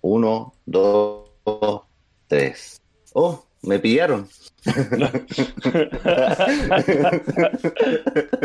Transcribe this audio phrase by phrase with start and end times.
[0.00, 1.30] Uno, dos,
[2.26, 2.80] tres.
[3.12, 4.28] Oh, me pillaron.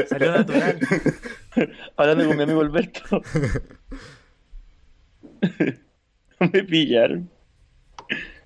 [0.07, 0.79] Salió natural.
[1.97, 3.21] Hablando con mi amigo Alberto.
[6.39, 7.29] Me pillaron.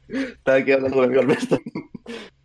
[0.07, 1.59] Estaba aquí hablando con mi amigo Alberto.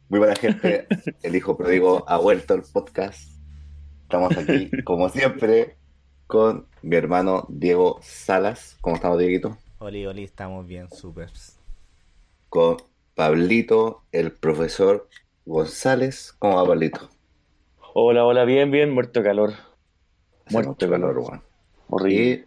[0.08, 0.86] Muy buena gente.
[1.22, 3.30] El hijo pródigo ha vuelto al podcast.
[4.02, 5.77] Estamos aquí, como siempre,
[6.27, 8.77] con mi hermano Diego Salas.
[8.80, 9.56] ¿Cómo estamos, Dieguito?
[9.82, 11.30] Oli, oli, estamos bien, súper.
[12.50, 12.77] Con
[13.14, 15.09] Pablito, el profesor
[15.46, 16.34] González.
[16.38, 17.09] ¿Cómo va, Pablito?
[17.95, 19.52] Hola, hola, bien, bien, muerto calor.
[20.45, 21.19] Hace Muerto mucho calor.
[21.19, 21.42] weón.
[21.88, 22.22] Horrible.
[22.22, 22.45] Y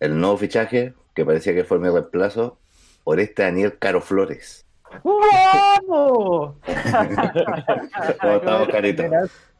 [0.00, 2.58] el nuevo fichaje, que parecía que fue mi reemplazo,
[3.04, 4.66] por este Daniel Caro Flores.
[5.02, 6.56] ¡Vamos!
[8.20, 9.02] ¿Cómo estamos, Carito?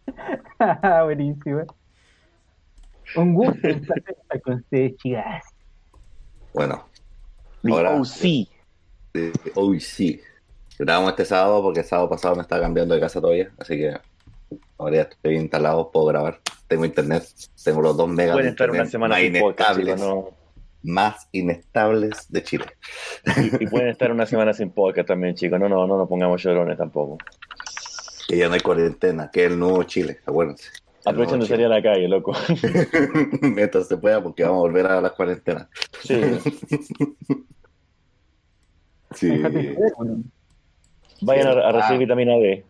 [1.05, 1.63] Buenísimo.
[3.17, 5.54] Un gusto estar con ustedes, chicas.
[6.55, 6.89] Bueno,
[7.63, 8.49] The ahora- OC.
[9.15, 10.21] eh, hoy sí.
[10.79, 13.95] Grabamos este sábado porque el sábado pasado me estaba cambiando de casa todavía, así que
[14.79, 16.41] ahora ya estoy instalado, puedo grabar.
[16.67, 17.25] Tengo internet,
[17.63, 20.15] tengo los dos megas Pueden de estar una internet semana más sin podcast, inestables, chicos,
[20.85, 20.93] no.
[20.93, 22.65] más inestables de Chile.
[23.37, 25.61] Y, y pueden estar una semana sin podcast también, chicos.
[25.61, 27.19] No, no, no nos pongamos llorones tampoco.
[28.27, 30.71] Que ya no hay cuarentena, que es el nuevo Chile, acuérdense.
[31.07, 32.33] Aprovechen de salir a la calle, loco.
[33.43, 35.69] Mientras se pueda, porque vamos a volver a las cuarentenas.
[36.03, 36.21] Sí.
[39.15, 39.31] Sí.
[41.21, 42.15] Vayan a, a recibir Ah.
[42.17, 42.65] vitamina D.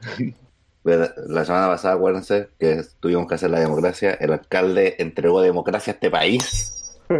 [0.84, 4.10] La semana pasada, acuérdense que tuvimos que hacer la democracia.
[4.20, 6.98] El alcalde entregó democracia a este país.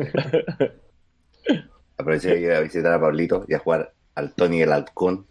[1.97, 5.25] Aproveché de ir a visitar a Pablito y a jugar al Tony el Halcón.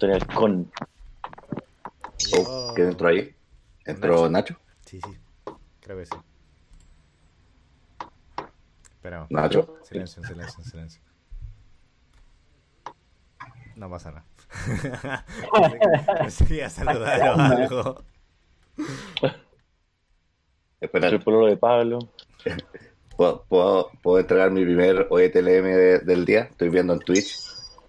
[0.00, 0.70] El con.
[2.38, 3.30] Oh, ¿Quién entró ahí?
[3.88, 4.56] ¿Entró Nacho?
[4.84, 5.18] Sí, sí.
[5.80, 6.16] Creo que sí.
[8.92, 9.30] Esperamos.
[9.30, 9.76] ¿Nacho?
[9.82, 11.02] Silencio, silencio, silencio.
[13.76, 15.24] No pasa nada.
[16.18, 18.02] Pensé que iba a saludar o algo.
[20.80, 21.98] Espera, El pololo de Pablo.
[23.16, 26.42] ¿puedo, puedo, puedo entregar mi primer OETLM de- del día?
[26.42, 27.36] Estoy viendo en Twitch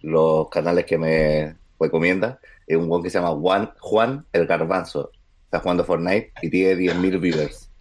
[0.01, 2.39] los canales que me recomienda.
[2.67, 5.11] Es un buen que se llama Juan, Juan el Garbanzo.
[5.49, 7.71] Está jugando Fortnite y tiene 10.000 viewers.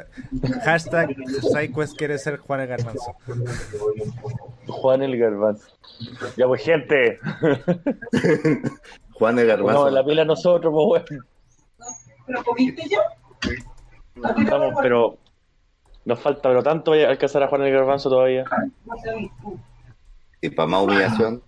[0.67, 3.17] Hashtag SideQuest quiere ser Juan el Garbanzo.
[4.67, 5.67] Juan el Garbanzo.
[6.37, 7.19] Ya, pues, gente.
[9.15, 9.73] Juan el Garbanzo.
[9.73, 11.25] Pongamos la pila nosotros, pues, bueno.
[12.27, 13.01] ¿Pero comiste ya?
[14.15, 15.17] Vamos, pero.
[16.05, 18.45] Nos falta, pero tanto voy a alcanzar a Juan el Garbanzo todavía.
[18.85, 18.95] No.
[20.43, 21.43] Y para más humillación,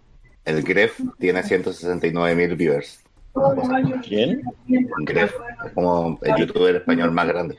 [0.44, 3.02] el Gref tiene 169.000 viewers.
[4.02, 4.42] ¿Quién?
[5.04, 5.34] Gref
[5.64, 7.58] es como el youtuber español más grande.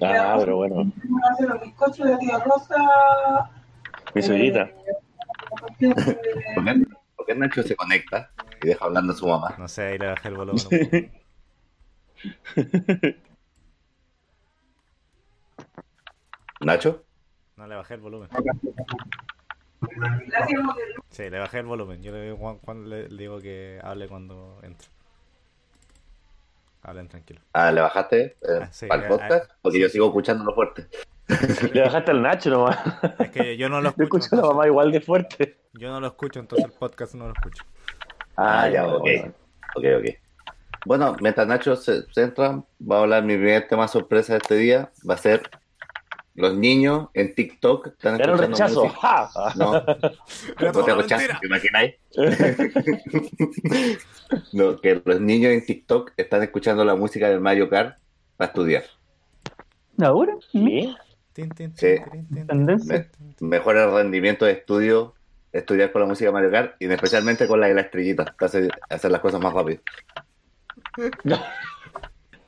[0.00, 0.92] Ah, pero bueno.
[1.30, 2.76] Hace los bizcochos de tía Rosa.
[4.14, 4.70] Mi suegrita.
[7.16, 8.30] ¿Por qué, Nacho se conecta
[8.62, 9.54] y deja hablando a su mamá?
[9.58, 11.12] No sé, ahí le bajé el volumen.
[16.60, 17.04] ¿Nacho?
[17.56, 18.28] No le bajé el volumen.
[21.10, 22.02] Sí, le bajé el volumen.
[22.02, 24.88] Yo le digo, Juan- Juan le, digo que hable cuando entre.
[26.82, 27.40] Hablen tranquilo.
[27.52, 29.50] Ah, ¿le bajaste eh, Ah, sí, para el ah, podcast?
[29.50, 30.86] ah, Porque yo sigo escuchándolo fuerte.
[31.72, 32.78] Le bajaste al Nacho nomás.
[33.20, 34.24] Es que yo no lo Yo escucho.
[34.26, 35.58] escucho a la mamá igual de fuerte.
[35.74, 37.64] yo no lo escucho, entonces el podcast no lo escucho.
[38.36, 39.34] Ah, ya, bueno, ok.
[39.76, 40.04] Ok, ok.
[40.84, 44.56] Bueno, mientras Nacho se, se entra, va a hablar mi primer tema sorpresa de este
[44.56, 44.90] día.
[45.08, 45.42] Va a ser
[46.34, 49.00] los niños en TikTok están Era un escuchando rechazo.
[49.00, 49.30] ¡Ja!
[49.56, 49.74] No,
[50.58, 51.26] Era no te rechazo.
[51.40, 51.94] ¿te imagináis?
[54.52, 57.98] no, que los niños en TikTok están escuchando la música del Mario Kart
[58.36, 58.84] para estudiar.
[60.00, 60.34] ¿Ahora?
[60.50, 60.94] ¿Qué?
[61.32, 61.96] Tin, tin, Sí.
[61.96, 63.10] tin, tin, tin, Tendencia.
[63.16, 63.48] tin, tin.
[63.48, 65.14] Mejora el rendimiento de estudio,
[65.52, 68.46] estudiar con la música de Mario Kart y especialmente con la de la estrellita, para
[68.46, 69.80] hacer, hacer las cosas más rápido.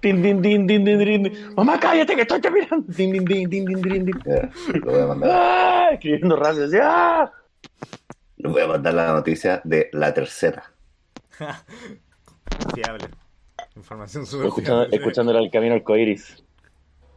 [0.05, 1.55] Tin, tin, tin, tin, tin, tin.
[1.57, 2.93] Mamá, cállate que estoy terminando.
[2.95, 4.21] Tin, tin, tin, tin, tin, tin, tin.
[4.27, 4.51] Ya,
[4.85, 5.31] lo voy a mandar.
[5.33, 5.89] ¡Ah!
[5.93, 7.33] Escribiendo así, ¡ah!
[8.37, 10.75] Les voy a mandar la noticia de la tercera.
[12.75, 13.09] Fiable.
[13.77, 15.39] Información súper Escuchando, fiable.
[15.39, 16.45] al camino arcoiris.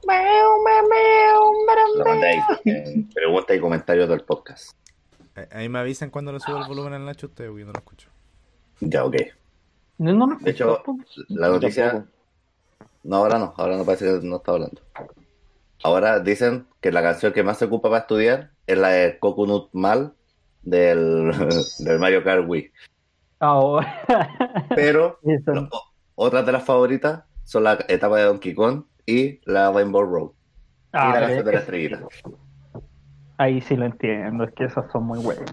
[0.07, 2.39] La mandé ahí.
[2.63, 4.71] en preguntas y comentarios del podcast.
[5.35, 7.73] Eh, Ahí me avisan cuando le subo el volumen al Nacho, usted, porque yo no
[7.73, 8.09] lo escucho.
[8.79, 9.15] Ya, ok.
[9.97, 10.37] No, no, no.
[10.39, 10.81] De hecho,
[11.27, 12.07] la noticia.
[13.07, 14.81] No, ahora no, ahora no parece que no está hablando.
[15.81, 19.69] Ahora dicen que la canción que más se ocupa para estudiar es la de Coconut
[19.71, 20.13] Mal
[20.63, 21.31] del,
[21.79, 22.69] del Mario Kart Wii.
[23.39, 24.01] Ahora.
[24.75, 25.69] Pero lo-
[26.15, 30.31] otras de las favoritas son la etapa de Donkey Kong y la Rainbow Road.
[30.91, 31.99] Ah, y la pero canción de la es- estrellita.
[33.37, 35.45] ahí sí lo entiendo, es que esas son muy buenas.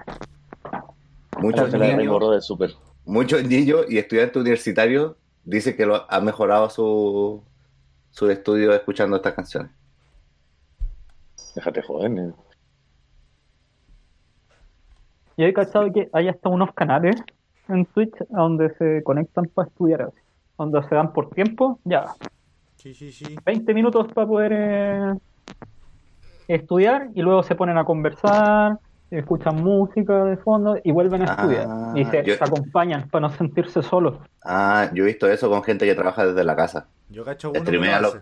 [1.39, 2.71] Muchos niños, es súper.
[3.05, 7.43] muchos niños y estudiantes universitarios dicen que lo, han mejorado su,
[8.11, 9.71] su estudio escuchando estas canciones.
[11.55, 12.35] Déjate joder, nene.
[15.37, 17.17] Yo he cachado que hay hasta unos canales
[17.69, 20.19] en Twitch a donde se conectan para estudiar así.
[20.57, 22.15] Donde se dan por tiempo, ya,
[22.85, 23.37] Sí, sí, sí.
[23.47, 25.15] 20 minutos para poder eh,
[26.49, 28.79] estudiar y luego se ponen a conversar,
[29.19, 31.69] escuchan música de fondo y vuelven a Ah, estudiar.
[31.99, 34.17] Y se, yo- se acompañan para no sentirse solos.
[34.45, 36.89] Ah, yo he visto eso con gente que trabaja desde la casa.
[37.09, 38.21] Yo cacho uno Streamea lo lo-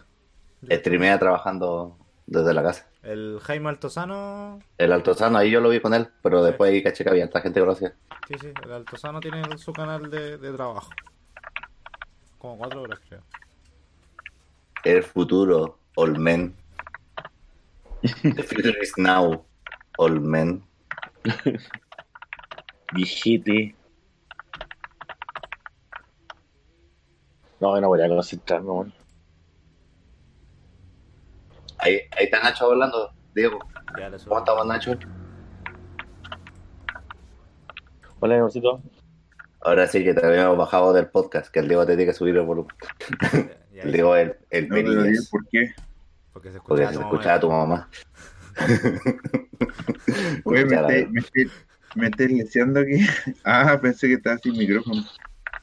[0.67, 0.77] hace.
[0.79, 1.97] Streamea trabajando
[2.27, 2.87] desde la casa.
[3.03, 4.61] El Jaime Altozano.
[4.79, 6.47] El Altozano, ahí yo lo vi con él, pero Sí.
[6.47, 7.93] después ahí caché que había gente que lo hacía.
[8.29, 10.89] Sí, sí, el Altozano tiene su canal de, de trabajo.
[12.39, 13.21] Como cuatro horas, creo.
[14.85, 16.55] El futuro, all men.
[18.23, 19.45] The future is now,
[19.99, 20.21] all
[22.95, 23.75] Viejete.
[27.61, 28.93] No, no voy a concentrarme, weón.
[31.79, 33.59] Ahí, ahí está Nacho hablando, Diego.
[33.99, 34.31] Ya le subo.
[34.31, 34.99] ¿Cómo estamos, Nacho?
[38.21, 38.83] Hola, amorcito.
[39.61, 42.37] Ahora sí que te habíamos bajado del podcast, que el Diego te tiene que subir
[42.37, 42.75] el volumen.
[43.73, 44.77] El Diego el, el No,
[45.31, 45.73] ¿por qué?
[46.33, 47.89] porque se porque escucha se tu escuchaba a tu mamá.
[50.45, 50.89] Oye, me la-
[51.95, 53.01] me leseando aquí.
[53.45, 55.05] Ah, pensé que estaba sin micrófono.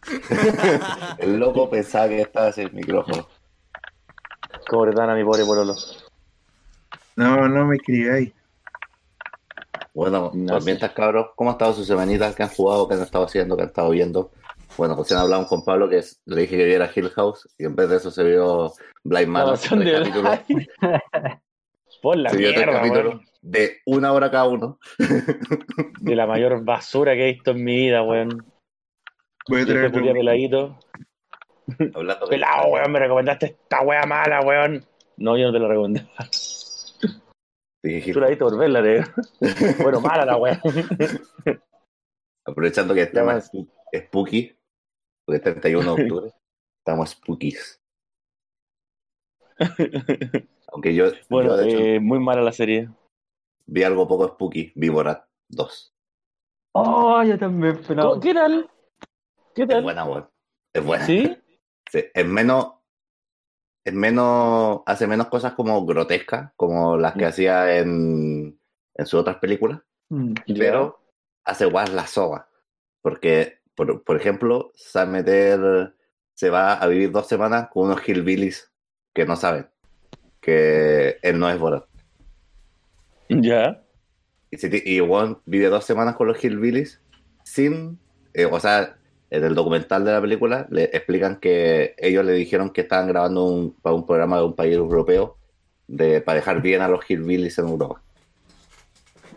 [1.18, 3.28] El loco pensaba que estaba sin micrófono.
[4.70, 5.76] ¿Cómo le dan a mi pobre pololo?
[7.16, 8.32] No, no me escribáis.
[9.94, 12.34] Bueno, No pues mientras cabros, ¿cómo ha estado su semanita?
[12.34, 12.88] ¿Qué han jugado?
[12.88, 13.58] ¿Qué han estado haciendo?
[13.58, 14.32] ¿Qué han estado viendo?
[14.78, 17.76] Bueno, recién hablamos con Pablo que es- le dije que viera Hill House y en
[17.76, 18.72] vez de eso se vio
[19.04, 19.58] Blind Manor.
[22.02, 23.26] Por la mierda, capítulos weón.
[23.42, 24.80] de una hora cada uno.
[26.00, 28.46] De la mayor basura que he visto en mi vida, weón.
[29.48, 30.80] Voy a este traer culiao peladito.
[31.94, 34.86] Hablando de- Pelado, weón, me recomendaste esta wea mala, weón.
[35.18, 36.08] No, yo no te la recomendé.
[37.84, 38.82] Dije, Tú la por verla.
[39.82, 40.62] Bueno, mala la wea.
[42.46, 43.52] Aprovechando que el tema es
[43.96, 44.58] spooky,
[45.26, 46.32] porque es 31 de octubre,
[46.80, 47.82] estamos spookies.
[50.72, 52.90] Aunque yo, Bueno, yo, de hecho, eh, muy mala la serie.
[53.66, 55.94] vi algo poco spooky, vi Borat 2.
[56.76, 58.70] Oh, yo también, pero ¿Qué tal?
[59.56, 59.84] ¿Qué Es tal?
[59.84, 60.30] buena, weón.
[60.74, 61.06] Es buena.
[61.06, 61.36] ¿Sí?
[61.92, 62.76] Sí, es menos.
[63.84, 64.82] Es menos.
[64.86, 67.28] Hace menos cosas como grotescas, como las que Mm.
[67.28, 68.62] hacía en,
[68.94, 71.00] en sus otras películas, mm, pero
[71.46, 72.48] hace guas la soga.
[73.02, 75.96] Porque, por, por ejemplo, se va a meter.
[76.36, 78.69] Se va a vivir dos semanas con unos hillbillies
[79.20, 79.68] que no saben
[80.40, 81.84] que él no es Borat.
[83.28, 83.84] Ya.
[84.50, 87.02] Y, y Juan vive dos semanas con los hillbillies
[87.44, 88.00] sin.
[88.34, 88.96] eh, o sea,
[89.30, 93.44] en el documental de la película le explican que ellos le dijeron que estaban grabando
[93.44, 95.38] un, para un programa de un país europeo
[95.88, 98.02] de, para dejar bien a los hillbillies en Europa.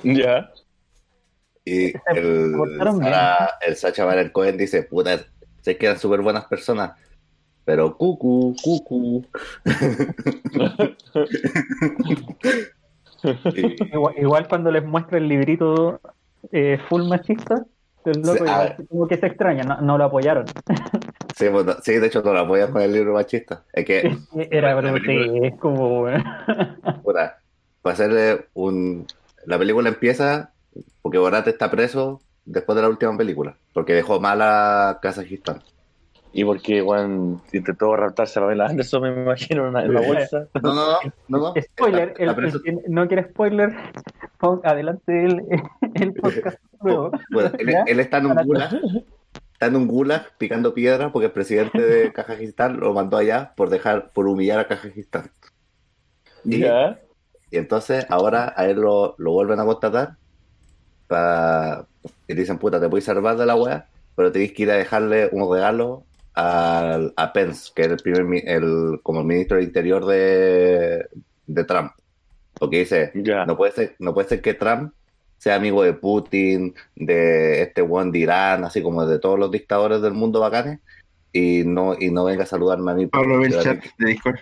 [0.05, 0.53] Ya.
[1.65, 2.55] Y el.
[3.01, 5.27] Sara- el Sacha Baron Cohen dice: Puta,
[5.61, 6.93] sé que eran súper buenas personas,
[7.65, 9.25] pero cucu, cucu.
[13.93, 16.01] Igual, igual cuando les muestra el librito
[16.51, 17.65] eh, full machista,
[18.05, 20.45] el loco Sí, igual como que se extraña, no, no lo apoyaron.
[21.37, 23.63] sí, bueno, sí, de hecho no la apoyan con el libro machista.
[23.73, 24.17] Es que
[24.51, 26.25] Era película- grotesco, weón.
[27.05, 27.39] Puta,
[27.81, 29.07] para hacerle un...
[29.47, 30.51] La película empieza
[31.01, 35.63] porque Borat está preso después de la última película, porque dejó mal a Kazajistán.
[36.35, 40.47] Y porque, Juan intentó raptarse a Pamela Anderson, me imagino, en una, en una bolsa.
[40.63, 40.99] No, no,
[41.29, 41.55] no.
[41.61, 43.71] Spoiler, el, el que no quiere spoiler,
[44.39, 45.43] pon adelante el,
[45.95, 47.11] el podcast luego.
[47.31, 47.51] Bueno,
[47.87, 48.81] él, está en un gulag,
[49.53, 53.69] está en un gulag picando piedra porque el presidente de Kazajistán lo mandó allá por
[53.69, 55.31] dejar, por humillar a Kazajistán.
[56.45, 56.99] Y, Ya.
[57.51, 60.17] y entonces ahora a él lo, lo vuelven a contratar
[61.09, 61.87] pa-
[62.27, 63.87] y dicen, puta, te puedes salvar de la wea,
[64.17, 68.49] pero tenéis que ir a dejarle un regalo al- a, Pence, que es el primer,
[68.49, 71.07] el, como el ministro del Interior de,
[71.47, 71.93] de Trump.
[72.55, 73.11] Porque dice,
[73.47, 74.93] no puede ser, no puede ser que Trump
[75.39, 80.01] sea amigo de Putin, de este one de Irán, así como de todos los dictadores
[80.01, 80.79] del mundo bacanes,
[81.33, 83.07] y no, y no venga a saludarme a mí.
[83.07, 84.37] Pablo Yo chat también- de Discord.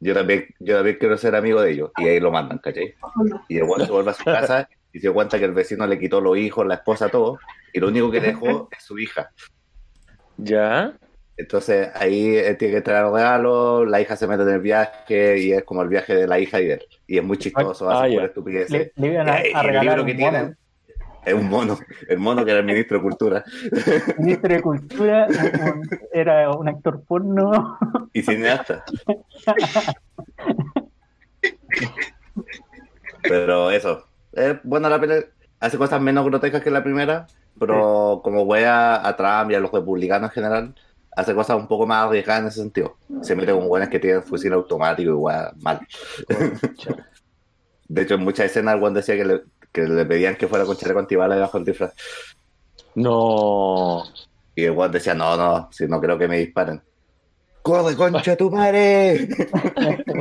[0.00, 1.90] yo también, yo también quiero ser amigo de ellos.
[1.98, 2.94] Y ahí lo mandan, ¿cachai?
[3.48, 6.20] Y el se vuelve a su casa y se cuenta que el vecino le quitó
[6.22, 7.38] los hijos, la esposa, todo.
[7.74, 9.30] Y lo único que dejó es su hija.
[10.38, 10.92] Ya.
[11.38, 15.52] Entonces ahí él tiene que traer regalos, la hija se mete en el viaje y
[15.52, 16.82] es como el viaje de la hija y él.
[17.06, 18.70] Y es muy chistoso, Ah, por estupideces.
[18.70, 20.54] Le, le iban a, Y- a el regalar libro un que tiene mono.
[21.26, 21.78] es un mono,
[22.08, 23.44] el mono que era el ministro de Cultura.
[24.18, 27.78] Ministro de Cultura un- un- era un actor porno.
[28.14, 28.82] Y cineasta.
[33.22, 35.22] Pero eso, es buena la pelea.
[35.60, 37.26] Hace cosas menos grotescas que la primera,
[37.58, 40.74] pero como wea a Trump y a los republicanos en general,
[41.16, 42.96] hace cosas un poco más arriesgadas en ese sentido.
[43.22, 45.80] Se mete con weones que tienen fusil automático y wea mal.
[47.88, 50.64] De hecho, en muchas escenas el weón decía que le, que le pedían que fuera
[50.64, 51.94] con chaleco antibalas debajo del disfraz.
[52.94, 54.02] No.
[54.54, 56.82] Y el weón decía, no, no, si no creo que me disparen.
[57.62, 59.28] ¡Corre, concha tu madre!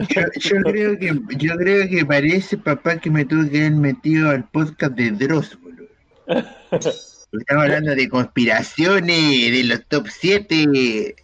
[0.10, 4.32] Yo, yo creo que yo creo que parece, papá, que me tuve que haber metido
[4.32, 5.86] al podcast de Dross, boludo.
[7.40, 11.16] Estamos hablando de conspiraciones, de los top 7.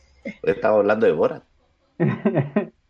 [0.43, 1.43] Estaba hablando de Borat.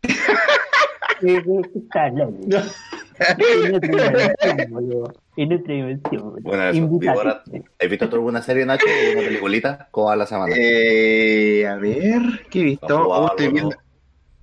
[3.62, 5.14] En otra dimensión, boludo.
[5.36, 6.40] En otra dimensión, boludo.
[6.42, 7.46] Bueno, eso, Borat.
[7.80, 8.86] ¿Has visto tú alguna serie, Nacho?
[8.86, 9.88] ¿O una peliculita?
[9.90, 10.54] ¿Cómo va la semana?
[10.56, 12.86] Eh, a ver, ¿qué he visto?
[12.86, 13.76] ¿Has jugado Oh, estoy algo, viendo.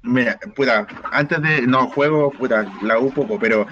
[0.02, 1.68] Mira, puta, antes de.
[1.68, 3.68] No, juego, puta, la U poco, pero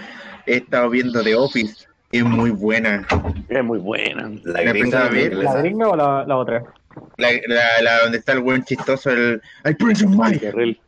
[0.45, 1.87] he estado viendo The Office.
[2.11, 3.05] Es muy buena.
[3.49, 4.29] Es muy buena.
[4.43, 6.63] La la gringa a ver, ¿La gringa o la, la otra?
[7.17, 9.41] La, la, la donde está el buen chistoso, el.
[9.63, 10.39] ¡Ay, Prince of El Mike!
[10.39, 10.79] Carrel.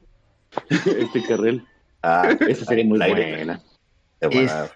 [0.69, 1.63] Este Carrel.
[2.01, 3.61] Ah, Esa serie es muy buena.
[4.21, 4.67] Es buena.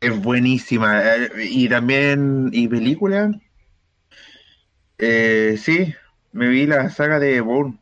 [0.00, 1.02] Es, buenísima.
[1.04, 2.50] Eh, Y también.
[2.52, 3.32] ¿Y película?
[4.98, 5.94] Eh, sí,
[6.32, 7.78] me vi la saga de Bourne.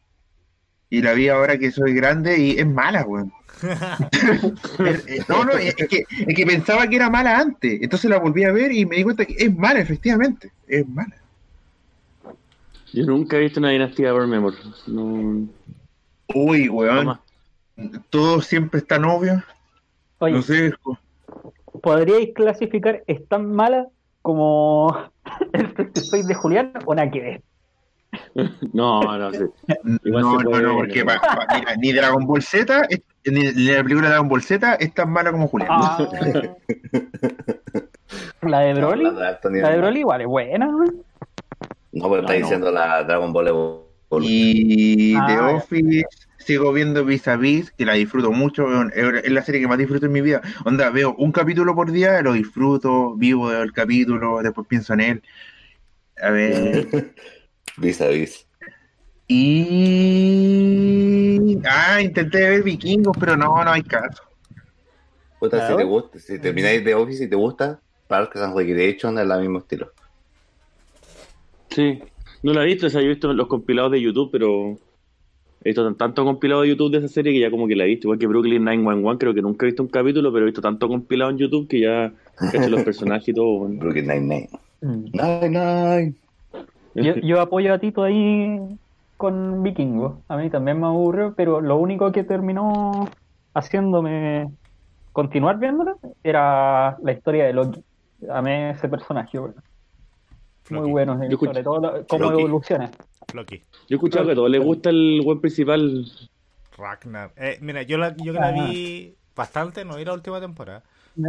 [0.88, 3.32] Y la vi ahora que soy grande y es mala, weón.
[3.62, 7.80] Es- eh, no, no, es es que, es que pensaba que era mala antes.
[7.82, 10.52] Entonces la volví a ver y me di cuenta que es mala, efectivamente.
[10.66, 11.16] Es mala.
[12.92, 14.56] Yo nunca he visto una dinastía por Memory.
[14.86, 15.46] No.
[16.34, 17.18] Uy, weón.
[18.10, 19.42] Todo siempre está novio.
[20.18, 20.72] Oye, No sé.
[21.82, 23.86] ¿podríais clasificar es tan mala
[24.22, 24.96] como
[25.52, 27.42] el 36 de Julián o nada que ver?
[28.72, 29.48] No, no sé.
[30.04, 31.06] Igual No, no, no, porque ¿no?
[31.06, 32.86] pa- pa- mira, ni Dragon Ball Z,
[33.26, 35.68] ni, ni la película de Dragon Ball Z es tan mala como Julián.
[35.72, 36.08] Ah.
[38.42, 40.66] la de Broly, de la de Broly igual es buena.
[40.66, 40.84] ¿no?
[41.92, 43.86] No, pero está diciendo la Dragon Ball Evolution.
[44.22, 45.46] Y Ah, The ya.
[45.48, 46.04] Office,
[46.38, 50.06] sigo viendo Vis a Vis, que la disfruto mucho, es la serie que más disfruto
[50.06, 50.42] en mi vida.
[50.64, 55.22] Onda, veo un capítulo por día, lo disfruto, vivo el capítulo, después pienso en él.
[56.22, 56.86] A ver.
[57.76, 58.46] Vis a vis.
[59.28, 59.66] Y.
[61.68, 64.22] Ah, intenté ver vikingos, pero no, no hay caso.
[65.40, 67.78] Si te gusta, si termináis de Office y te gusta,
[68.08, 69.92] Parks and Recreation es el mismo estilo.
[71.70, 72.00] Sí,
[72.42, 74.78] no la he visto, o sea, yo he visto los compilados de YouTube, pero
[75.62, 77.88] he visto tanto compilado de YouTube de esa serie que ya como que la he
[77.88, 80.62] visto, igual que Brooklyn 911, creo que nunca he visto un capítulo, pero he visto
[80.62, 83.58] tanto compilado en YouTube que ya caché los personajes y todo.
[83.58, 83.78] Bueno.
[83.78, 84.48] Brooklyn 99.
[84.80, 86.06] 99.
[86.06, 86.25] Mm.
[87.02, 88.78] Yo, yo apoyo a Tito ahí
[89.16, 90.22] con Vikingo.
[90.28, 93.08] A mí también me aburrió, pero lo único que terminó
[93.54, 94.50] haciéndome
[95.12, 97.82] continuar viéndola era la historia de Loki.
[98.30, 99.54] Amé ese personaje, bueno.
[100.68, 100.90] Muy Floki.
[100.90, 102.42] bueno, escuché- sobre todo lo- cómo Loki.
[102.42, 102.90] evoluciona.
[103.34, 103.56] Loki.
[103.58, 106.04] Yo he escuchado que a todos les gusta el web principal.
[106.76, 107.30] Ragnar.
[107.36, 110.82] Eh, mira, yo, la, yo que la vi bastante, no vi la última temporada,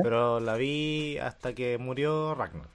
[0.04, 2.68] pero la vi hasta que murió Ragnar.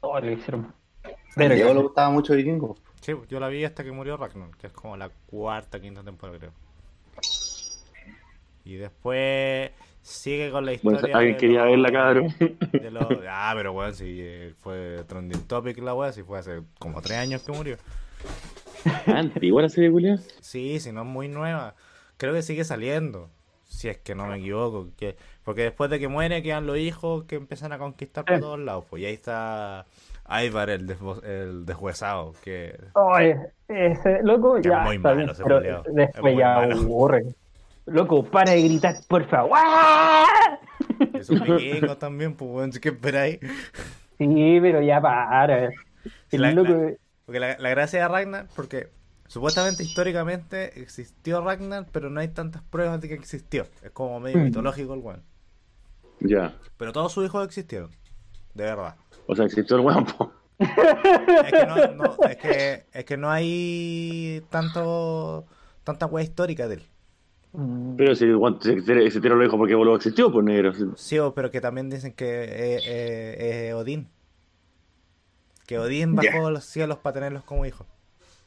[0.00, 0.72] Oh, lo hicieron.
[1.04, 2.76] A Pero Diego le gustaba mucho Vikingo.
[3.00, 6.38] Sí, yo la vi hasta que murió Ragnar, que es como la cuarta, quinta temporada,
[6.38, 6.52] creo.
[8.64, 9.70] Y después
[10.02, 11.16] sigue con la Bueno, historia.
[11.16, 12.34] alguien de quería los- verla, cabrón.
[12.72, 16.62] de los- Ah, pero bueno, si eh, fue trending topic la wea, si fue hace
[16.78, 17.76] como tres años que murió.
[19.06, 20.18] Antigua la serie, Julia.
[20.40, 21.74] Sí, si no es muy nueva.
[22.18, 23.30] Creo que sigue saliendo.
[23.64, 24.88] Si es que no me equivoco.
[24.96, 28.40] Que, porque después de que muere quedan los hijos que empiezan a conquistar por Sí.
[28.40, 28.84] todos lados.
[28.90, 29.86] Pues y ahí está
[30.40, 32.34] Ivar, el, desvo- el deshuesado.
[32.42, 32.78] Que
[33.68, 35.82] ese loco Que ya es muy está malo bien, ese pero culiao.
[35.86, 36.76] Es después muy ya malo.
[36.76, 37.24] aburre.
[37.86, 39.58] Loco, para de gritar, por favor.
[41.14, 43.38] Es un vikingo también, pues bueno, ¿qué esperáis?
[44.18, 45.70] Sí, pero ya para.
[46.30, 46.92] El La- loco, la-
[47.26, 48.88] Porque la, la gracia de Ragnar, porque
[49.26, 53.66] supuestamente históricamente existió Ragnar, pero no hay tantas pruebas de que existió.
[53.82, 54.44] Es como medio Mm.
[54.44, 55.22] mitológico el weón.
[56.20, 56.54] Ya.
[56.76, 57.90] Pero todos sus hijos existieron.
[58.54, 58.94] De verdad.
[59.26, 60.32] O sea, existió el weón, po.
[60.58, 60.68] Es
[61.52, 65.44] que no, no- es que, es que no hay tanto
[65.84, 66.82] tanta wea histórica de él.
[67.52, 70.72] Mm, Pero si el weón se- se- existieron los hijos porque luego existió, pues negro.
[70.96, 72.44] Sí, o- pero que también dicen que
[72.76, 74.08] es es- es Odín.
[75.66, 77.86] Que Odín bajó a los cielos para tenerlos como hijos.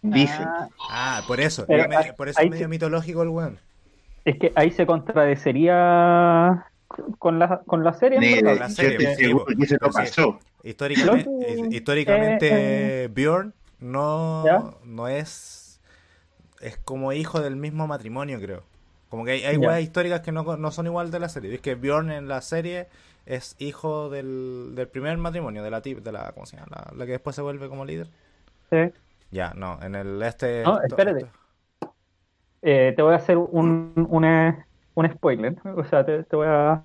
[0.01, 0.45] Dicen.
[0.91, 1.65] Ah, por eso.
[1.67, 3.59] Pero es medio- por eso es medio mitológico el weón.
[4.23, 6.65] es que ahí se contradecería
[7.19, 8.19] con la, con la serie.
[10.63, 14.63] Históricamente, que- históricamente eh, Bjorn no, ¿Ya?
[14.83, 15.79] no es
[16.61, 18.63] es como hijo del mismo matrimonio, creo.
[19.09, 21.53] Como que hay, hay weas históricas que no, no son igual de la serie.
[21.53, 22.87] Es que Bjorn en la serie
[23.25, 26.69] es hijo del, del primer matrimonio, de la tip, de la, ¿cómo se llama?
[26.71, 28.07] La, la que después se vuelve como líder.
[28.71, 28.91] Sí.
[29.31, 30.63] Ya, no, en el este...
[30.63, 31.27] No, espérate.
[32.61, 35.55] Eh, te voy a hacer un, un, eh, un spoiler.
[35.77, 36.83] O sea, te, te voy a.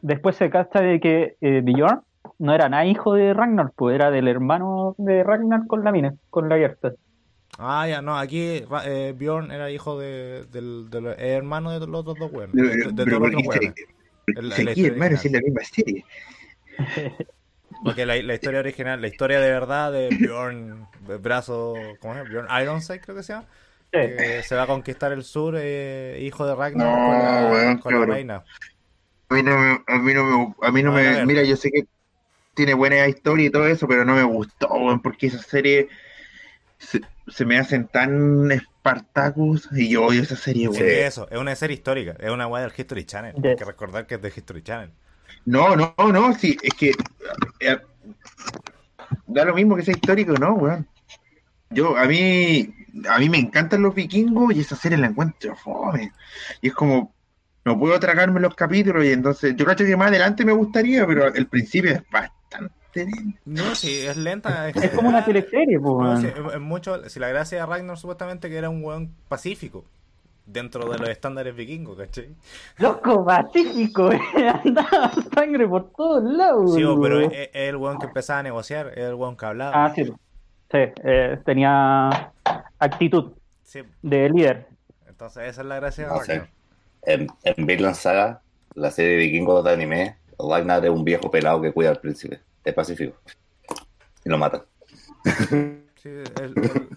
[0.00, 2.02] Después se cacha de que eh, Bjorn
[2.38, 6.14] no era nada hijo de Ragnar, pues era del hermano de Ragnar con la mina,
[6.30, 6.92] con la Gerta.
[7.58, 12.18] Ah, ya, no, aquí eh, Bjorn era hijo de, del, del hermano de los otros
[12.18, 12.30] dos.
[12.32, 13.74] Pero, De, los weones.
[13.76, 15.42] se- En la- se en la quiere, historia hermano, es original.
[15.42, 16.04] la misma serie.
[17.84, 22.28] Porque la, la historia original, la historia de verdad de Bjorn, de brazo, ¿cómo es?
[22.28, 23.46] Bjorn Ironside creo que se llama.
[23.92, 23.98] Sí.
[23.98, 27.78] Que se va a conquistar el sur, eh, hijo de Ragnar No, con, la, weón,
[27.78, 28.44] con la reina.
[29.28, 31.70] A mí no me, a mí no me, a mí no me, mira, yo sé
[31.70, 31.86] que
[32.54, 34.68] tiene buena historia y todo eso, pero no me gustó,
[35.02, 35.88] porque esa serie
[36.78, 40.78] se, se me hacen tan Spartacus y yo odio esa serie, weón.
[40.78, 43.34] que eso, es una serie histórica, es una weá del History Channel.
[43.38, 43.50] Ya.
[43.50, 44.90] Hay que recordar que es del History Channel.
[45.44, 46.92] No, no, no, sí, es que
[47.60, 47.78] eh,
[49.26, 50.86] da lo mismo que sea histórico, ¿no, weón?
[51.70, 52.68] Yo, a mí,
[53.08, 56.12] a mí me encantan los vikingos y esa serie la encuentro fome.
[56.60, 57.12] Y es como,
[57.64, 61.26] no puedo tragarme los capítulos y entonces, yo cacho que más adelante me gustaría, pero
[61.32, 63.38] el principio es bastante lento.
[63.46, 64.68] No, sí, es lenta.
[64.68, 65.84] Es como una teleserie, pues.
[65.94, 66.20] No, weón.
[66.20, 69.84] sí, es- es mucho, si la gracia de Ragnar supuestamente que era un weón pacífico
[70.44, 72.28] dentro de los estándares vikingos, ¿cachai?
[72.78, 74.10] Loco, pacífico,
[74.64, 76.74] andaba sangre por todos lados.
[76.74, 79.84] Sí, pero es el weón que empezaba a negociar, es el weón que hablaba.
[79.84, 80.12] Ah, sí.
[80.72, 82.32] Sí, eh, tenía
[82.78, 84.66] actitud Sí, de líder.
[85.08, 86.42] entonces esa es la gracia No sé.
[87.04, 88.42] En, en Vinland Saga,
[88.74, 92.40] la serie de vikingos de anime, Ragnar es un viejo pelado que cuida al príncipe.
[92.64, 93.16] Es pacífico.
[94.24, 94.64] Y lo mata.
[95.96, 96.88] Sí, el, el,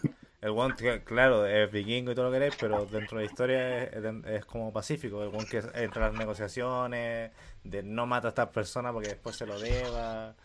[0.42, 3.84] el que, claro, es vikingo y todo lo que queréis, pero dentro de la historia
[3.84, 5.22] es, es- es como pacífico.
[5.24, 7.32] El weón que entra a las negociaciones,
[7.64, 10.36] de no mata a esta persona porque después se lo deba.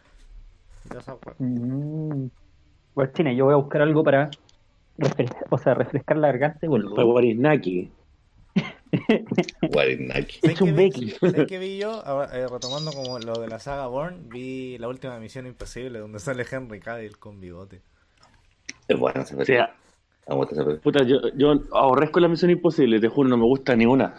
[0.84, 1.18] y todas esas
[2.94, 3.09] weas.
[3.09, 3.12] Mm.
[3.12, 4.31] Pues China, yo voy a buscar algo para
[4.98, 6.94] refrescar, o sea, refrescar la garganta y vuelvo.
[6.94, 7.90] Fue Warisnaki.
[9.74, 10.38] Warinaki.
[10.40, 11.11] ¿Sabes Hecho un Becky.
[11.11, 12.05] ¿Sabes qué vi yo?
[12.05, 16.18] Ahora, eh, retomando como lo de la saga Born, vi la última misión imposible donde
[16.18, 17.81] sale Henry Cavill con bigote.
[18.88, 19.74] Es bueno ese película.
[20.83, 24.14] puta, yo, yo aborrezco la misión imposible, te juro, no me gusta ni una.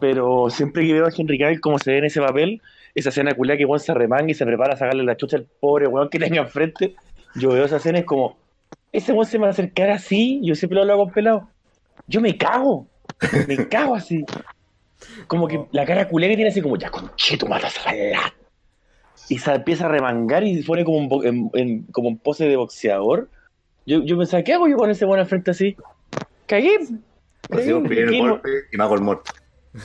[0.00, 2.60] Pero siempre que veo a Henry Cavill como se ve en ese papel,
[2.94, 5.46] esa escena culia que Juan se remanga y se prepara a sacarle la chucha al
[5.60, 6.94] pobre weón que tenga enfrente,
[7.34, 8.36] yo veo esa escena y es como,
[8.92, 11.48] ese weón se me va a acercar así, yo siempre lo hablo con pelado.
[12.06, 12.86] Yo me cago,
[13.48, 14.24] me cago así.
[15.26, 18.32] Como que la cara culia que tiene así como, ya concheto, matas a la...
[19.28, 22.46] Y se empieza a remangar y se pone como bo- en- en- como en pose
[22.46, 23.28] de boxeador.
[23.86, 25.76] Yo, yo pensaba, ¿qué hago yo con ese weón al frente así?
[26.46, 26.78] Cagué.
[27.48, 29.32] Recibo un primer golpe y me hago el muerto.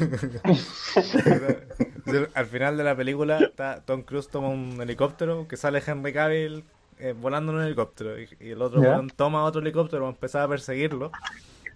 [2.33, 6.63] Al final de la película, está, Tom Cruise toma un helicóptero que sale Henry Cavill
[6.99, 9.01] eh, volando en un helicóptero y, y el otro Ya.
[9.15, 11.11] toma otro helicóptero y empezar a perseguirlo.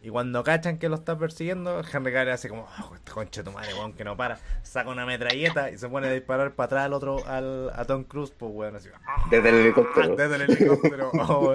[0.05, 3.49] Y cuando cachan que lo está persiguiendo, Henry Cavill hace como, oh, este concha de
[3.49, 4.37] tu madre, weón, que no para.
[4.61, 8.03] Saca una metralleta y se pone a disparar para atrás al otro, al, a Tom
[8.03, 8.89] Cruise, pues weón, así.
[9.07, 9.23] ¡ah!
[9.31, 10.15] Desde el helicóptero.
[10.17, 11.09] Desde el helicóptero.
[11.21, 11.53] oh.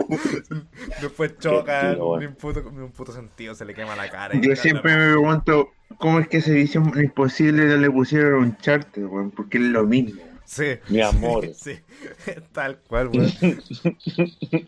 [1.03, 4.35] Después choca, ni un, puto, ni un puto sentido, se le quema la cara.
[4.41, 9.05] Yo siempre me pregunto, ¿cómo es que esa edición imposible no le pusieron un charter,
[9.05, 9.31] weón?
[9.31, 10.23] Porque es lo mismo.
[10.49, 10.79] Sí.
[10.89, 11.47] Mi amor.
[11.55, 11.79] Sí,
[12.53, 13.31] tal cual, weón.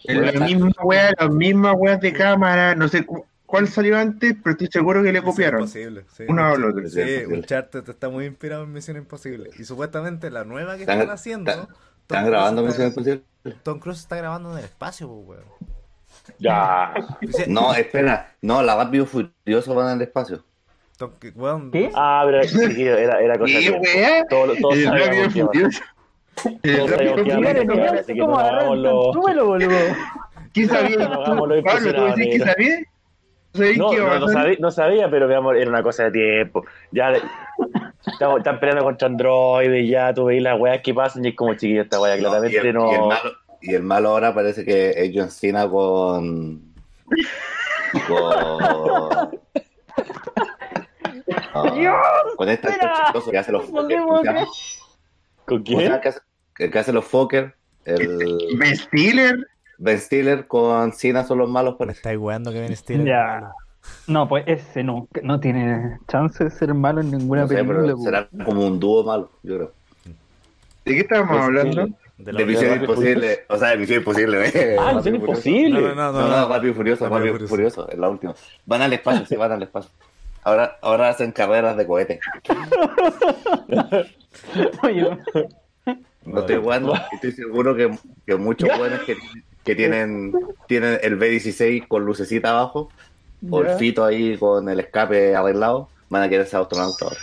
[0.05, 4.53] La misma weá, las mismas weas de cámara, no sé cu- cuál salió antes, pero
[4.53, 5.61] estoy seguro que le copiaron.
[5.63, 6.25] Imposible, sí.
[6.29, 6.87] Una o la otra.
[6.89, 7.25] Sí.
[7.27, 9.51] Uncharted está muy inspirado en Misión Imposible.
[9.59, 11.51] Y supuestamente la nueva que Están- están haciendo.
[11.51, 13.55] están- Tom ¿Están Cruise grabando está- Misión Imposible?
[13.63, 15.45] Tom Cruise está grabando en el espacio, pues, weón.
[16.39, 16.93] Ya.
[17.49, 18.35] No, espera.
[18.43, 20.45] No, la Rápido Furioso van al espacio.
[21.35, 21.91] Weón, ¿Qué?
[21.95, 24.25] Ah, pero era, era cosa ¿Qué?
[24.29, 25.35] Todos, todos El sabíamos
[28.07, 28.41] que ¿cómo
[33.55, 36.65] no sabía, no sabía, pero mi amor, era una cosa de tiempo.
[36.93, 37.13] Ya
[38.07, 41.55] estamos, están peleando contra androides, ya tú veis las weas que pasan y es como
[41.55, 42.91] chiquilla esta wea, y, claramente el, no.
[42.91, 46.63] y el malo, y el malo ahora parece que es John Cena con.
[48.07, 49.41] con.
[51.55, 53.05] ah, con este actor espera.
[53.05, 53.99] chistoso que hace los ¿Por Fokker.
[53.99, 54.47] qué, ¿Cómo se por llama?
[55.47, 56.01] ¿Con ¿Cómo se llama quién?
[56.01, 56.21] que hace,
[56.59, 57.55] el que hace los Fokker?
[57.85, 58.39] El.
[58.59, 59.37] Ben Stiller.
[59.79, 63.07] Ben Stiller con Cena son los malos por estáis weando que Ben Stiller.
[63.07, 63.53] Ya.
[64.07, 67.79] No, pues ese no, no tiene chance de ser malo en ninguna No sé, película.
[67.81, 68.05] pero pues.
[68.05, 69.73] será como un dúo malo, yo creo.
[70.85, 71.89] ¿De qué estábamos hablando?
[72.19, 74.47] De la De Misión Imposible, o sea, de Misión Imposible.
[74.49, 74.77] ¿eh?
[74.79, 75.15] Ah, Misión.
[75.15, 75.81] Imposible.
[75.81, 76.29] No, no, no, No, no.
[76.43, 78.35] no, Rápido y Furioso, Rápido Furioso, es la última.
[78.67, 79.91] Van al espacio, sí, van al espacio.
[80.43, 82.21] Ahora, ahora hacen carreras de cohete.
[84.83, 85.19] Oye,
[86.25, 87.91] No estoy jugando, estoy seguro que,
[88.27, 89.17] que muchos buenos que,
[89.65, 90.33] que tienen,
[90.67, 92.91] tienen el B16 con lucecita abajo,
[93.51, 97.21] o el fito ahí con el escape arreglado, van a querer ser astronautas ahora.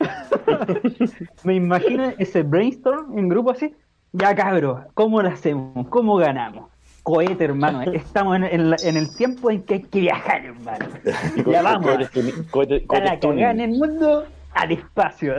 [1.44, 3.74] me imagino ese brainstorm en grupo así.
[4.12, 5.86] Ya cabros, ¿cómo lo hacemos?
[5.88, 6.70] ¿Cómo ganamos?
[7.02, 7.82] Cohete, hermano.
[7.92, 10.86] Estamos en, en la- en el tiempo en que hay que viajar, hermano.
[11.50, 11.86] Ya vamos.
[11.86, 13.36] Cohetes tuni- cohetes- A cohetes la tuning.
[13.38, 15.34] cagada en el mundo al espacio.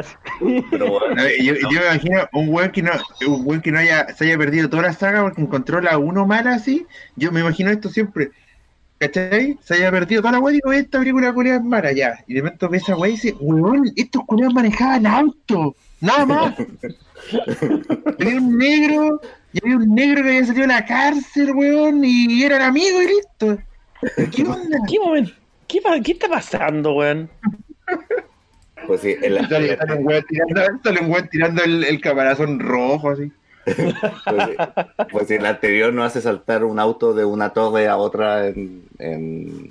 [0.72, 2.92] Pero bueno, Yo, yo me imagino un weón que no,
[3.28, 6.26] un weón que no haya, se haya perdido toda la saga porque encontró la uno
[6.26, 6.86] mala así.
[7.16, 8.32] Yo me imagino esto siempre.
[9.00, 9.58] ¿Cachai?
[9.64, 12.24] Se haya perdido toda la weá y digo, esta película culiada es mala ya.
[12.28, 15.76] Y de repente ve esa weá y dice, weón, estos culiados manejaban auto.
[16.00, 16.56] Nada más.
[18.20, 19.22] había un negro,
[19.54, 23.02] y había un negro que había salido de la cárcel, weón, y era el amigo
[23.02, 23.58] y listo.
[24.36, 24.78] ¿Qué onda?
[24.88, 25.34] ¿Qué momento?
[25.68, 27.30] ¿Qué, ¿Qué está pasando, weón?
[28.88, 32.02] pues sí, en la, Sale, sale un weón tirando, sale un weón tirando el, el
[32.02, 33.32] caparazón rojo así.
[33.64, 33.96] pues,
[34.48, 34.56] sí,
[35.12, 39.70] pues la anterior no hace saltar un auto de una torre a otra en, en,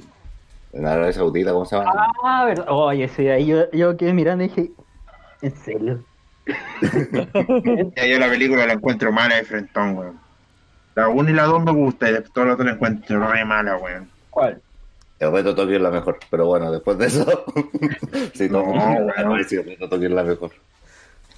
[0.72, 2.12] en Arabia Saudita, ¿cómo se llama?
[2.22, 2.66] Ah, verdad.
[2.68, 4.70] Oye, sí, ahí yo, yo quedé mirando y dije,
[5.42, 6.04] ¿en serio?
[7.96, 10.20] Ya yo la película la encuentro mala de frentón, weón.
[10.94, 13.44] La 1 y la 2 me gusta y después todo lo otro la encuentro re
[13.44, 14.10] mala, weón.
[14.30, 14.60] ¿Cuál?
[15.18, 17.44] El reto Tokio es la mejor, pero bueno, después de eso,
[18.34, 19.44] sí, no, No, no, bueno.
[19.44, 20.50] sí, el reto Tokio es la mejor.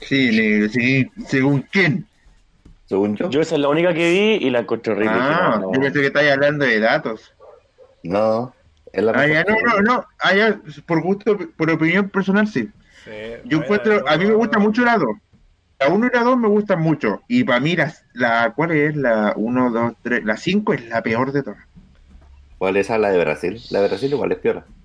[0.01, 2.07] Sí, le- sí, según quién.
[2.87, 5.11] Según yo, Yo esa es la única que vi y la encontré horrible.
[5.15, 7.33] Ah, no, yo pensé que estáis hablando de datos.
[8.03, 8.55] no,
[8.93, 9.63] es la Ah, ya, mejor.
[9.65, 10.05] no, no, no.
[10.21, 12.69] Ah, ya, por gusto, por opinión personal, sí.
[13.05, 13.11] Sí,
[13.45, 15.09] Yo encuentro, a mí me gusta mucho la 2.
[15.81, 17.23] La 1 y la 2 me gustan mucho.
[17.29, 18.95] Y para mí, la, la, ¿cuál es?
[18.97, 21.59] La 1, 2, 3, la 5 es la peor de todas.
[22.59, 22.99] ¿Cuál es esa?
[22.99, 23.61] La de Brasil.
[23.71, 24.39] La de Brasil igual es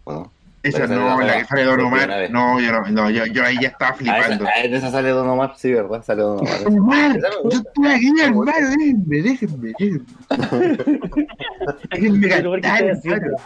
[0.05, 0.31] ¿o no?
[0.63, 2.31] Esa Esa es no, la- la que sale Don la Omar.
[2.31, 4.43] No, yo no, no, yo, yo ahí ya estaba Ah, flipando.
[4.45, 6.03] esa, ah, en esa sale Don Omar, sí, ¿verdad?
[6.03, 6.59] Sale Don Omar.
[6.65, 10.05] Omar, Esa me yo estoy aquí, hermano, déjenme, déjenme, déjenme.
[11.91, 13.37] Déjenme Pero, ¿por qué cantar, hermano.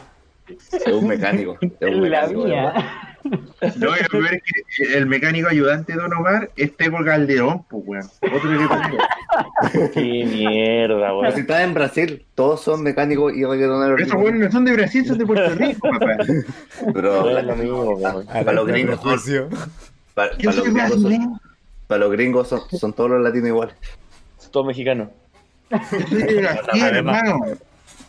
[0.47, 1.57] Es un mecánico.
[1.61, 2.73] Es un La mecánico, ¿verdad?
[2.75, 3.10] mía.
[3.77, 8.05] No, que el mecánico ayudante de Don Omar es Tego Calderón, pues, weón.
[8.21, 9.91] Otro que tengo.
[9.93, 11.31] Qué mierda, weón.
[11.33, 14.01] si estás en Brasil, todos son mecánicos y reggaetoneros.
[14.01, 16.17] Esos weones no son de Brasil, son de Puerto Rico, papá.
[16.93, 18.25] Pero No es lo mismo, weón.
[18.25, 19.49] para los gringos son,
[20.13, 21.39] para, para los gringos son,
[21.87, 23.75] para los gringos son, son todos los latinos iguales.
[24.51, 25.09] Todo mexicano.
[25.69, 25.79] yo
[26.09, 27.39] soy de Brasil, hermano.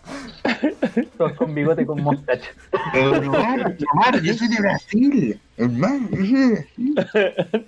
[1.19, 2.51] Todos con bigote con mostacho.
[2.95, 7.67] Don Omar, Omar, yo soy de Brasil, hermano, yo soy de Brasil.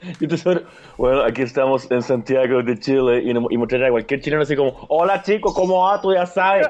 [0.20, 0.60] Entonces,
[0.96, 4.74] bueno, aquí estamos en Santiago de Chile y, y mostrar a cualquier chileno así como,
[4.88, 6.00] hola chicos, ¿cómo va?
[6.00, 6.68] Tú ya sabes.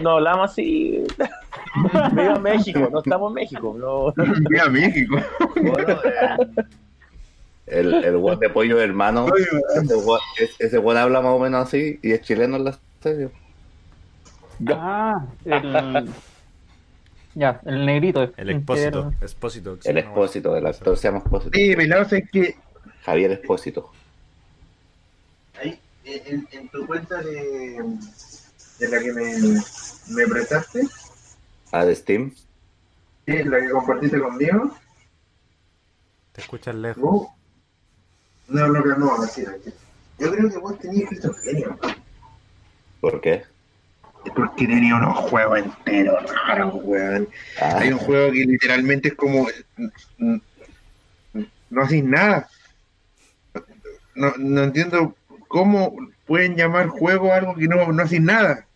[0.00, 1.04] No hablamos así.
[2.12, 3.76] Viva México, no estamos en México.
[3.78, 4.12] No.
[4.50, 5.16] Viva México.
[5.56, 6.36] Bueno, eh,
[7.66, 9.26] el, el guan de pollo hermano,
[10.04, 10.20] guan,
[10.58, 13.30] ese guan habla más o menos así y es chileno en la serie.
[14.68, 16.10] Ah, el.
[17.34, 18.30] Ya, el negrito.
[18.36, 19.12] El expósito.
[19.20, 19.78] Expósito.
[19.84, 21.50] El expósito, el actor se llama expósito.
[21.56, 22.56] Sí, pelado, es que
[23.04, 23.90] Javier Expósito.
[25.60, 27.82] ahí, en, en tu cuenta de,
[28.78, 29.32] de la que me,
[30.08, 30.82] me prestaste,
[31.70, 32.34] Ah, de Steam.
[33.26, 34.76] sí, la que compartiste conmigo,
[36.32, 37.00] Te escuchas lejos.
[37.02, 37.28] tú,
[38.48, 39.42] no, no, no, no, así.
[40.18, 41.76] Yo creo que vos tenías esquizofrenia,
[43.00, 43.44] ¿Por qué?
[44.30, 47.28] Porque tenía unos juegos enteros raros, weón.
[47.60, 49.48] Ah, Hay un juego que literalmente es como.
[50.18, 50.36] mm,
[51.70, 52.48] No haces nada.
[54.14, 55.14] No, no entiendo
[55.48, 55.94] cómo
[56.26, 58.66] pueden llamar juego algo que no, no haces nada.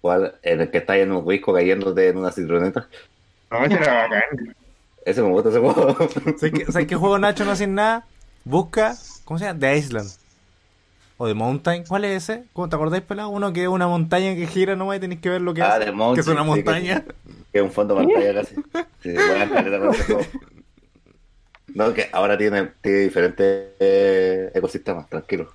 [0.00, 0.34] ¿cuál?
[0.42, 2.86] En el que estás en un risco cayéndote en una citroneta.
[3.50, 4.54] No, ese era bacán.
[5.06, 5.96] Ese me gusta ese juego.
[6.38, 8.04] ¿Sabes qué, ¿Sabes qué juego Nacho no hace nada?
[8.44, 9.58] Busca, ¿cómo se llama?
[9.60, 10.10] The Island.
[11.24, 11.84] O The Mountain.
[11.88, 12.44] ¿Cuál es ese?
[12.52, 13.30] ¿Cómo te acordáis, pelado?
[13.30, 15.76] Uno que es una montaña que gira nomás y tenéis que ver lo que Ah,
[15.76, 15.86] hace.
[15.86, 17.04] The Mountain, que es una sí, que- montaña.
[17.52, 18.54] que es un fondo de pantalla casi.
[19.02, 19.14] Sí.
[21.74, 25.48] No, que ahora tiene, tiene diferentes eh, ecosistemas, tranquilo.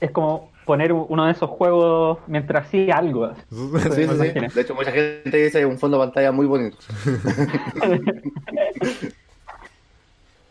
[0.00, 3.32] Es como poner uno de esos juegos mientras hacía algo.
[3.50, 4.32] Sí, sí, sí.
[4.54, 6.76] De hecho, mucha gente dice que es un fondo de pantalla muy bonito.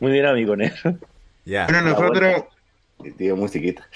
[0.01, 0.65] Muy dinámico, ¿no?
[1.45, 1.65] Ya.
[1.67, 2.43] Bueno, Ah, nosotros,
[3.17, 3.87] tiene musiquita.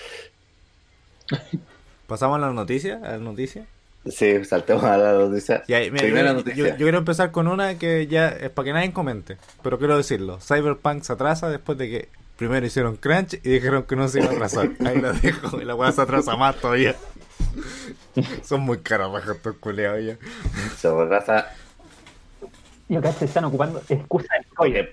[2.07, 3.65] Pasamos a las noticias, a las noticias.
[4.09, 5.63] Sí, saltemos a la noticia.
[5.67, 6.55] Y ahí, mira, Primera yo, noticia.
[6.63, 9.97] yo- yo quiero empezar con una que ya es para que nadie comente, pero quiero
[9.97, 10.39] decirlo.
[10.39, 14.29] Cyberpunk se atrasa después de que primero hicieron crunch y dijeron que no se iba
[14.29, 14.69] a atrasar.
[14.85, 16.95] Ahí la dejo y la weá se atrasa más todavía.
[18.43, 20.17] Son muy carabajos estos culeados ya.
[20.77, 20.87] Se
[22.87, 24.89] retrasa Y acá se están ocupando excusas porque,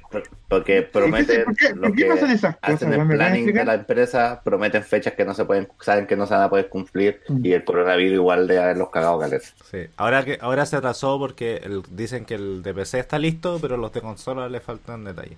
[0.48, 3.64] porque prometen ¿Por qué- por lo qué que pasan esas cosas, hacen el planning de
[3.64, 6.68] la empresa, prometen fechas que no se pueden, saben que no se van a poder
[6.68, 7.44] cumplir Mm.
[7.46, 9.46] y el coronavirus igual de haberlos cagado caleta.
[9.70, 9.78] Sí.
[9.96, 13.76] Ahora que ahora se atrasó porque el- dicen que el de PC está listo, pero
[13.76, 15.37] los de consola le faltan detalles.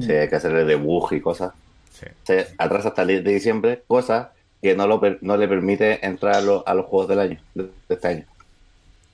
[0.00, 1.52] Sí, hay que hacerle debug y cosas.
[1.90, 2.06] Sí.
[2.24, 6.36] Se atrasa hasta el 10 de diciembre, cosa que no, lo no le permite entrar
[6.36, 8.24] a, lo- a los juegos del año, de, de este año.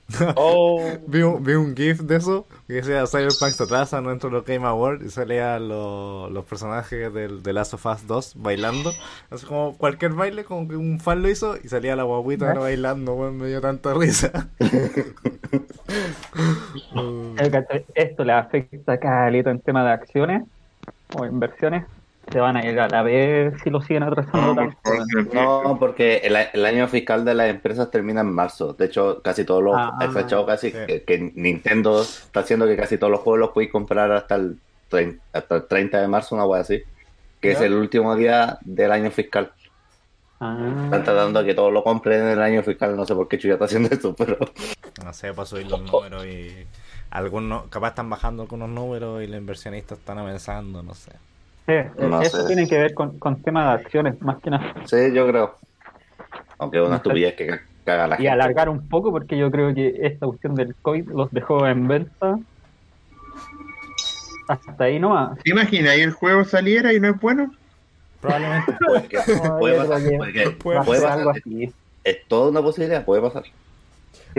[0.36, 4.28] Oh, Vi un, vi un GIF de eso que decía Cyberpunk se atrasa, no entró
[4.28, 8.34] en los Game Awards y salían los, los personajes del, de Last of Us 2
[8.36, 8.92] bailando.
[9.30, 13.14] Así como cualquier baile, como que un fan lo hizo y salía la guaguita bailando,
[13.14, 14.48] weón, me dio tanta risa.
[17.94, 20.42] Esto le afecta a Calito en tema de acciones
[21.16, 21.84] o inversiones.
[22.30, 24.78] Se van a ir a la vez si lo siguen atrasando No, tanto.
[25.32, 28.74] no, porque el, el año fiscal de las empresas termina en marzo.
[28.74, 29.74] De hecho, casi todos los.
[29.76, 30.76] Ah, he cachado casi sí.
[30.86, 34.58] que, que Nintendo está haciendo que casi todos los juegos los podéis comprar hasta el,
[34.88, 36.82] 30, hasta el 30 de marzo, una wea así.
[37.40, 39.52] Que es el último día del año fiscal.
[40.40, 42.96] Ah, Están tratando de que todos lo compren en el año fiscal.
[42.96, 44.36] No sé por qué Chuya está haciendo esto, pero.
[45.04, 46.66] No sé, para subir los números y
[47.10, 51.12] algunos, capaz están bajando algunos números y los inversionistas están avanzando, no sé.
[51.68, 51.74] Sí,
[52.08, 52.46] No eso sé.
[52.46, 54.74] tiene que ver con, con tema de acciones, más que nada.
[54.86, 55.54] Sí, yo creo.
[56.58, 58.30] Aunque es una No estupidez que ca- caga la Y gente.
[58.30, 62.38] alargar un poco, porque yo creo que esta cuestión del COVID los dejó en venta.
[64.48, 65.38] Hasta ahí nomás.
[65.44, 67.52] ¿Te imaginas y el juego saliera y no es bueno?
[68.20, 68.72] Probablemente.
[68.86, 71.18] Puede, que- pasar, puede pasar.
[71.18, 71.72] algo así.
[72.02, 73.42] Es toda una posibilidad, puede pasar.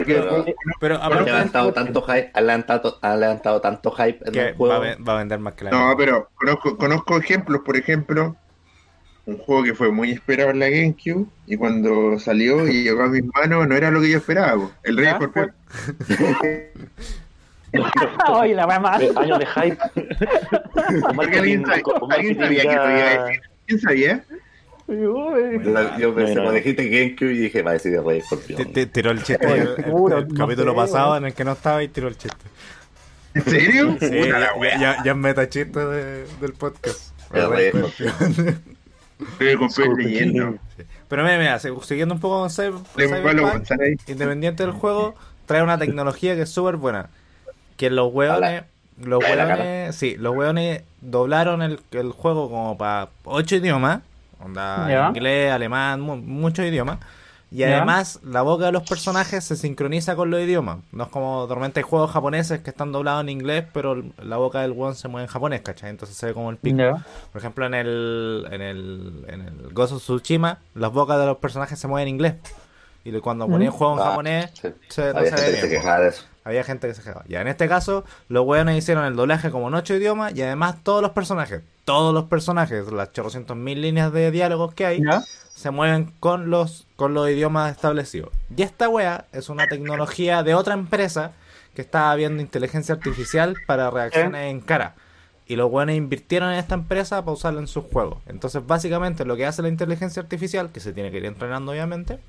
[0.06, 4.56] Pero- eh, aparte levantado tanto hype, han levantado, han levantado tanto hype en que el
[4.56, 4.74] juego.
[4.74, 7.78] va a, ve- va a vender más que la No, pero conozco, conozco ejemplos, por
[7.78, 8.36] ejemplo,
[9.26, 13.08] un juego que fue muy esperado en la GameCube y cuando salió y llegó a
[13.08, 15.08] mis manos no era lo que yo esperaba, el Rey.
[15.08, 15.54] Escorpión.
[18.26, 18.98] Ay, la mamá.
[18.98, 19.78] de- años de hype.
[21.38, 23.42] Alguien, sabía que te iba a decir.
[23.68, 24.24] ¿Quién sabía?
[24.90, 28.58] Yo, pensé, cuando dijiste GameCube, y dije, va a decir Rey Escorpión.
[28.58, 29.76] T- t- Tiró el chiste el,
[30.36, 32.38] capítulo pasado en el que no estaba y tiró el chiste.
[33.36, 33.98] ¿En serio?
[34.00, 34.10] Sí,
[34.80, 37.12] ya, ya, es meta chiste de- del podcast.
[37.34, 38.60] El Rey Escorpión.
[41.08, 42.88] Pero mira, mira, siguiendo un poco con Cyberpunk,
[44.08, 47.10] independiente del juego, trae una tecnología que es súper buena.
[47.78, 48.64] Que los hueones,
[49.02, 54.02] los hueones, sí, los hueones doblaron el, el juego como para ocho idiomas,
[54.40, 57.00] onda inglés, alemán, mu- muchos idiomas.
[57.52, 60.78] Y además la boca de los personajes se sincroniza con los idiomas.
[60.92, 64.62] No es como normalmente hay juegos japoneses que están doblados en inglés, pero la boca
[64.62, 65.90] del weón se mueve en japonés, ¿cachai?
[65.90, 66.78] Entonces se ve como el pico.
[66.78, 67.04] Ya.
[67.32, 71.38] Por ejemplo, en el, en el, en el Ghost of Tsushima, las bocas de los
[71.38, 72.36] personajes se mueven en inglés.
[73.04, 73.74] Y cuando ponía Mm.
[73.74, 74.68] juego en Ah, japonés, sí.
[74.90, 76.24] se, no Había gente que se quejaba de eso.
[76.44, 77.24] había gente que se quejaba.
[77.28, 80.76] Ya en este caso, los weones hicieron el doblaje como en ocho idiomas y además
[80.84, 85.22] todos los personajes, todos los personajes, las 800 mil líneas de diálogos que hay, Ya.
[85.22, 88.32] se mueven con los, con los idiomas establecidos.
[88.56, 91.32] Y esta wea es una tecnología de otra empresa
[91.76, 94.96] que estaba viendo inteligencia artificial para reacciones en cara.
[95.48, 98.20] Y los weones invirtieron en esta empresa para usarla en sus juegos.
[98.28, 102.20] Entonces, básicamente, lo que hace la inteligencia artificial, que se tiene que ir entrenando, obviamente,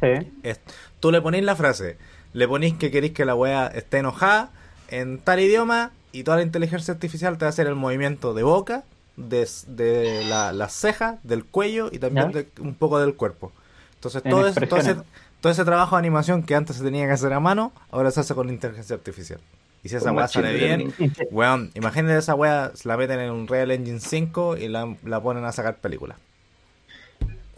[0.00, 0.32] Sí.
[0.42, 0.60] es,
[1.00, 1.96] tú le ponís la frase,
[2.32, 4.50] le ponís que queréis que la wea esté enojada
[4.88, 8.42] en tal idioma y toda la inteligencia artificial te va a hacer el movimiento de
[8.42, 8.84] boca,
[9.16, 13.52] de, de la- las cejas, del cuello y también de- un poco del cuerpo.
[13.96, 14.94] Entonces En todo, eso- todo, ese,
[15.40, 18.20] todo ese trabajo de animación que antes se tenía que hacer a mano, ahora se
[18.20, 19.40] hace con la inteligencia artificial.
[19.82, 20.94] Y si esa wea sale bien,
[21.30, 25.44] weón, imagínate esa wea, la meten en un Real Engine 5 y la, la ponen
[25.44, 26.18] a sacar películas.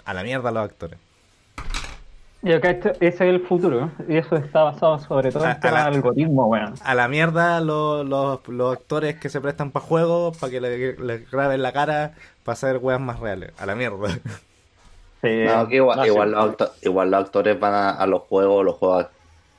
[0.05, 0.99] A la mierda los actores.
[2.43, 3.91] Y acá esto- ese es el futuro.
[4.09, 6.75] Y eso está basado sobre todo A- en de algoritmo, weón.
[6.83, 10.97] a la mierda los, los, los actores que se prestan para juegos, para que le,
[10.97, 13.53] le graben la cara, para hacer weas más reales.
[13.59, 14.09] A la mierda.
[15.23, 15.45] Sí.
[15.45, 16.35] No, que igual, no, igual, sí.
[16.35, 19.07] los acto- igual los actores van a, a los juegos, los juegos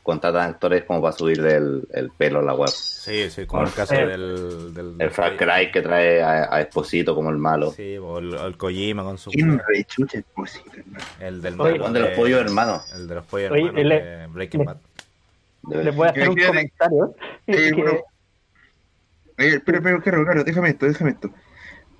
[0.04, 2.70] contratan actores como para subirle el, el pelo a la web.
[2.70, 4.74] Sí, sí, como el caso del...
[4.74, 7.72] del El Far Cry que trae a, a Esposito como el malo.
[7.72, 9.30] Sí, o el, el Kojima con su...
[9.32, 11.06] ¿Quién rechucha es posible, hermano?
[11.20, 12.94] El del Oye, malo El de los pollos hermanos.
[12.94, 14.78] El de los pollos Oye, hermanos le- de Breaking le- Bad.
[15.84, 17.16] Les voy a hacer un comentario.
[17.48, 18.00] Eh, que- bueno,
[19.38, 21.30] eh, pero, pero, claro, claro, déjame esto, déjame esto.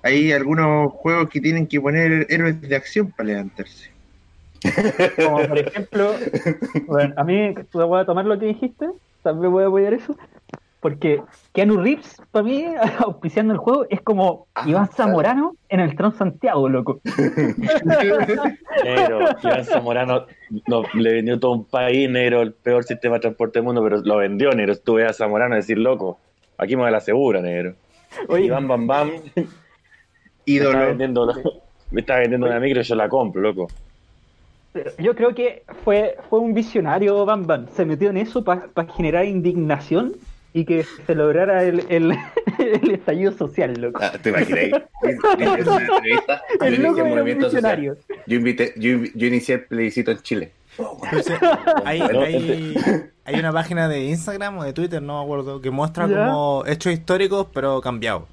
[0.02, 3.91] hay algunos juegos que tienen que poner héroes de acción para levantarse.
[5.24, 6.12] Como por ejemplo,
[6.86, 8.86] bueno, a mí voy a tomar lo que dijiste,
[9.22, 10.16] también voy a apoyar eso,
[10.80, 11.22] porque
[11.52, 12.64] Keanu Reeves, para mí,
[12.98, 14.96] auspiciando el juego, es como Ah, Iván claro.
[15.10, 17.00] Zamorano en el Tron Santiago, loco.
[18.84, 20.26] Negro, Iván Zamorano
[20.66, 23.98] no, le vendió todo un país, negro, el peor sistema de transporte del mundo, pero
[24.02, 24.72] lo vendió, negro.
[24.72, 26.18] Estuve a Zamorano a decir, loco,
[26.58, 27.74] aquí me la asegura, negro.
[28.28, 29.46] Oye, Iván Bam Bam me
[30.44, 30.78] Ídolo.
[30.86, 31.32] vendiendo,
[31.90, 33.68] me estaba vendiendo una micro y yo la compro, loco.
[34.98, 37.66] Yo creo que fue, fue un visionario Bam Bam.
[37.74, 40.14] Se metió en eso para generar indignación
[40.54, 42.12] y que se lograra el, el,
[42.58, 44.00] el estallido social, loco.
[44.02, 44.60] Ah, ¿Te imaginas?
[45.38, 47.80] Yo inicié una entrevista, yo El inicié loco un era un movimiento social.
[47.80, 47.96] visionario.
[48.26, 50.52] Yo, invité, yo, yo inicié el plebiscito en Chile.
[51.84, 52.74] Hay, hay,
[53.24, 56.26] hay una página de Instagram o de Twitter, no me acuerdo, que muestra ¿Ya?
[56.28, 58.24] como hechos históricos, pero cambiados.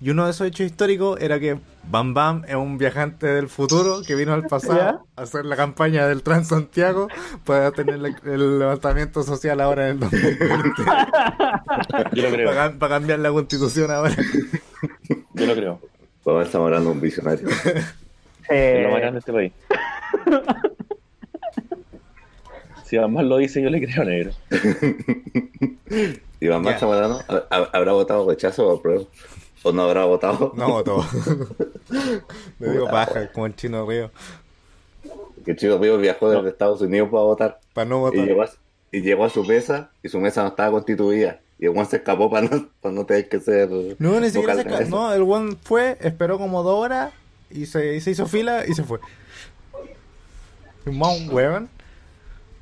[0.00, 1.58] Y uno de esos hechos históricos era que
[1.90, 6.06] Bam Bam es un viajante del futuro que vino al pasado a hacer la campaña
[6.06, 7.08] del Transantiago
[7.44, 10.82] para tener el levantamiento social ahora en el 2020.
[12.12, 14.14] Yo lo creo, para, para cambiar la constitución ahora.
[15.34, 15.80] yo lo creo.
[16.24, 17.48] Vamos estamos hablando de un visionario.
[18.50, 19.52] Es lo más Eh, grande de este país.
[22.84, 24.30] Si además lo dice, yo le creo, negro.
[26.78, 29.08] Zamorano, ¿ha- ha- ¿habrá votado rechazo o apruebo?
[29.62, 30.52] ¿O no habrá votado?
[30.56, 31.04] No votó.
[32.60, 34.10] Le digo paja, como el chino río.
[35.44, 37.60] Que Chico Río viajó desde Estados Unidos para votar.
[37.72, 38.24] Para no Y votar.
[38.26, 38.50] llegó, a,
[38.92, 41.40] y llegó a su mesa y su mesa no estaba constituida.
[41.58, 43.68] Y el Juan se escapó para no, para no tener que ser.
[43.98, 44.90] No, ni siquiera se eso.
[44.90, 47.12] No, el one fue, esperó como dos horas
[47.50, 49.00] y se, y se hizo fila y se fue.
[50.86, 51.68] Un mon huevón.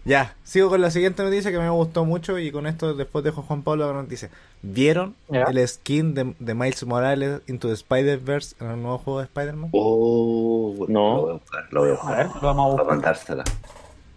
[0.06, 3.40] Ya, sigo con la siguiente noticia que me gustó mucho y con esto después dejo
[3.40, 4.30] a Juan Pablo la noticia.
[4.62, 9.24] ¿Vieron el skin de, de Miles Morales Into the Spider-Verse en el nuevo juego de
[9.24, 9.70] Spider-Man?
[9.72, 11.16] Oh, No.
[11.16, 12.26] Lo voy a buscar, lo voy a buscar.
[12.26, 12.86] lo vamos a Para buscar.
[12.86, 13.44] mandársela.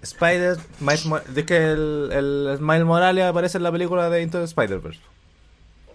[0.04, 4.38] Spider, Miles Mo- es que el, el Miles Morales aparece en la película de Into
[4.38, 5.00] the Spider-Verse.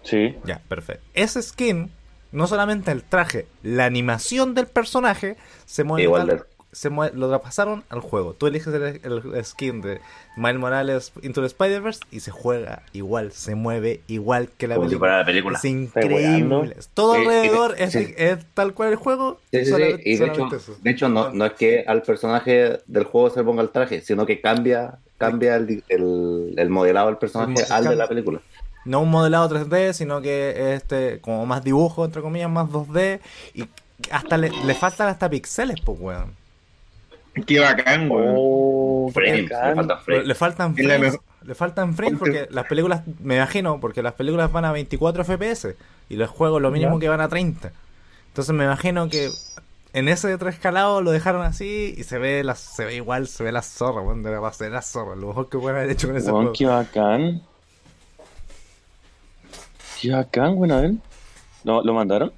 [0.03, 0.35] Sí.
[0.45, 1.03] Ya, perfecto.
[1.13, 1.89] Ese skin,
[2.33, 7.83] no solamente el traje, la animación del personaje se mueve Igual se mue- lo trapasaron
[7.89, 8.33] al juego.
[8.33, 10.01] Tú eliges el, el skin de
[10.35, 14.87] Miles Morales Into the Spider-Verse y se juega igual, se mueve igual que la Como
[14.87, 14.99] si película.
[15.09, 15.57] fuera la película.
[15.57, 16.75] Es increíble.
[16.93, 18.13] Todo Sí, alrededor es, sí.
[18.17, 19.39] es tal cual el juego.
[19.51, 20.75] Sí, sí, sí, solamente- Y de hecho, eso.
[20.81, 24.01] de hecho no, no es que al personaje del juego se le ponga el traje,
[24.01, 28.41] sino que cambia cambia el, el, el modelado del personaje al de la película.
[28.83, 33.19] No un modelado 3D, sino que este como más dibujo, entre comillas, más 2D.
[33.53, 33.63] Y
[34.11, 36.33] hasta le, le faltan hasta pixeles, pues, weón.
[37.45, 38.33] Qué bacán, weón.
[38.37, 39.69] Oh, Frames, bacán.
[39.69, 40.25] le faltan frames.
[40.27, 44.51] Le faltan frames, mejor- le faltan frames porque las películas, me imagino, porque las películas
[44.51, 45.75] van a 24 FPS
[46.09, 46.99] y los juegos lo mínimo Ya.
[47.01, 47.71] que van a 30.
[48.29, 49.29] Entonces me imagino que
[49.93, 53.43] en ese tres escalado lo dejaron así y se ve la, se ve igual, se
[53.43, 56.07] ve la zorra, weón, de a ser la zorra, lo mejor que pueden haber hecho
[56.07, 56.53] con ese Weón, juego.
[56.57, 57.41] qué bacán.
[60.01, 60.91] Qué bacán, weón, a ver.
[61.63, 62.31] ¿Lo, ¿Lo mandaron?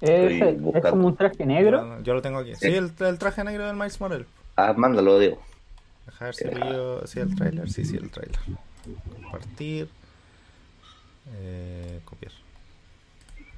[0.00, 0.90] Es buscando.
[0.90, 1.98] como un traje negro.
[1.98, 2.54] Yo, yo lo tengo aquí.
[2.56, 4.26] Sí, el, el traje negro del Miles Morales.
[4.56, 5.38] Ah, mándalo, digo.
[6.06, 6.44] Deja ver si
[7.06, 7.70] sí, el trailer.
[7.70, 8.38] Sí, sí, el trailer.
[9.22, 9.88] Compartir.
[11.36, 12.32] Eh, copiar.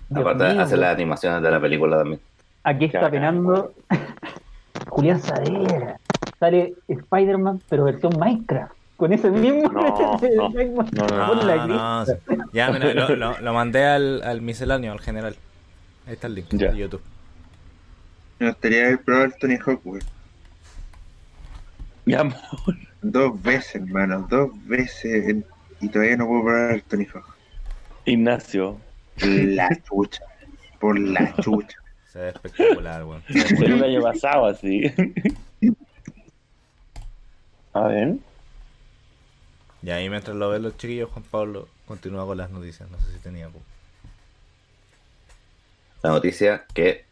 [0.08, 2.20] Dios Aparte, mío, hace las animaciones de la película también.
[2.64, 3.72] Aquí está penando
[4.88, 5.98] Julián Sadera.
[6.38, 8.72] Sale Spider-Man, pero versión Minecraft.
[8.96, 9.68] Con ese mismo.
[9.70, 9.80] No,
[11.08, 12.04] no, no.
[12.52, 15.36] Ya, mira, lo, lo- lo mandé al, al misceláneo, al general.
[16.06, 16.72] Ahí está el link Ya.
[16.72, 17.02] de YouTube.
[18.38, 20.02] Me gustaría haber probado el Tony Hawk, weón.
[22.04, 22.36] Mi amor.
[23.02, 25.28] Dos veces, hermano, dos veces.
[25.28, 25.44] en-
[25.80, 27.34] Y todavía no puedo probar el Tony Hawk.
[28.04, 28.78] Ignacio.
[29.16, 30.22] La chucha.
[30.80, 31.76] Por la chucha.
[32.12, 33.22] Se ve espectacular, weón.
[33.28, 33.82] El bien.
[33.84, 34.92] año pasado, así.
[37.72, 38.16] A ver.
[39.82, 42.90] Y ahí mientras lo ven los chiquillos, Juan Pablo continúa con las noticias.
[42.90, 43.60] No sé si tenía algo.
[46.02, 47.04] La noticia que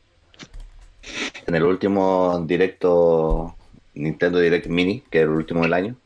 [1.47, 3.57] en el último directo
[3.95, 5.97] Nintendo Direct Mini, que es el último del año,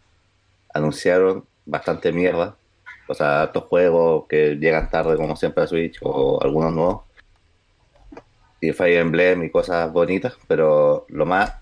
[0.73, 2.57] anunciaron bastante mierda.
[3.07, 7.03] O sea, estos juegos que llegan tarde como siempre a Switch o algunos nuevos.
[8.61, 11.55] Y Fire Emblem y cosas bonitas, pero lo más,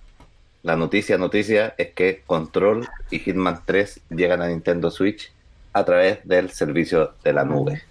[0.63, 5.33] la noticia noticia es que Control y Hitman 3 llegan a Nintendo Switch
[5.73, 7.83] a través del servicio de la nube.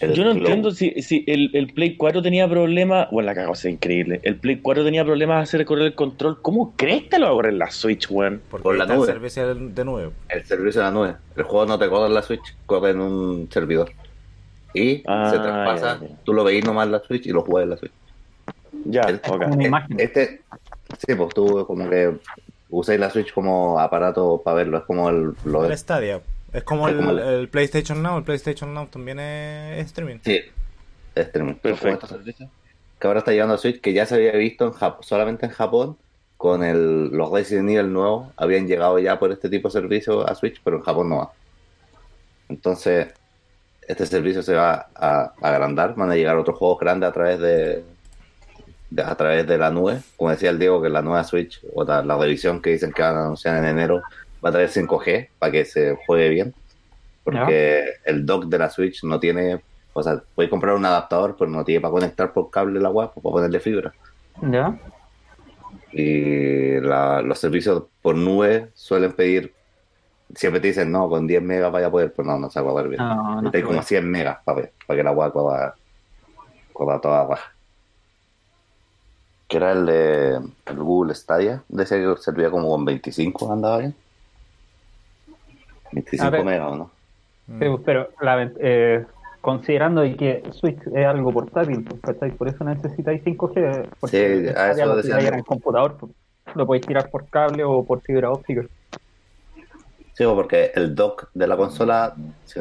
[0.00, 0.38] El Yo no Glow.
[0.42, 3.08] entiendo si, si el, el Play 4 tenía problemas.
[3.10, 4.20] Bueno, la cago, es increíble.
[4.22, 6.40] El Play 4 tenía problemas de hacer correr el control.
[6.42, 8.40] ¿Cómo crees que lo va a correr la Switch, weón?
[8.50, 9.06] Porque Por la está el nube.
[9.12, 10.12] servicio de nuevo.
[10.28, 11.14] El servicio de la nube.
[11.36, 13.90] El juego no te corre en la Switch, corre en un servidor.
[14.74, 16.16] y Ah, se traspasa, ya, ya.
[16.24, 17.92] tú lo veís nomás en la Switch y lo juegas en la Switch.
[18.86, 19.42] Ya, El- ok.
[19.52, 20.00] Una imagen.
[20.00, 20.40] Este,
[21.06, 22.12] sí, pues tú como que
[22.70, 26.20] usáis la Switch como aparato para verlo, es como el, lo El Stadia.
[26.54, 28.16] Es como, Es el, como el- el PlayStation Now.
[28.18, 30.18] El PlayStation Now también es, es streaming.
[30.24, 30.40] Sí,
[31.14, 31.54] streaming.
[31.56, 32.06] Perfecto.
[32.06, 32.48] Servicios
[32.98, 35.52] Que ahora está llegando a Switch, que ya se había visto en Jap- solamente en
[35.52, 35.98] Japón,
[36.38, 40.34] con el, los Resident Evil nuevos, habían llegado ya por este tipo de servicio a
[40.34, 41.30] Switch, pero en Japón no va.
[42.48, 43.08] Entonces,
[43.86, 47.38] este servicio se va a, a agrandar, van a llegar otros juegos grandes a través
[47.40, 47.84] de,
[48.90, 50.00] de- a través de la nube.
[50.16, 53.02] Como decía el Diego, que la nueva Switch, o la, la revisión que dicen que
[53.02, 54.02] van a anunciar en enero,
[54.44, 56.54] va a traer 5G para que se juegue bien.
[57.22, 59.62] Porque el dock de la Switch no tiene,
[59.94, 63.08] o sea, puedes comprar un adaptador, pero no tiene para conectar por cable la web,
[63.08, 63.92] para ponerle fibra.
[64.42, 64.78] ¿Ya?
[65.92, 69.54] Y la- los servicios por nube suelen pedir,
[70.34, 72.68] siempre te dicen, no, con 10 megas vaya a poder, pero no, no se va
[72.70, 73.00] a poder bien.
[73.00, 73.82] No, no como puede.
[73.82, 75.74] 100 megas para, ver, para que la web pueda,
[76.72, 77.52] pueda toda baja.
[79.48, 80.34] Que era el de
[80.66, 83.94] el Google Stadia, decía que servía como con 25, andaba bien.
[85.94, 86.44] 25 A ver.
[86.44, 86.90] megas, ¿o ¿no?
[87.46, 87.58] Mm.
[87.60, 89.04] Sí, pero la eh,
[89.40, 93.88] considerando de que Switch es algo portátil, pues, por eso necesitáis 5G.
[94.00, 95.18] Porque Sí, a eso ya lo decían.
[95.18, 96.12] tiráis en el computador, pues.
[96.54, 98.62] lo podéis tirar por cable o por fibra óptica.
[100.14, 102.14] Sí, porque el dock de la consola,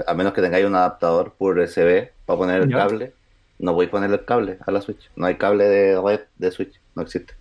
[0.08, 2.78] a menos que tengáis un adaptador por USB para poner el Ya.
[2.78, 3.14] cable,
[3.60, 5.10] no podéis poner el cable a la Switch.
[5.16, 7.34] No hay cable de red de Switch, no existe.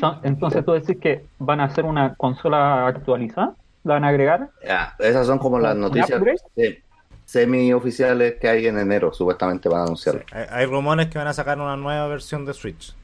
[0.00, 3.54] No, Entonces tú decís que van a hacer una consola actualizada,
[3.90, 4.50] la van a agregar.
[4.64, 6.22] Ya, esas son como las ¿Un noticias
[6.56, 6.78] sí,
[7.24, 10.24] semi-oficiales que hay en enero, supuestamente van a anunciar.
[10.32, 12.94] Hay, hay rumores que van a sacar una nueva versión de Switch.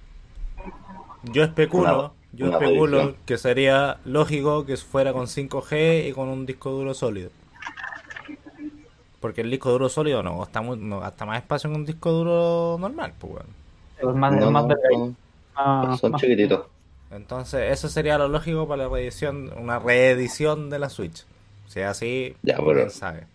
[1.24, 6.28] Yo especulo, Una- yo una especulo que sería lógico que fuera con 5G y con
[6.28, 7.30] un disco duro sólido.
[9.20, 12.12] Porque el disco duro sólido no gasta, muy- no gasta más espacio que un disco
[12.12, 13.32] duro normal, pues
[14.14, 15.16] más, No, más no, delgadito, son,
[15.54, 16.66] más- son más- chiquititos.
[17.16, 21.24] Entonces, eso sería lo lógico para la reedición, una reedición de la Switch.
[21.66, 23.26] Si es así, Ya, quién sabe.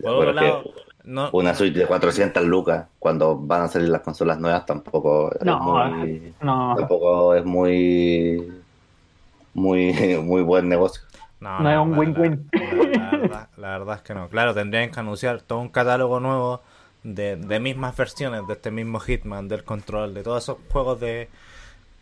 [0.00, 0.64] Por otro lado,
[1.04, 5.44] no, Una Switch de 400 lucas, cuando van a salir las consolas nuevas, tampoco es
[5.44, 6.34] muy...
[6.40, 8.52] no, Tampoco es muy...
[9.52, 11.02] Muy, muy buen negocio.
[11.40, 12.50] No, No es un win-win.
[13.30, 14.28] La, la verdad es que no.
[14.28, 16.62] Claro, tendrían que anunciar todo un catálogo nuevo
[17.02, 21.28] de, de mismas versiones de este mismo Hitman, del Control, de todos esos juegos de,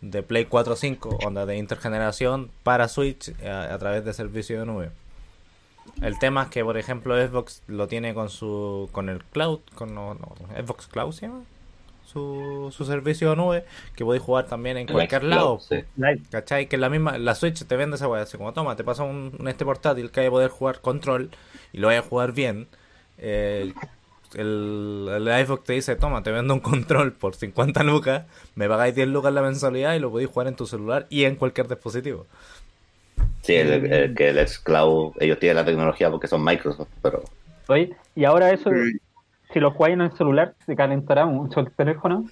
[0.03, 4.13] de Play 4 o 5, onda de intergeneración para Switch eh, a, a través de
[4.13, 4.89] servicio de nube.
[6.01, 9.95] El tema es que, por ejemplo, Xbox lo tiene con su con el cloud, con
[9.95, 11.43] no, no, Xbox Cloud se llama,
[12.05, 15.59] su, su servicio de nube, que podéis jugar también en cualquier lado.
[15.59, 15.83] Sí.
[16.29, 16.67] ¿Cachai?
[16.67, 19.35] Que la misma, la Switch te vende esa weá, así como toma, te pasa un,
[19.39, 21.31] un este portátil que hay que poder jugar control
[21.71, 22.67] y lo vaya a jugar bien.
[23.17, 23.73] Eh,
[24.35, 28.23] el, el Xbox te dice, toma, te vendo un control por 50 lucas,
[28.55, 31.35] me pagáis 10 lucas la mensualidad y lo podéis jugar en tu celular y en
[31.35, 32.25] cualquier dispositivo.
[33.41, 37.23] Sí, el, el- que el xCloud, ellos tienen la tecnología porque son Microsoft, pero
[37.67, 38.69] Oye, y ahora eso,
[39.53, 42.25] si lo jugáis en el celular, se calentará mucho el teléfono.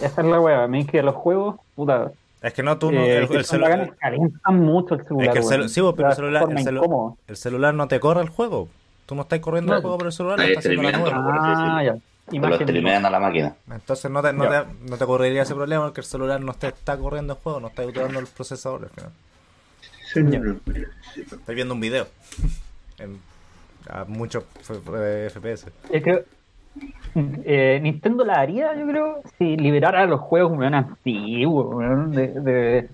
[0.00, 0.66] Esa es la wea.
[0.68, 3.94] Me que los juegos, puta, Es que no, tú no, eh, el, el celular, bacanes,
[3.98, 5.26] calientan mucho el celular.
[5.28, 8.00] Es que el celu- sí, vos, pero el celular- el celu- el celular no te
[8.00, 8.68] corre el juego.
[9.10, 11.00] Tú no estás corriendo el juego por el celular, lo Ahí está haciendo la.
[11.40, 11.96] Ah, ya.
[12.30, 13.04] Imagen.
[13.04, 13.56] a la máquina.
[13.68, 16.68] Entonces no te, no, te, no te ocurriría ese problema porque el celular no te
[16.68, 18.84] está corriendo el juego, no está utilizando el procesador.
[18.84, 18.90] al
[20.14, 20.60] final.
[21.16, 22.06] Estoy viendo un video.
[22.98, 23.18] en,
[23.88, 24.44] a muchos
[24.94, 25.66] eh, FPS.
[25.92, 26.24] Yo creo-
[27.16, 32.88] eh, Nintendo la haría, yo creo, si liberara los juegos weón, antiguos, de, de,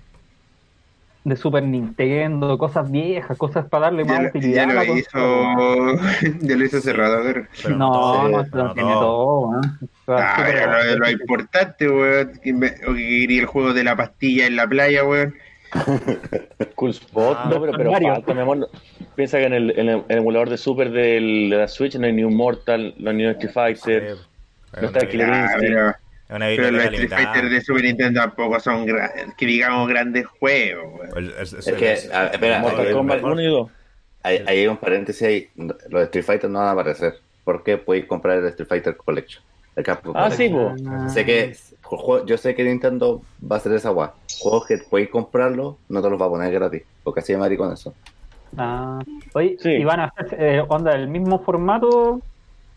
[1.27, 4.55] de Super Nintendo, cosas viejas, cosas para darle Ya, más lo- utilidad.
[4.55, 5.19] ya a la lo hizo,
[6.41, 7.47] ya lo hizo cerrado, a ver.
[7.61, 9.01] Pero no, no, no tiene todo.
[9.01, 9.61] todo, weón.
[10.07, 14.67] Ah, pero lo, lo importante, weón, que quería el juego de la pastilla en la
[14.67, 15.35] playa, weón.
[16.75, 18.13] Cool Spot, Ah, no, pero, pero Mario.
[18.13, 18.69] falta, mi amor.
[19.15, 22.05] Piensa que en el, en el- el emulador de Super del- de la Switch no
[22.05, 24.15] hay ni un Mortal, no hay ni un Street Fighter.
[24.79, 25.95] No está una Killer Instinct.
[26.27, 27.09] Pero, es una pero los Street.
[27.09, 28.85] Fighter de Super Nintendo tampoco son,
[29.37, 31.01] que digamos, grandes juegos.
[31.15, 33.71] El- el- el- Es que, a- espera, el- Mortal el- Kombat mejor- 1 y 2.
[34.23, 35.49] Ahí, ahí hay un paréntesis ahí.
[35.89, 37.15] Los Street Fighter no van a aparecer.
[37.43, 39.41] Porque podéis comprar el Street Fighter Collection.
[39.75, 40.73] El Capcom Ah, sí, po.
[41.07, 41.55] Sé que,
[42.25, 44.09] yo sé que Nintendo va a hacer esa guay.
[44.39, 46.81] Juegos que podéis comprarlo, no te los va a poner gratis.
[47.03, 47.93] Porque así de maricón eso.
[48.57, 48.99] Ah,
[49.33, 49.69] oye, Sí.
[49.69, 52.21] y van a hacer eh, onda el mismo formato.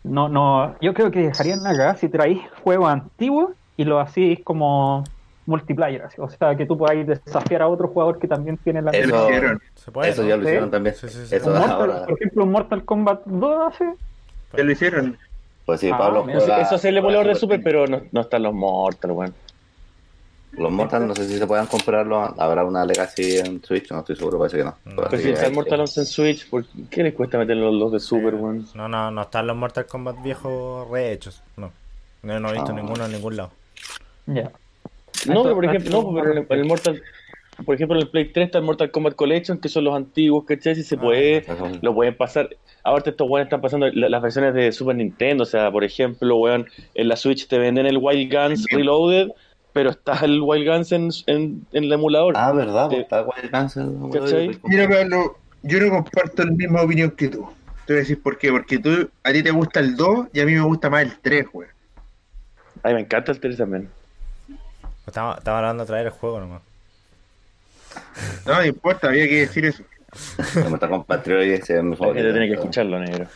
[0.03, 4.39] No, no, yo creo que dejarían la cagada si traéis juegos antiguos y lo hacís
[4.43, 5.03] como
[5.45, 6.21] multiplayer, así.
[6.21, 9.27] o sea que tú podáis desafiar a otro jugador que también tiene la Eso-
[9.75, 10.29] se puede, eso ¿no?
[10.29, 10.49] ya lo Sí.
[10.49, 10.95] hicieron también.
[10.95, 11.35] Sí, sí, sí.
[11.35, 12.05] Eso Mortal- ahora.
[12.05, 13.93] por ejemplo, un Mortal Kombat 2 hace
[14.55, 15.17] Ya lo hicieron.
[15.65, 18.01] Pues sí, Ah, Pablo mira, juega- Eso es el emulador de juega Super, pero no,
[18.11, 19.33] no están los Mortal, weón.
[20.57, 22.19] Los Mortal no sé si se puedan comprarlo.
[22.37, 24.75] Habrá una Legacy en Switch, no estoy seguro, parece que no.
[24.85, 25.03] No.
[25.09, 27.91] Pero si está el Mortal 11 en Switch, ¿por qué les cuesta meter los, los
[27.91, 28.65] de Super, weón?
[28.75, 31.41] No, no, no están los Mortal Kombat viejos rehechos.
[31.57, 31.71] No.
[32.23, 32.75] No, no he visto Ah.
[32.75, 33.51] ninguno en ningún lado.
[34.27, 34.51] Ya.
[35.27, 37.01] No, pero por ejemplo, no, pero en el, en el Mortal,
[37.65, 40.45] por ejemplo, en el Play 3 está el Mortal Kombat Collection, que son los antiguos,
[40.45, 40.75] ¿cachai?
[40.75, 41.45] Si se Ah, puede,
[41.81, 42.49] lo pueden pasar.
[42.83, 46.35] Ahora estos weones están pasando la- las versiones de Super Nintendo, o sea, por ejemplo,
[46.37, 49.29] weón, en la Switch te venden el Wild Guns Reloaded,
[49.73, 52.33] pero está el Wild Guns en, en, en el emulador.
[52.37, 52.91] Ah, ¿verdad?
[52.93, 54.59] Está Wild Guns en- ¿Cachai?
[54.63, 57.47] Mira, Pablo, yo no comparto la misma opinión que tú.
[57.85, 58.51] Te voy a decir por qué.
[58.51, 61.17] Porque tú, a ti te gusta el 2 y a mí me gusta más el
[61.19, 61.67] 3, güey.
[62.83, 63.89] Ay, me encanta el 3 también.
[65.07, 66.61] Estaba, estaba hablando de traer el juego nomás.
[68.45, 69.83] No, no importa, había que decir eso.
[70.55, 72.31] Me está con Patriot y ese es mi favorito.
[72.31, 73.27] tiene que escucharlo, negro.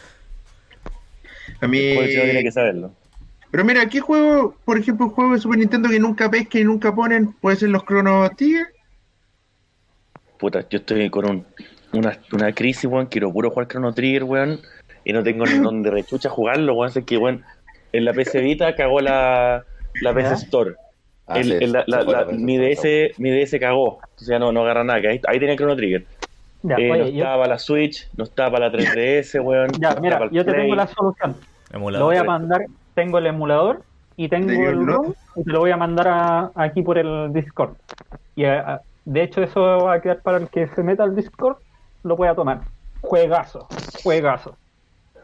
[1.62, 1.80] A mí...
[1.80, 2.92] Tiene que saberlo.
[3.56, 6.66] Pero mira, ¿qué juego, por ejemplo, un juego de Super Nintendo que nunca pesca y
[6.66, 7.32] nunca ponen?
[7.40, 8.68] Puede ser los Chrono Trigger.
[10.38, 11.46] Puta, yo estoy con un,
[11.94, 13.06] una, una crisis, weón.
[13.06, 14.60] Quiero puro jugar Chrono Trigger, weón.
[15.06, 16.90] Y no tengo ni donde rechucha jugarlo, weón.
[16.90, 17.46] Así que, weón,
[17.94, 19.64] en la PC Vita cagó la,
[20.02, 20.34] la PC.
[20.34, 20.76] Store.
[21.26, 23.58] Ah, El- sí, el- la- se la- fue la- la PC, mi, DS, mi DS
[23.58, 23.86] cagó.
[23.86, 25.00] O sea, no, no agarra nada.
[25.00, 26.06] que Ahí, ahí tenía Chrono Trigger.
[26.64, 29.70] Ya, Eh, no yo, estaba para la Switch, no estaba para la 3DS, weón.
[29.80, 30.64] ya, no mira, yo te Play.
[30.64, 31.38] tengo la solución.
[31.72, 32.00] Emulador.
[32.02, 32.66] Lo voy a mandar,
[32.96, 33.84] tengo el emulador
[34.18, 34.86] y tengo ¿De el?
[34.88, 37.76] ROM y te lo voy a mandar a- aquí por el Discord.
[38.36, 41.16] Y a- a- de hecho eso va a quedar para el que se meta al
[41.16, 41.58] Discord,
[42.04, 42.62] lo pueda tomar.
[43.02, 43.68] Juegazo,
[44.02, 44.58] juegazo.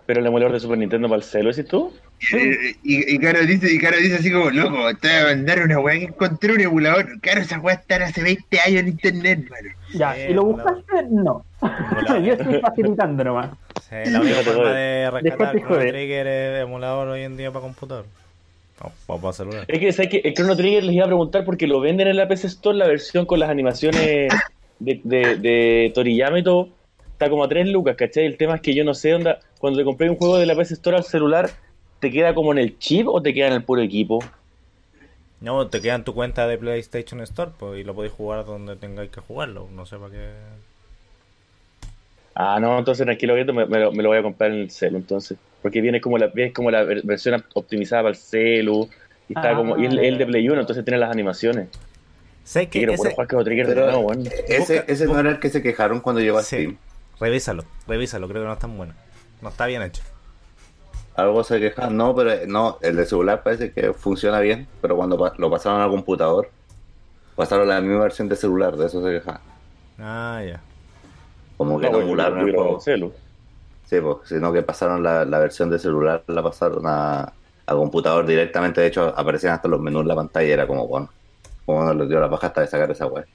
[0.05, 1.93] Pero el emulador de Super Nintendo para el celo, ¿decís tú?
[2.35, 5.61] Eh, Y, y Caro dice, y Caro dice así como, loco, te voy a mandar
[5.63, 7.19] una weá que encontré un emulador.
[7.21, 9.69] Caro, esa weá está hace 20 años en internet, mano.
[9.93, 11.07] Ya, Sí, ¿y lo buscaste?
[11.09, 11.45] No.
[12.23, 13.51] Yo estoy facilitando nomás.
[13.91, 15.77] Sí, la única forma de rescatar Chrono.
[15.77, 18.05] Trigger es emulador hoy en día para computador.
[19.05, 19.65] O para celular.
[19.67, 20.21] Es que, ¿sabes qué?
[20.23, 22.87] El Chrono Trigger les iba a preguntar porque lo venden en la PC Store, la
[22.87, 24.29] versión con las animaciones
[24.79, 26.69] de, de, de Toriyama y todo.
[27.11, 28.25] Está como a 3 lucas, ¿cachai?
[28.25, 30.55] El tema es que yo no sé, onda, cuando te compré un juego de la
[30.55, 31.49] PC Store al celular,
[31.99, 34.23] ¿te queda como en el chip o te queda en el puro equipo?
[35.41, 38.77] No, te queda en tu cuenta de PlayStation Store pues, y lo podéis jugar donde
[38.77, 39.67] tengáis que jugarlo.
[39.75, 40.29] No sé para qué.
[42.43, 44.71] Ah, no, entonces tranquilo, que me, me lo, me lo voy a comprar en el
[44.71, 45.37] celu, entonces.
[45.61, 48.89] Porque viene como la, viene como la ver- versión optimizada para el celu.
[49.29, 49.55] Y, está Ah.
[49.55, 51.67] como, y es el de Play 1, entonces tiene las animaciones.
[52.43, 53.11] Sé que quiero ese...
[53.11, 54.27] jugar Chrono Trigger de Pero- nuevo, weón.
[54.47, 56.55] Ese, Busca- ese no era el que se quejaron cuando llegó a Sí.
[56.57, 56.77] Steam.
[57.19, 58.95] Revísalo, revísalo, creo que no es tan bueno.
[59.41, 60.01] No está bien hecho.
[61.15, 65.17] Algo se quejaron, no, pero no, el de celular parece que funciona bien, pero cuando
[65.19, 66.49] pa- lo pasaron al computador,
[67.35, 69.41] pasaron la misma versión de celular, de eso se quejaron.
[69.99, 70.61] Ah, ya.
[71.61, 72.79] Como que No, no, emularon el juego.
[72.79, 73.13] celu.
[73.85, 77.21] Sí, pues, sino que pasaron la, la versión de celular, la pasaron a,
[77.67, 78.81] a computador directamente.
[78.81, 81.09] De hecho, aparecían hasta los menús en la pantalla y era como, bueno,
[81.65, 83.25] como nos les dio la paja hasta de sacar esa web.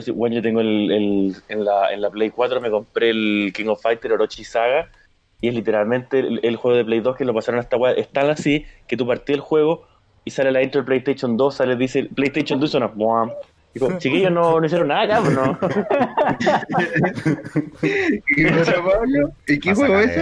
[0.00, 3.52] Sí, bueno, yo tengo el, el- en, la, en la Play 4 me compré el
[3.54, 4.88] King of Fighter Orochi Saga
[5.40, 7.92] y es literalmente el, el juego de Play 2 que lo pasaron a esta weá.
[7.92, 9.86] Es tan así que tú partí el juego
[10.24, 12.92] y sale la intro del PlayStation 2, sale, dice PlayStation 2 y suena.
[13.74, 15.58] Digo, chiquillos, no, no hicieron nada, cabrón, no.
[17.80, 19.30] ¿Qué cosa, Pablo?
[19.46, 20.18] ¿Y qué juego es.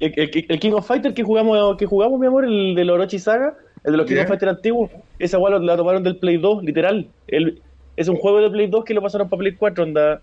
[0.00, 3.54] El, King of Fighter que jugamos, que jugamos, mi amor, el de Orochi Saga,
[3.84, 6.64] el de los King of Fighter antiguos, esa weá lo- la tomaron del Play 2,
[6.64, 7.08] literal.
[7.28, 7.60] El-
[7.96, 10.22] es un juego de Play 2 que lo pasaron para Play 4, onda.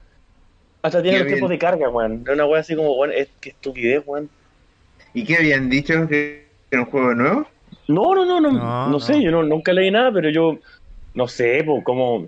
[0.82, 2.24] Hasta tiene los tiempos de carga, weón.
[2.32, 4.30] Una weá así como, weón, es, qué estupidez, weón.
[5.14, 6.08] ¿Y qué habían dicho?
[6.08, 7.48] ¿Que era un juego nuevo?
[7.88, 9.00] No, no, no, no, No, no, no.
[9.00, 10.60] sé, yo no, nunca leí nada, pero yo
[11.14, 12.28] no sé, pues, como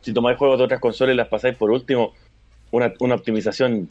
[0.00, 2.14] si tomáis juegos de otras consolas y las pasáis por último,
[2.70, 3.88] una, una optimización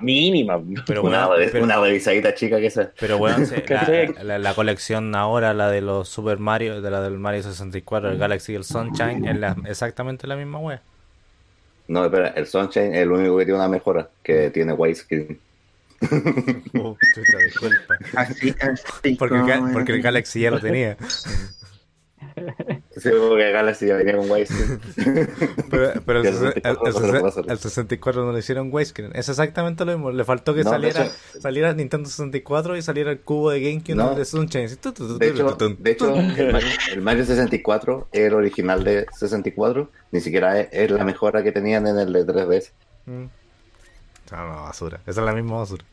[0.00, 0.60] mínima.
[0.86, 2.90] Pero una, bueno, pero, una revisadita chica que esa.
[3.00, 3.18] pero
[3.66, 4.12] ¿Cachai?
[4.14, 8.10] la, la- la colección ahora, la de los Super Mario, de la del Mario 64,
[8.12, 10.82] el Galaxy y el Sunshine, es la- exactamente la misma wea.
[11.88, 15.38] No, espera, el Sunshine es el único que tiene una mejora, que tiene widescreen.
[16.78, 17.96] Oh, chucha, disculpa.
[18.16, 19.14] Así, así.
[19.14, 19.98] Porque, el porque.
[20.00, 20.96] Galaxy ya lo tenía.
[22.96, 24.80] Sí, porque Galaxy ya venía con widescreen.
[25.70, 27.44] Pero, pero el- 64 el no se lo sesen- puede hacer.
[27.48, 29.12] el 64 no le hicieron widescreen.
[29.14, 30.10] Es exactamente lo mismo.
[30.10, 33.94] Le faltó que No, saliera, hecho- saliera Nintendo 64 y saliera el cubo de GameCube
[33.94, 34.14] No.
[34.14, 34.66] de Sunshine.
[34.68, 34.92] De hecho,
[35.78, 40.68] de hecho el, Mario, el Mario 64 era el original de 64, ni siquiera es,
[40.72, 42.70] es la mejora que tenían en el de 3DS.
[43.06, 43.24] Mm.
[44.32, 45.00] No, no, basura.
[45.06, 45.84] Esa es la misma basura.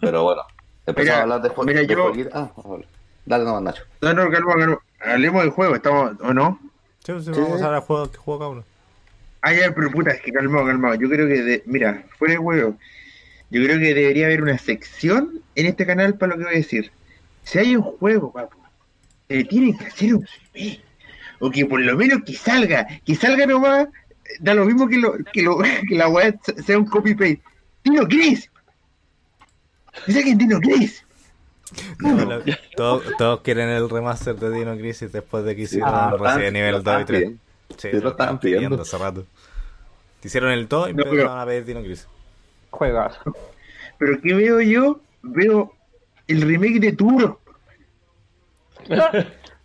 [0.00, 0.42] Pero bueno,
[0.86, 2.30] empezamos Mira, a hablar de, mira, de yo-.
[2.32, 2.86] Ah, hablar.
[3.26, 3.82] Dale nomás, Nacho.
[4.00, 4.78] No, no, calma, calma.
[5.00, 6.60] Hablemos de juego, ¿estamos o no?
[7.04, 8.64] Sí, sí, Sí, vamos a ver el juego que juega cada uno.
[9.42, 10.94] Ah, ya, pero puta, es que calmado, calmado.
[10.94, 12.76] Yo creo que, de, mira, fuera de huevo.
[13.50, 16.56] Yo creo que debería haber una sección en este canal para lo que voy a
[16.56, 16.90] decir.
[17.44, 18.58] Si hay un juego, papu,
[19.28, 20.80] le tienen que hacer un remake.
[21.38, 23.88] O que por lo menos que salga, que salga nomás,
[24.40, 25.58] da lo mismo que, lo, que, lo,
[25.88, 26.34] que la weá
[26.64, 27.40] sea un copy-paste.
[27.84, 28.06] Dino
[30.04, 30.24] Gris.
[30.24, 30.60] Que Dino.
[31.98, 32.42] No, lo-
[32.76, 36.72] todos, todos quieren el remaster de Dino Crisis después de que hicieron Ah, Resident Evil
[36.72, 37.18] lo 2 y estaban 3.
[37.20, 37.40] pidiendo.
[37.76, 38.82] Sí, lo estaban pidiendo.
[38.82, 39.26] hace rato.
[40.22, 42.06] Hicieron el 2 y No, empezaron pero- a pedir Dino Crisis.
[42.70, 43.20] Juegazo.
[43.98, 45.00] Pero ¿qué veo yo?
[45.22, 45.72] Veo
[46.28, 47.40] el remake de Turo.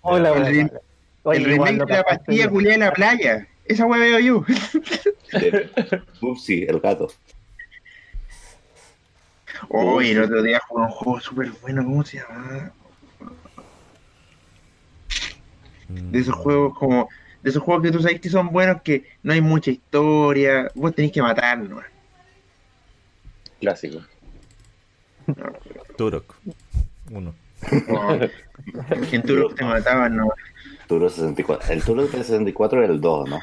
[0.02, 0.50] Hola, El hola.
[0.50, 0.80] rem-
[1.24, 3.48] Oye, el igual remake de la pastilla culiada de la playa.
[3.66, 4.46] Esa weá veo yo.
[6.22, 7.12] Bubsy, el gato.
[9.70, 11.84] Oye, el otro día jugué un juego súper bueno.
[11.84, 12.72] ¿Cómo se llama?
[15.90, 17.10] De esos juegos como.
[17.44, 20.70] De esos juegos que tú sabes que son buenos, que no hay mucha historia.
[20.76, 21.84] Vos tenés que matarnos.
[23.60, 24.00] Clásico.
[25.98, 26.36] Turok.
[27.12, 27.34] Uno.
[29.12, 30.30] En Turok te mataban, ¿no?
[30.88, 31.74] Turo 64.
[31.74, 33.40] El Turo de 64 era el 2, ¿no?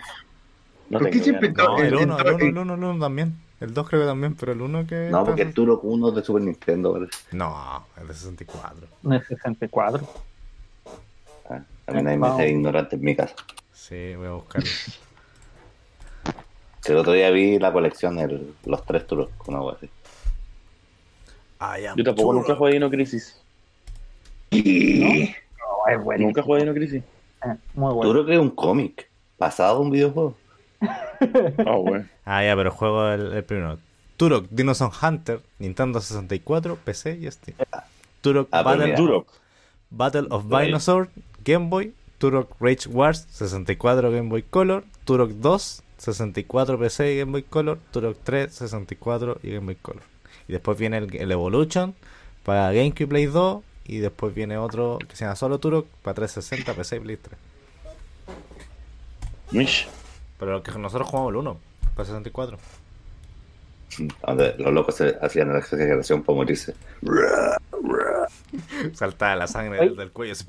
[0.91, 2.99] No ¿Por qué siempre No, el el- 1, el el- 1, el 1, el 1
[3.01, 3.35] también.
[3.61, 5.09] El 2 creo que también, pero el 1 que...
[5.11, 7.13] No, porque el Turo 1 de Super Nintendo, parece.
[7.33, 8.87] No, el de 64.
[9.03, 10.07] No es 64.
[11.51, 13.35] Ah, También hay meses ignorantes en mi casa.
[13.73, 14.69] Sí, voy a buscarlo.
[16.85, 19.91] El otro día vi la colección, el, los tres Turos, con agua así.
[21.59, 21.93] Ah, ya.
[21.95, 23.37] Yo tampoco nunca jugué Dino Crisis.
[24.51, 26.25] Y- No, es bueno.
[26.27, 27.03] Nunca jugué Dino Crisis.
[27.75, 28.11] Muy bueno.
[28.11, 29.07] Turo que es un cómic,
[29.37, 30.35] pasado de un videojuego.
[31.67, 32.07] Ah, bueno.
[32.25, 33.79] Ah, ya, pero juego el, el primero.
[34.17, 37.57] Turok Dinosaur Hunter, Nintendo 64, PC y Steam.
[38.21, 38.95] Turok Ah, Battle.
[38.95, 39.29] Turok.
[39.91, 40.45] Battle of.
[40.49, 41.09] Dinosaur,
[41.45, 41.95] Game Boy.
[42.19, 44.85] Turok Rage Wars, 64 Game Boy Color.
[45.05, 47.79] Turok 2, 64 PC y Game Boy Color.
[47.93, 50.03] Turok 3, 64 y Game Boy Color.
[50.49, 51.95] Y después viene el, el Evolution
[52.45, 53.63] para GameCube Play 2.
[53.87, 57.39] Y después viene otro que se llama solo Turok para 360, PC y Play 3.
[59.53, 59.89] Mish.
[60.39, 61.57] Pero lo que nosotros jugamos el 1
[61.95, 62.59] para 64.
[64.27, 66.75] Donde los locos se hacían la exageración para morirse.
[68.93, 69.95] Saltaba la sangre Oye.
[69.97, 70.33] del, cuello.
[70.33, 70.45] así.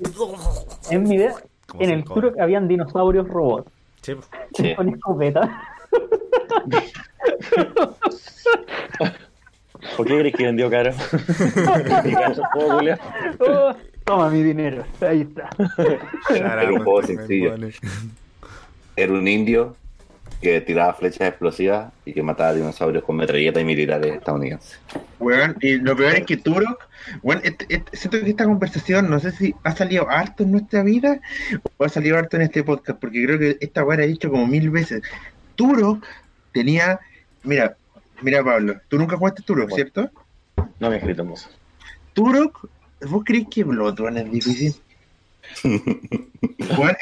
[0.90, 1.34] En mi idea,
[1.78, 2.04] en el.
[2.04, 3.70] Turok habían dinosaurios robots
[4.02, 4.14] Sí,
[4.54, 4.74] Sí.
[4.74, 5.62] con escopeta.
[9.96, 10.92] ¿Por qué crees que vendió caro?
[12.02, 12.98] ¿Qué caro ese juego, Julia?
[13.40, 13.74] Oh,
[14.04, 14.84] toma mi dinero.
[15.00, 15.48] Ahí está.
[16.34, 17.54] Era un juego sencillo.
[19.02, 19.76] Era un indio
[20.40, 24.78] que tiraba flechas explosivas y que mataba dinosaurios con metralletas y militares estadounidenses.
[25.18, 26.88] Weón, y lo peor es que Turok,
[27.22, 30.82] weón, este- este- siento que esta conversación, no sé si ha salido harto en nuestra
[30.82, 31.20] vida
[31.76, 34.30] o ha salido harto en este podcast, porque creo que esta weá la he dicho
[34.30, 35.02] como mil veces.
[35.56, 36.06] Turok
[36.52, 37.00] tenía,
[37.42, 37.76] mira,
[38.22, 39.76] mira Pablo, tú nunca jugaste Turok, Bueno.
[39.76, 40.10] ¿cierto?
[40.78, 41.50] No me he escrito eso.
[42.14, 42.66] Turok,
[43.08, 44.74] ¿vos crees que Bloodborne es difícil?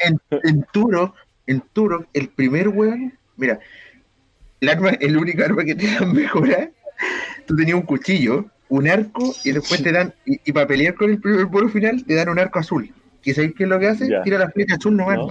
[0.03, 1.15] En, en Turok,
[1.49, 3.59] en Turok, el primer weón, mira,
[4.61, 6.71] el arma, el único arma que te dan mejorar,
[7.45, 11.09] tú tenías un cuchillo, un arco, y después te dan, y, y para pelear con
[11.09, 12.93] el primer bolo final, te dan un arco azul.
[13.23, 14.07] ¿Y sabéis qué es lo que hace?
[14.09, 14.21] Ya.
[14.21, 15.27] Tira la flecha azul nomás, No.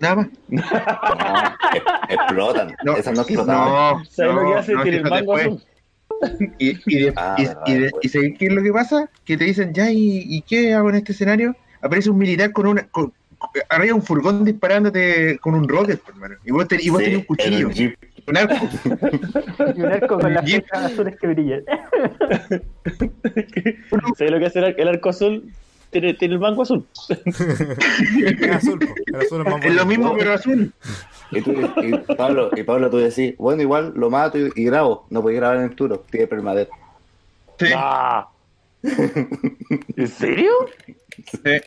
[0.00, 0.28] Nada más.
[0.48, 2.74] No, explotan.
[2.84, 3.98] No, Esas no explotaban.
[3.98, 4.72] no, ¿Sabes lo que hace?
[4.72, 5.46] no, Tiene el mango después.
[5.46, 5.62] azul.
[6.58, 8.04] Y, y, de- Ah, y, verdad, y de- después.
[8.04, 9.10] y ¿sabéis qué es lo que pasa?
[9.26, 11.54] Que te dicen, ya, ¿y, y qué hago en este escenario?
[11.82, 12.84] Aparece un militar con una.
[12.88, 13.12] Con,
[13.68, 16.36] arriba un furgón disparándote con un rocket, hermano.
[16.44, 17.68] Y vos, ten- y vos Sí, tenés un cuchillo,
[18.26, 18.54] un arco.
[19.76, 21.62] Y un arco con las flechas azules que brillan.
[24.16, 25.52] ¿Sabes lo que hace el, ar- el arco azul?
[25.90, 26.86] Tiene, tiene el mango azul.
[27.08, 28.78] El azul
[29.20, 30.72] es más Es lo mismo, pero azul.
[31.32, 31.50] Y, tú,
[31.82, 35.06] y, Pablo, y Pablo, tú decís, bueno, igual lo mato y, y grabo.
[35.10, 36.68] No podía grabar en el Turo, tiene permadeath.
[37.58, 38.28] Sí, ¡Ah!
[38.82, 40.52] ¿En serio?
[41.26, 41.60] sí.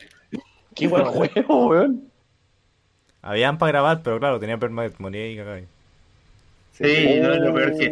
[0.75, 2.03] ¡Qué buen juego, weón!
[3.21, 5.59] Habían para grabar, pero claro, tenía permadeath, moría y cagaba.
[6.73, 7.89] Sí, no es lo peor que.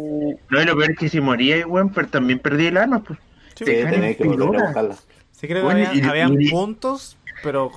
[0.50, 3.18] No es lo peor que si moría, y weón, pero también perdí el arma, pues.
[3.54, 4.94] Sí, Te caen tenéis que volver a buscarla.
[5.30, 7.70] Sí, creo que Bueno, habían, y- habían y- puntos, pero.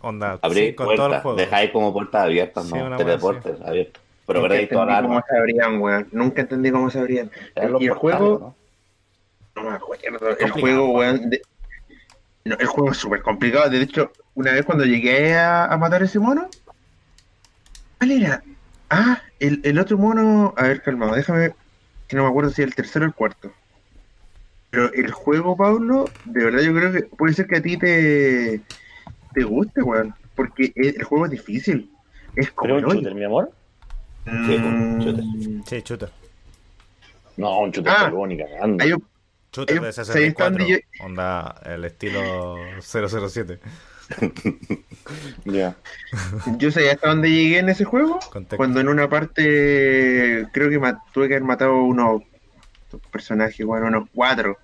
[0.00, 1.36] Onda, Abrí sí, con todo el juego.
[1.38, 4.02] dejáis como puertas abiertas, Sí, no teleportes abiertos.
[4.26, 5.24] Pero perdéis toda la arma.
[5.28, 6.08] se abrían, weón.
[6.12, 7.30] Nunca entendí cómo se abrían.
[7.56, 8.38] Y el portales, juego,
[9.54, 9.62] ¿no?
[9.62, 10.36] no me acuerdo.
[10.40, 11.30] El juego, weón.
[11.30, 11.42] de-
[12.44, 13.68] no, el juego es súper complicado.
[13.70, 16.48] De hecho, una vez cuando llegué a, a matar ese mono,
[17.98, 18.42] ¿cuál era?
[18.90, 20.54] Ah, el, el otro mono.
[20.56, 21.54] A ver, calmado, déjame.
[22.06, 23.50] Que no me acuerdo si era el tercero o el cuarto.
[24.70, 28.60] Pero el juego, Pablo, de verdad yo creo que puede ser que a ti te,
[29.32, 30.14] te guste, weón.
[30.34, 31.90] Porque el, el juego es difícil.
[32.36, 33.52] Es como ¿Pero un shooter, mi amor?
[34.26, 35.24] Mm, shooter.
[35.66, 36.10] Sí, shooter.
[37.36, 38.12] No, un chute Ah.
[38.28, 38.84] ni cagando.
[38.84, 39.04] hay un-
[39.54, 40.58] Shooter Yo- de ¿sabes 64.
[40.58, 43.58] dónde Onda, el estilo 007.
[45.44, 45.76] Ya.
[46.58, 48.18] Yo sé hasta dónde llegué en ese juego.
[48.30, 48.56] Contexto.
[48.56, 52.22] Cuando en una parte creo que tuve que haber matado unos
[53.10, 54.58] personajes, bueno, unos cuatro.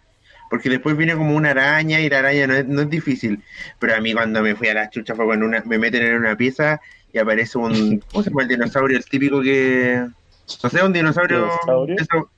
[0.48, 3.42] Porque después viene como una araña y la araña no es, no es difícil.
[3.78, 6.16] Pero a mí cuando me fui a la chucha fue cuando una, me meten en
[6.16, 6.80] una pieza
[7.12, 8.00] y aparece un...
[8.10, 8.96] ¿Cómo se llama el dinosaurio?
[8.96, 10.06] El típico que...
[10.62, 11.42] No sé, un dinosaurio...
[11.44, 11.96] ¿Dinosaurio?
[11.98, 12.30] eso,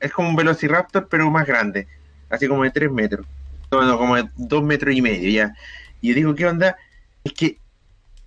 [0.00, 1.86] es como un velociraptor pero más grande.
[2.30, 3.26] Así como de tres metros.
[3.70, 5.54] No, no, como de dos metros y medio ya.
[6.00, 6.76] Y yo digo, ¿qué onda?
[7.24, 7.58] Es que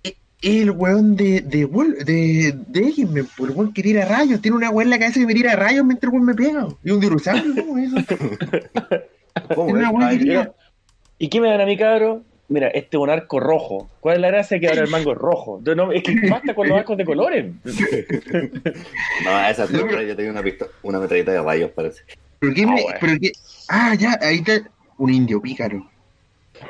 [0.02, 1.66] es el weón de, de,
[2.04, 5.20] de, de X-Men, pues, el weón que tira rayos, tiene una weón en la cabeza
[5.20, 6.66] que me tira rayos mientras el weón me pega.
[6.82, 8.16] Y un dinosaurio, ¿cómo es eso?
[9.54, 10.52] ¿Cómo una weón que Ay, tira- Mira,
[11.18, 12.24] ¿Y qué me dan a mí, cabro?
[12.52, 13.90] Mira, este es un arco rojo.
[14.00, 15.60] ¿Cuál es la gracia que ahora el mango es rojo?
[15.64, 17.46] Yo no- es que basta con los arcos de colores.
[19.24, 22.02] No, esa es otra, yo tenía una pistola, una metralleta de rayos, parece.
[22.38, 22.98] ¿Pero qué Ah, me, bueno.
[23.00, 23.32] pero qué?
[23.68, 25.88] Ah, ya, ahí está un indio pícaro.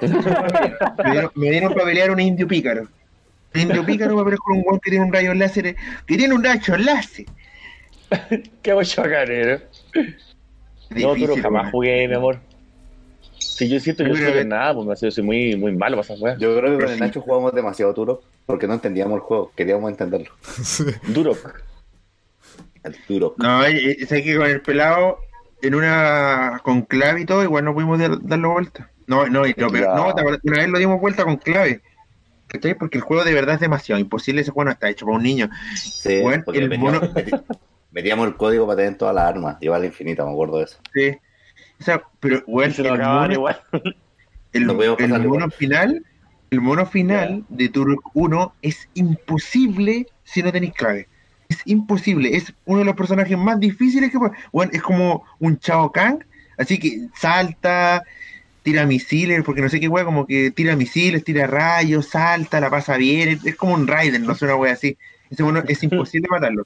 [0.01, 2.89] me, dieron, me dieron para pelear un indio pícaro.
[3.55, 5.75] Un indio pícaro va a pelear con un weón que tiene un rayo láser,
[6.07, 7.27] que tiene un rayo láser.
[8.63, 8.73] Qué.
[11.03, 11.71] No, tú no jamás weón.
[11.73, 12.39] jugué, mi amor.
[13.43, 16.05] Si yo siento que yo soy de nada, pues yo soy muy, muy malo para
[16.07, 16.39] esas weas.
[16.39, 17.01] Yo creo que con el.
[17.01, 20.31] Nacho jugábamos demasiado duro porque no entendíamos el juego, queríamos entenderlo.
[21.09, 21.37] Duro.
[22.83, 23.35] El duro.
[23.39, 25.19] No, sé que con el pelado,
[25.63, 28.91] en una con clave y todo, igual no pudimos dar- darlo vuelta.
[29.07, 30.41] No, no, y lo peor- no, ¿te acuerdas?
[30.45, 31.81] una vez lo dimos vuelta con clave.
[32.49, 32.75] ¿Cachai?
[32.75, 34.43] Porque el juego de verdad es demasiado imposible.
[34.43, 35.49] Ese juego no está hecho para un niño.
[35.77, 37.13] Sí, Bueno, porque el metíamos, mono-
[37.93, 40.65] metíamos el código para tener todas las armas, iba a la infinita, me acuerdo de
[40.65, 40.79] eso.
[40.93, 41.13] Sí.
[41.83, 43.61] O sea, pero, bueno, Se lo el acababan mono, igual.
[44.53, 45.51] el, No el mono igual.
[45.51, 46.07] final,
[46.51, 51.09] el mono final de Turok 1 es imposible si no tenéis clave.
[51.49, 52.37] Es imposible.
[52.37, 54.19] Es uno de los personajes más difíciles que.
[54.53, 56.25] Bueno, es como un Chao Kang,
[56.57, 58.05] así que salta,
[58.63, 62.71] tira misiles, porque no sé qué wea, como que tira misiles, tira rayos, salta, la
[62.71, 63.29] pasa bien.
[63.31, 64.97] Es, es como un Raiden, no sé una wea así.
[65.31, 66.65] Ese mono es imposible matarlo.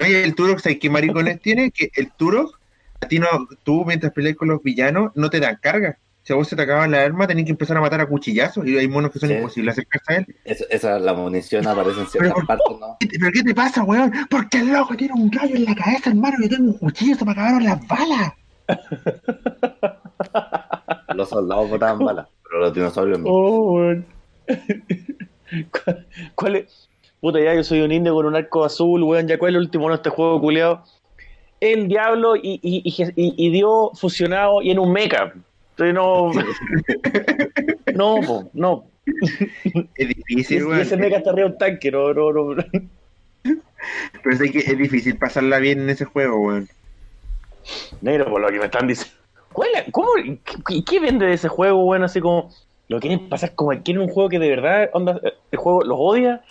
[0.00, 1.70] Oye, el Turok, ¿sabes qué maricones tiene?
[1.70, 2.57] Que el Turok,
[3.00, 3.26] a ti no,
[3.64, 5.98] tú mientras peleas con los villanos, no te dan carga.
[6.22, 8.66] Si a vos se te acaba la arma, tenés que empezar a matar a cuchillazos
[8.66, 9.36] y hay monos que son Sí.
[9.36, 10.36] imposibles acercarse a él.
[10.44, 12.96] Esa, la munición aparece en ciertas Pero- partes, ¿no?
[13.00, 14.12] ¿Qué te- ¿Pero qué te pasa, weón?
[14.28, 17.14] Porque el loco tiene un rayo en la cabeza, hermano, y yo tengo un cuchillo,
[17.16, 18.32] se me acabaron las balas.
[21.14, 23.24] Los soldados botaban balas, pero los dinosaurios no.
[23.28, 24.06] Oh, weón.
[25.72, 26.88] ¿Cuál, cuál es?
[27.20, 29.26] Puta, ya yo soy un indio con un arco azul, weón.
[29.26, 30.84] ¿Ya cuál es el último en este juego, culeado?
[31.60, 35.32] El diablo y, y, y, y- Dios fusionado y en un mecha.
[35.76, 36.30] Entonces no.
[37.94, 38.84] no, po, no.
[39.96, 40.80] Es difícil, y weón.
[40.80, 42.54] ese mecha está arriba un tanque, no, no, no.
[43.42, 46.68] Pero es que es difícil pasarla bien en ese juego, weón.
[48.00, 49.14] Negro, por lo que me están diciendo.
[49.52, 50.08] ¿Cuál ¿Cómo?
[50.66, 52.04] ¿Qué, qué vende de ese juego, weón?
[52.04, 52.50] Así como.
[52.88, 56.42] ¿Lo quieren pasar como quieren un juego que de verdad, onda, el juego los odia?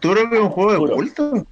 [0.00, 1.46] ¿Turok es un juego de culto?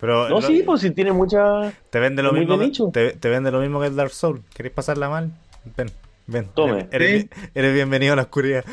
[0.00, 1.72] Pero No, lo- sí, pues si tiene mucha.
[1.90, 4.40] te vende lo mismo que, te, te vende lo mismo que el Dark Souls.
[4.54, 5.32] ¿Queréis pasarla mal?
[5.76, 5.88] Ven,
[6.26, 6.48] ven.
[6.54, 6.88] Tome.
[6.92, 7.28] Eres, Sí.
[7.54, 8.64] eres bienvenido a la oscuridad.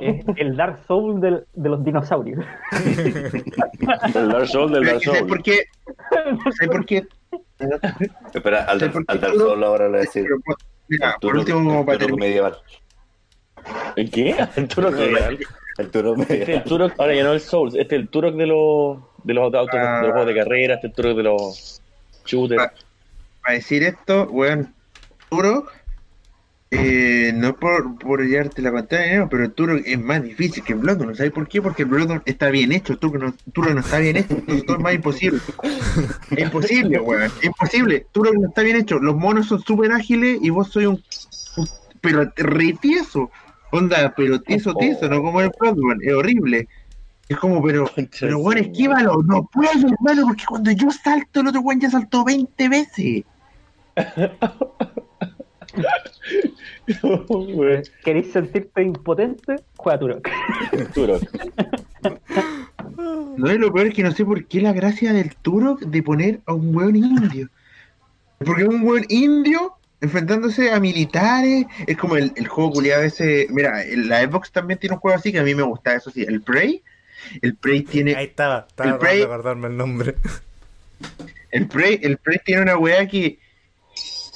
[0.00, 2.44] Es el Dark Soul del- de los dinosaurios.
[4.14, 5.28] Del Dark Souls, del Dark es que ¿sabes Souls.
[5.28, 5.62] por qué?
[6.10, 7.06] ¿Sabes por qué?
[8.34, 10.22] Espera, al, ¿Sabes por qué al Dark Turok- Souls ahora le voy a decir.
[10.24, 10.56] Pero, pues,
[10.88, 12.28] Mira, por Turok- último, como el para Turok terminar.
[12.28, 12.56] medieval.
[13.96, 14.36] ¿El qué?
[14.56, 15.38] El Turok real.
[15.78, 16.64] El Turok Este es el medieval.
[16.64, 19.66] Turok, ahora ya no el Souls, este es el Turok de los de los autos,
[19.72, 21.80] de los juegos de carrera, este Turok de los
[22.24, 22.62] shooters.
[22.62, 22.72] Ah.
[23.42, 24.72] para decir esto, weón,
[25.30, 25.70] Turok,
[26.70, 31.14] eh, no por, por llevarte la no, pero Turok es más difícil que el Bloodborne,
[31.14, 31.62] ¿sabes por qué?
[31.62, 34.82] Porque el Bloodborne está bien hecho, Turok no, Turok no está bien hecho, todo es
[34.82, 35.40] más imposible.
[36.30, 40.38] Es imposible, weón, es imposible, Turok no está bien hecho, los monos son súper ágiles
[40.42, 41.02] y vos soy un,
[41.56, 41.68] un-
[42.02, 43.30] pero retieso,
[43.72, 46.68] onda, pero tieso, tieso, no como el Bloodborne, es horrible.
[47.28, 51.60] Es como, pero, pero bueno, esquívalo, no puedo, hermano, porque cuando yo salto, el otro
[51.60, 53.24] weón ya saltó 20 veces.
[57.28, 59.56] Weón, ¿Queréis sentirte impotente?
[59.76, 60.28] Juega Turok.
[60.94, 61.22] Turok.
[63.36, 66.02] No, y lo peor es que no sé por qué la gracia del Turok de
[66.02, 67.48] poner a un weón indio.
[68.38, 71.66] Porque un weón indio enfrentándose a militares.
[71.86, 73.46] Es como el, el juego culiado ese.
[73.50, 76.24] Mira, la Xbox también tiene un juego así que a mí me gusta, eso sí.
[76.26, 76.82] El Prey.
[77.42, 78.22] El Prey Ahí tiene.
[78.22, 80.14] estaba, estaba El Prey- acordarme el nombre.
[81.50, 83.38] El Prey, el Prey tiene una weá que.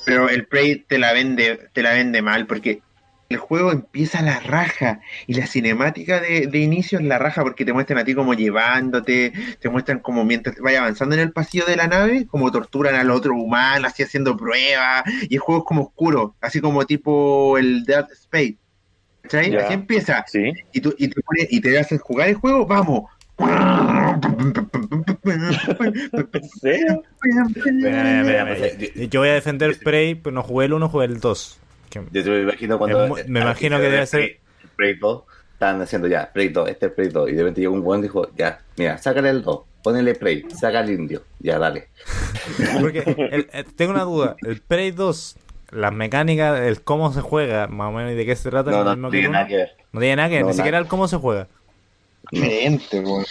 [0.04, 2.80] Pero el Prey te la vende, te la vende mal, porque
[3.28, 7.42] el juego empieza a la raja y la cinemática de, de inicio es la raja
[7.42, 11.32] porque te muestran a ti como llevándote, te muestran como mientras vaya avanzando en el
[11.32, 15.62] pasillo de la nave, como torturan al otro humano, así haciendo pruebas, y el juego
[15.62, 18.56] es como oscuro, así como tipo el Dead Space.
[19.22, 19.50] ¿Cachai?
[19.50, 19.60] Ya.
[19.60, 20.24] Así empieza.
[20.28, 20.52] Sí.
[20.72, 23.04] Y, tú, y, te pone- y te hacen jugar el juego, vamos.
[29.10, 31.58] Yo, voy a defender Prey, pero no jugué el 1, jugué el 2.
[31.90, 33.08] Que- Yo me imagino cuando.
[33.26, 34.38] Me imagino que debe ser- Prey-
[34.76, 35.22] Prey 2,
[35.54, 37.30] estaban haciendo ya, Prey 2, este es Prey 2.
[37.30, 40.44] Y de repente llegó un buen y dijo, ya, mira, sácale el 2, ponele Prey,
[40.54, 41.88] saca el indio, ya, dale.
[42.80, 43.00] Porque
[43.30, 44.36] el- el- tengo una duda.
[44.42, 45.36] El Prey 2,
[45.72, 48.94] las mecánicas, el cómo se juega, más o menos, y de qué se trata, No,
[48.96, 49.70] no que tiene nada que ver.
[49.92, 50.62] No tiene nada que ver, No, ni nada.
[50.62, 51.48] siquiera el cómo se juega.
[52.30, 53.24] Diferente, weón.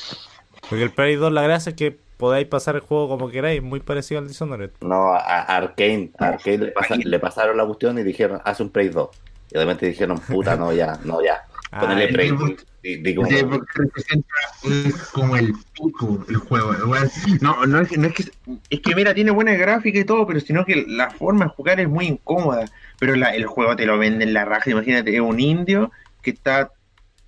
[0.70, 3.80] Porque el Prey 2, la gracia es que podáis pasar el juego como queráis, muy
[3.80, 4.72] parecido al Dishonored.
[4.82, 8.70] No, a, Arkane, a Arkane le, pasa- le pasaron la cuestión y dijeron, haz un
[8.70, 9.10] Prey 2.
[9.52, 11.44] Y de repente dijeron, puta, no, ya, no, ya.
[11.72, 14.28] Ah, di como- Sí, porque representa
[14.64, 16.74] es como el pico el juego.
[17.42, 18.24] No, no es, no es que
[18.70, 21.80] es que mira, tiene buena gráfica y todo, pero sino que la forma de jugar
[21.80, 22.72] es muy incómoda.
[23.00, 24.70] Pero la- el juego te lo vende en la raja.
[24.70, 25.92] Imagínate, es un indio
[26.22, 26.72] que está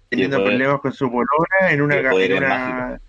[0.10, 1.96] teniendo problemas con su polona en una
[2.36, 3.02] una-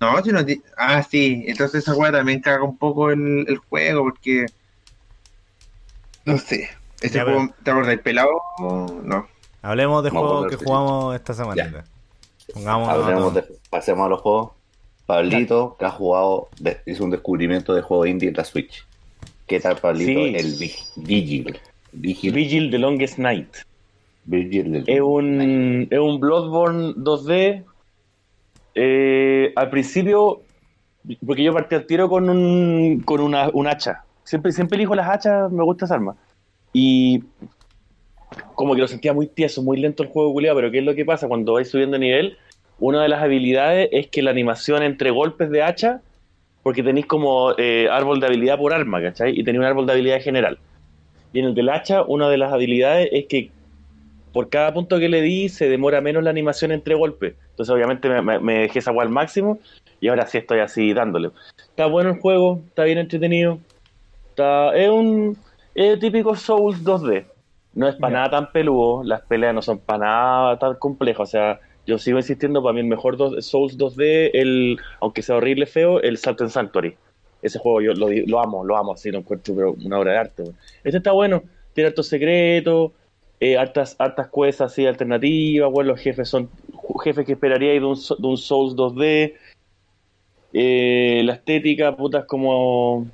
[0.00, 0.40] No, si no
[0.76, 4.48] ah, sí, entonces esa weá también caga un poco el, el juego porque
[6.24, 6.68] no sé.
[7.00, 8.30] Ese Ya, juego, ¿te acuerdas del pelado?
[8.58, 9.28] No.
[9.64, 11.84] Hablemos de Vamos juegos que jugamos esta semanita.
[12.52, 14.50] Pongamos Hablemos de- pasemos a los juegos.
[15.06, 18.86] Pablito, que ha jugado, de- hizo un descubrimiento de juego indie en la Switch.
[19.46, 20.20] ¿Qué tal, Pablito?
[20.20, 20.34] Sí.
[20.36, 21.58] El Vi- Vigil.
[21.92, 22.32] Vigil.
[22.34, 23.48] Vigil The Longest Night.
[24.26, 27.64] Vigil del- Es un, es un Bloodborne 2D.
[28.74, 30.40] Eh, al principio,
[31.26, 34.04] porque yo partí al tiro con un, con una, un hacha.
[34.24, 36.16] Siempre, siempre elijo las hachas, me gusta esa arma.
[36.72, 37.22] Y
[38.54, 40.94] como que lo sentía muy tieso, muy lento el juego culiado, pero ¿qué es lo
[40.94, 41.28] que pasa?
[41.28, 42.38] Cuando vais subiendo de nivel,
[42.78, 46.02] una de las habilidades es que la animación entre golpes de hacha,
[46.62, 49.38] porque tenéis como eh, árbol de habilidad por arma, ¿cachai?
[49.38, 50.58] Y tenéis un árbol de habilidad general.
[51.32, 53.50] Y en el del hacha, una de las habilidades es que
[54.32, 57.34] por cada punto que le di se demora menos la animación entre golpes.
[57.50, 59.60] Entonces obviamente me, dejé esa al máximo
[60.00, 61.30] y ahora sí estoy así dándole.
[61.56, 63.58] Está bueno el juego, está bien entretenido.
[64.30, 65.36] Está, es un
[65.74, 67.24] es típico Souls 2D.
[67.74, 71.20] No es para nada tan peludo, las peleas no son para nada tan complejas.
[71.28, 75.36] O sea, yo sigo insistiendo, para mí el mejor dos- Souls 2D, el, aunque sea
[75.36, 76.96] horrible feo, el Salt and Sanctuary.
[77.42, 80.18] Ese juego yo lo, lo amo, lo amo, así lo encuentro pero una obra de
[80.18, 80.42] arte.
[80.82, 81.42] Este está bueno,
[81.74, 82.92] tiene hartos secretos,
[83.40, 86.48] eh, hartas, hartas quests así alternativas, bueno, los jefes son
[87.02, 89.34] jefes que esperaría de un, de un Souls 2D.
[90.52, 93.06] Eh, la estética, puta, es como.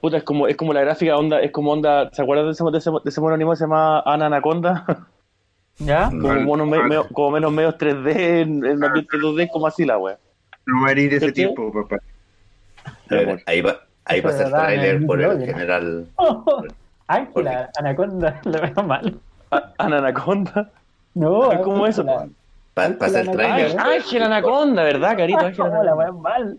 [0.00, 2.08] Puta, es como, es como la gráfica, onda, es como onda.
[2.12, 4.84] ¿Se acuerdan de ese, de ese, de ese mono animado que se llama Ana Anaconda?
[5.78, 6.10] ¿Ya?
[6.10, 6.44] No, como, Vale.
[6.44, 10.18] monos me- medio- como menos medios 3D, en, en ambiente 2D, como así la wea.
[10.66, 11.96] No me de ese tiempo, papá.
[13.10, 16.06] A ver, ahí va, ahí pasa el trailer en por el general.
[17.06, 19.18] Ángela, Anaconda, lo veo mal.
[19.78, 20.70] Ana Anaconda.
[21.14, 22.02] No, Ay, ¿cómo eso?
[22.02, 22.28] Ángela.
[22.74, 23.80] Pa- pasa el Ángela Ay, trailer.
[23.80, 25.38] Ángel Anaconda, ¿verdad, carito?
[25.40, 26.56] Ángel No, la mal.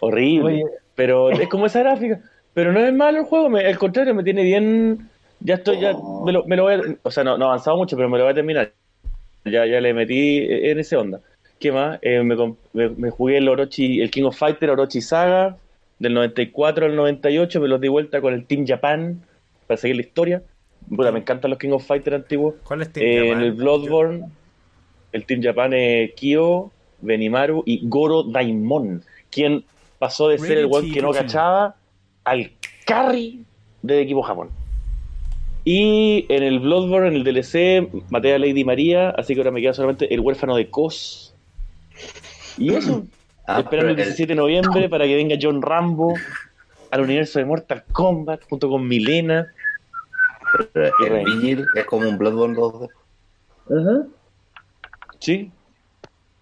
[0.00, 0.54] Horrible.
[0.54, 0.64] Oye,
[0.94, 2.20] Pero es como esa gráfica.
[2.54, 5.08] Pero no es malo el juego, me- al contrario, me tiene bien.
[5.40, 5.94] Ya estoy, ya
[6.24, 6.80] me lo, me lo voy a.
[7.02, 8.72] O sea, no, no he avanzado mucho, pero me lo voy a terminar.
[9.44, 11.20] Ya, ya le metí en ese onda.
[11.58, 11.98] ¿Qué más?
[12.02, 15.56] Eh, me, comp- me- me jugué el Orochi, el King of Fighter Orochi Saga,
[15.98, 19.20] del 94 al 98, me los di vuelta con el Team Japan,
[19.66, 20.42] para seguir la historia.
[20.88, 22.54] Puta, me encantan los King of Fighter antiguos.
[22.64, 23.42] ¿Cuál es Team Eh, en Japan?
[23.44, 24.24] el Bloodborne,
[25.12, 29.64] el Team Japan es Kyo, Benimaru y Goro Daimon, quien
[29.98, 31.76] pasó de ser el weón que no cachaba
[32.24, 32.52] al
[32.86, 33.44] carry
[33.82, 34.50] del equipo Japón.
[35.64, 39.60] Y en el Bloodborne, en el DLC, maté a Lady María, así que ahora me
[39.60, 41.34] queda solamente el huérfano de Kos.
[42.58, 43.04] Y eso,
[43.46, 46.14] Ah, esperando el pero 17 de noviembre para que venga John Rambo
[46.90, 49.52] al universo de Mortal Kombat junto con Milena.
[50.72, 51.24] pero el.
[51.24, 52.88] Vigil es como un Bloodborne 2D.
[55.18, 55.50] Sí,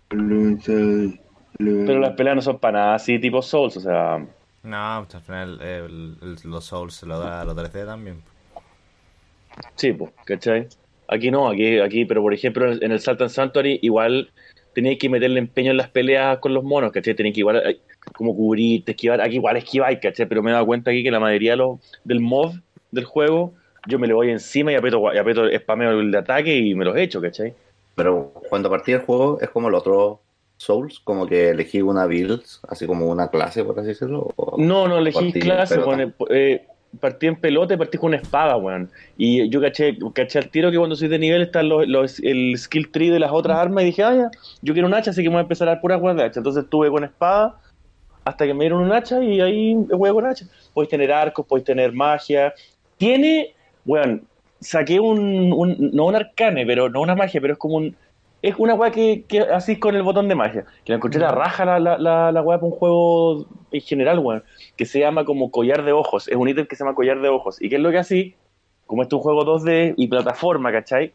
[0.08, 4.26] pero las peleas no son para nada así tipo Souls, o sea,
[4.62, 8.22] No, pues al final el- el- los Souls se lo da a los 3D también.
[9.76, 10.68] Sí, pues, ¿cachai?
[11.08, 14.30] Aquí no, aquí, aquí, pero por ejemplo en el Salt and Sanctuary igual
[14.74, 17.14] tenías que meterle empeño en las peleas con los monos, ¿cachai?
[17.14, 17.80] Tenías que igual eh,
[18.14, 20.26] como cubrirte, esquivar, aquí igual esquivar, ¿cachai?
[20.26, 22.54] Pero me he dado cuenta aquí que la mayoría de los, del mod
[22.92, 23.54] del juego,
[23.88, 26.84] yo me le voy encima y aprieto, y aprieto spameo el de ataque y me
[26.84, 27.54] los echo, ¿cachai?
[27.96, 30.20] Pero cuando partí el juego es como el otro
[30.60, 34.34] Souls, como que elegí una build, así como una clase, por así decirlo.
[34.58, 36.66] No, no elegí clase, pone- eh,
[37.00, 38.90] partí en pelota y partí con una espada, weón.
[39.16, 42.58] Y yo caché, caché al tiro que cuando soy de nivel están los, los- el
[42.58, 44.30] skill tree de las otras armas y dije, ah, ya,
[44.60, 46.40] yo quiero un hacha, así que me voy a empezar a dar puras de hacha.
[46.40, 47.58] Entonces estuve con espada
[48.26, 50.44] hasta que me dieron un hacha y ahí juego con hacha.
[50.74, 52.52] Podéis tener arcos, podéis tener magia.
[52.98, 53.54] Tiene,
[53.86, 54.24] weón,
[54.60, 57.96] saqué un, un- no un arcane, pero no una magia, pero es como un,
[58.42, 60.64] es una weá que, que así con el botón de magia.
[60.84, 64.18] Que la encontré la raja la, la, la, la weá para un juego en general,
[64.18, 64.42] weón.
[64.76, 66.28] Que se llama como collar de ojos.
[66.28, 67.60] Es un ítem que se llama collar de ojos.
[67.60, 68.34] ¿Y qué es lo que así?
[68.86, 71.12] Como este es un juego 2D y plataforma, ¿cachai?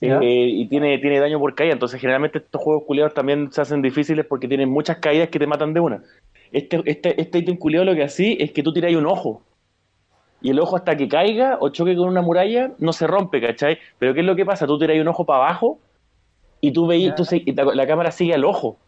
[0.00, 1.72] Eh, y tiene, tiene daño por caída.
[1.72, 5.46] Entonces, generalmente estos juegos culiados también se hacen difíciles porque tienen muchas caídas que te
[5.46, 6.02] matan de una.
[6.52, 9.42] Este, este, este ítem culiado lo que así es que tú tiras un ojo.
[10.42, 13.78] Y el ojo hasta que caiga o choque con una muralla no se rompe, ¿cachai?
[13.98, 14.66] Pero ¿qué es lo que pasa?
[14.66, 15.78] Tú tiras un ojo para abajo
[16.68, 17.14] y tú Ya.
[17.14, 18.78] tú se- y la, la cámara sigue al ojo.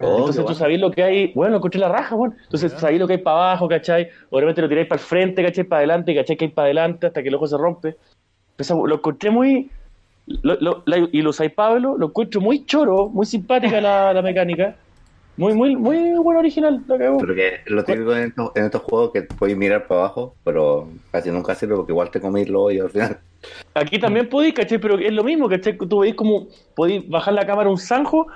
[0.00, 0.58] Oh, Entonces tú bueno.
[0.58, 2.34] sabés lo que hay, bueno, encontré la raja, bueno.
[2.44, 2.78] Entonces Ya.
[2.78, 4.08] sabéis lo que hay para abajo, ¿cachai?
[4.30, 5.64] O de repente lo tiráis para el frente, ¿cachai?
[5.64, 6.36] Para adelante, ¿cachai?
[6.36, 7.96] Que hay para adelante hasta que el ojo se rompe.
[8.86, 9.70] Lo encontré muy...
[10.26, 14.22] lo- lo- la- y lo usáis Pablo, lo encuentro muy choro, muy simpática la, la
[14.22, 14.76] mecánica.
[15.36, 17.20] Muy, muy, muy bueno original, la cagó.
[17.20, 20.90] Pero que lo típico en estos, en estos juegos que podéis mirar para abajo, pero
[21.10, 23.18] casi nunca sirve porque igual te comís lo y al final.
[23.74, 24.78] Aquí también podéis, ¿cachai?
[24.78, 25.76] Pero es lo mismo, ¿cachai?
[25.76, 28.26] Tú veis como podéis bajar la cámara un zanjo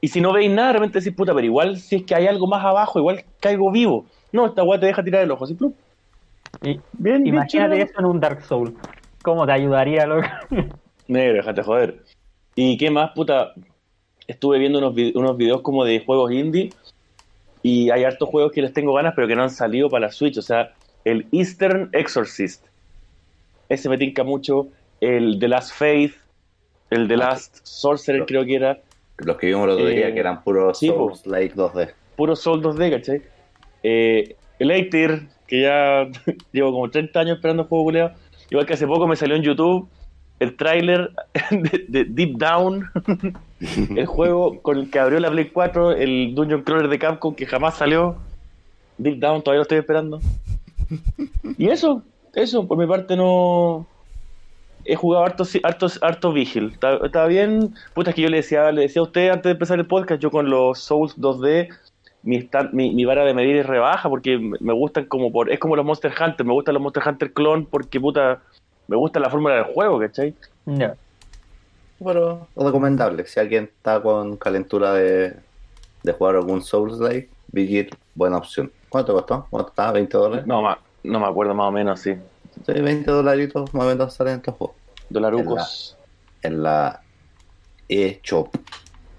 [0.00, 2.26] y si no veis nada, de repente decís, puta, pero igual si es que hay
[2.26, 4.06] algo más abajo, igual caigo vivo.
[4.32, 5.76] No, esta weá te deja tirar el ojo, así, plup.
[6.62, 8.76] Y- Bien, bien Imagínate eso en un Dark Soul.
[9.22, 10.26] ¿Cómo te ayudaría, loco?
[11.08, 12.02] Negro, déjate joder.
[12.56, 13.54] ¿Y qué más, puta?
[14.26, 16.72] Estuve viendo unos, vi- unos videos como de juegos indie
[17.62, 20.12] y hay hartos juegos que les tengo ganas, pero que no han salido para la
[20.12, 20.38] Switch.
[20.38, 22.66] O sea, el Eastern Exorcist.
[23.68, 24.68] Ese me tinca mucho.
[25.00, 26.14] El The Last Faith.
[26.90, 28.80] El The Ah, Last Sorcerer, creo que era.
[29.18, 31.14] Los que vimos el otro Eh, día que eran puros sí, po.
[31.14, 31.94] Souls like 2D.
[32.16, 33.22] Puro Soul 2D, ¿cachai?
[33.82, 36.08] Eh, el Eightir, que ya
[36.52, 38.12] llevo como 30 años esperando el juego culeado.
[38.50, 39.88] Igual que hace poco me salió en YouTube
[40.38, 41.10] el tráiler
[41.50, 42.84] de, de Deep Down,
[43.96, 47.46] el juego con el que abrió la Play 4, el Dungeon Crawler de Capcom que
[47.46, 48.16] jamás salió.
[48.98, 50.20] Deep Down, todavía lo estoy esperando.
[51.58, 52.02] Y eso,
[52.34, 53.86] eso, por mi parte no...
[54.84, 56.72] He jugado harto, harto, harto Vigil.
[56.72, 57.74] Está, está bien.
[57.94, 60.20] Puta, es que yo le decía, le decía a usted antes de empezar el podcast,
[60.20, 61.68] yo con los Souls 2D,
[62.22, 65.50] mi, mi, mi vara de medir es rebaja porque me gustan como por...
[65.50, 68.42] Es como los Monster Hunter, me gustan los Monster Hunter clon porque, puta,
[68.86, 70.34] me gusta la fórmula del juego, ¿cachai?
[70.66, 70.96] Ya.
[72.02, 73.26] Pero recomendable.
[73.26, 75.36] Si alguien está con calentura de,
[76.02, 78.70] de jugar algún Souls like, Vigil, buena opción.
[78.88, 79.46] ¿Cuánto costó?
[79.50, 79.92] ¿Cuánto estaba?
[79.98, 80.46] ¿20 dólares?
[80.46, 82.14] No, ma- no me acuerdo más o menos, sí.
[82.66, 84.76] Sí, 20 dolaritos más o menos salen estos juegos.
[85.08, 85.96] Dolarucos.
[86.42, 87.00] En la
[87.88, 88.54] eShop.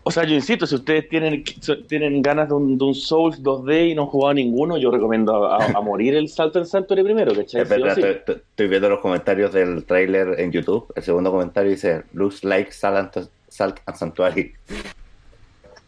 [0.08, 1.44] O sea, yo insisto, si ustedes tienen,
[1.88, 5.48] tienen ganas de un, de un Souls 2D y no han jugado ninguno, yo recomiendo
[5.48, 7.62] a, morir el salto en de primero, ¿cachai?
[7.64, 8.02] Es verdad, sí.
[8.02, 10.94] estoy, estoy- estoy viendo los comentarios del tráiler en YouTube.
[10.96, 14.54] El segundo comentario dice, looks like Salt and, Salt and Sanctuary.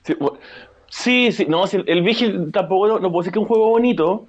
[0.03, 0.15] Sí,
[0.89, 4.27] Sí, sí, no, el Vigil tampoco, no, no puedo decir que es un juego bonito,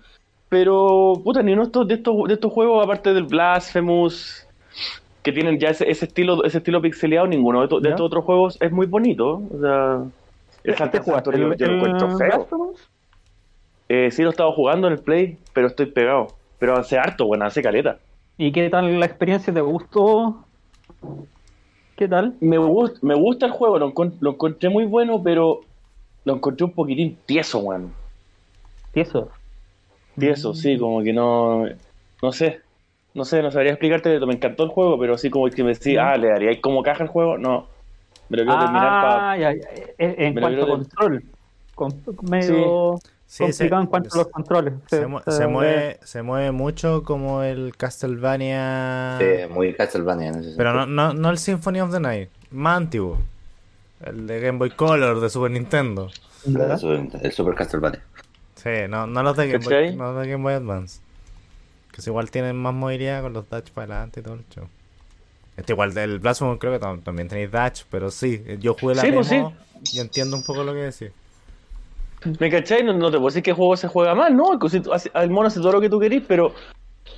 [0.49, 4.48] pero, puta, ni uno de estos, de estos, de estos juegos, aparte del Blasphemous,
[5.29, 7.95] que tienen ya ese, ese estilo ese estilo pixeleado, ninguno de, estos- de ¿Ya?
[7.95, 10.03] estos otros juegos es muy bonito, o sea,
[10.65, 12.49] el ¿Te Salto jugaste yo, lo encuentro feo.
[13.91, 17.27] Eh, sí lo he estado jugando en el Play, pero estoy pegado, pero hace harto,
[17.27, 17.99] bueno, hace caleta.
[18.39, 19.53] ¿Y qué tal la experiencia?
[19.53, 20.45] ¿Te gustó?
[21.97, 22.35] ¿Qué tal?
[22.41, 25.61] Me, gust- me gusta el juego, lo, encon- lo encontré muy bueno, pero
[26.25, 27.93] lo encontré un poquitín tieso, weón.
[28.95, 29.31] ¿Y eso?
[30.19, 31.65] Tieso, sí, como que no.
[32.23, 32.61] No sé.
[33.19, 34.19] No sé, no sabría explicarte.
[34.21, 37.03] Me encantó el juego, pero así como que me decía, ah, ¿le daría como caja
[37.03, 37.37] el juego?
[37.37, 37.67] No.
[38.29, 39.31] Me lo quiero terminar para.
[39.33, 39.61] Ah, ya, ya.
[39.99, 41.25] En, Me cuanto a control.
[41.75, 44.75] Con- medio Sí, complicado se- en cuanto a los controles.
[44.87, 49.19] Se, mu- se mueve, se mueve mucho como el Castlevania.
[49.21, 53.19] Eh, muy Castlevania ese Pero no, no, no el Symphony of the Night, más antiguo.
[54.05, 56.09] El de Game Boy Color de Super Nintendo.
[56.47, 56.81] ¿verdad?
[57.23, 58.01] El Super- Castlevania.
[58.55, 61.01] Sí, no, no los de Game Boy, no los de Game Boy Advance.
[61.99, 64.69] Que si igual tienen más movilidad con los dash para adelante y todo el show.
[65.57, 69.03] Este igual del Blasphemous creo que tam- también tenéis dash, pero sí, yo jugué la
[69.03, 69.53] Sí, pues demo
[69.93, 71.11] y entiendo un poco lo que decís.
[72.39, 72.85] ¿Me cachai?
[72.85, 74.53] No, no te puedo decir que el juego se juega mal, ¿no?
[75.15, 76.55] El mono hace todo lo que tú querís, pero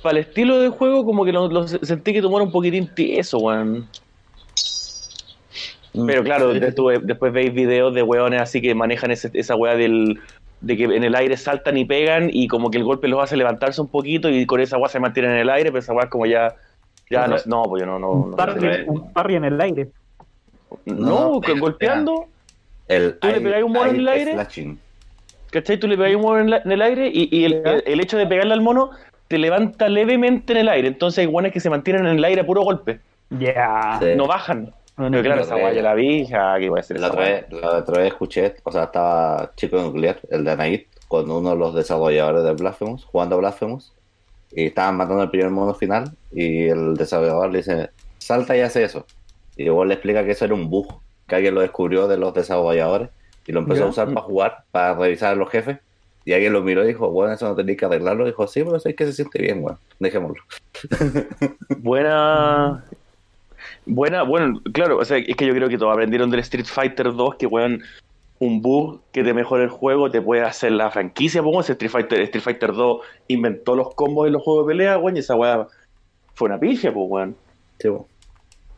[0.01, 3.37] para el estilo de juego, como que lo, lo sentí que tomara un poquitín tieso,
[3.37, 3.87] weón.
[6.07, 10.19] Pero claro, eh, después veis videos de weones así que manejan ese- esa weá del,
[10.61, 13.35] de que en el aire saltan y pegan y como que el golpe los hace
[13.35, 16.05] levantarse un poquito y con esa weá se mantienen en el aire, pero esa weá
[16.05, 16.55] es como ya...
[17.09, 17.99] Ya no, no, pues yo no...
[17.99, 18.83] no, Un no, parry, sé.
[18.87, 19.87] un parry en el aire.
[20.85, 22.27] no, No, que golpeando,
[22.87, 24.33] El Tú le pegáis un mono en el aire.
[24.33, 24.79] slashing.
[25.49, 25.77] ¿cachai?
[25.77, 27.71] Tú le pegas un mono en, la- en el aire y, y el, Ya.
[27.73, 28.91] el- el hecho de pegarle al mono
[29.27, 30.87] te levanta levemente en el aire.
[30.87, 32.99] Entonces hay guanes que se mantienen en el aire a puro golpe.
[33.31, 33.97] Ya.
[34.01, 34.07] Sí.
[34.15, 34.71] No bajan.
[34.97, 35.77] No, Pero claro, no, esa no, guay no.
[35.77, 38.55] yo la vi, ya, ¿qué voy a hacer La otra, vez, la otra vez escuché,
[38.63, 43.05] o sea, estaba Chico Nuclear, el de Anaid, con uno de los desarrolladores de Blasphemous,
[43.05, 43.93] jugando a Blasphemous,
[44.51, 47.89] y estaban matando el primer modo final, y el desarrollador le dice,
[48.19, 49.05] salta y hace eso.
[49.55, 52.33] Y luego le explica que eso era un bug, que alguien lo descubrió de los
[52.33, 53.09] desarrolladores,
[53.47, 53.85] y lo empezó Ya.
[53.85, 55.79] a usar para jugar, para revisar a los jefes,
[56.25, 58.75] y alguien lo miró y dijo, bueno, eso no tenéis que arreglarlo, dijo, sí, pero
[58.77, 60.43] es que se siente bien, bueno, dejémoslo.
[61.79, 62.83] Buena.
[63.85, 67.13] Buena, bueno, claro, o sea, es que yo creo que todos aprendieron del Street Fighter
[67.13, 67.81] 2 que, weón,
[68.39, 71.91] un bug que te mejora el juego te puede hacer la franquicia, pues, ese Street
[71.91, 75.35] Fighter, Street Fighter 2 inventó los combos en los juegos de pelea, weón, y esa
[75.35, 75.67] weá
[76.33, 77.35] fue una pifia, pues, weón.
[77.79, 77.89] Sí.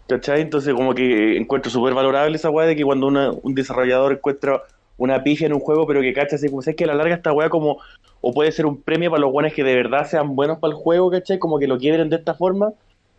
[0.08, 0.42] ¿Cachai?
[0.42, 4.62] Entonces, como que encuentro súper valorable esa weá de que cuando una- un desarrollador encuentra
[4.98, 7.16] una pifia en un juego, pero que cacha así, como es que a la larga
[7.16, 7.78] esta weá como,
[8.22, 10.80] o puede ser un premio para los buenos que de verdad sean buenos para el
[10.80, 11.40] juego, ¿cachai?
[11.40, 12.72] Como que lo quiebren de esta forma,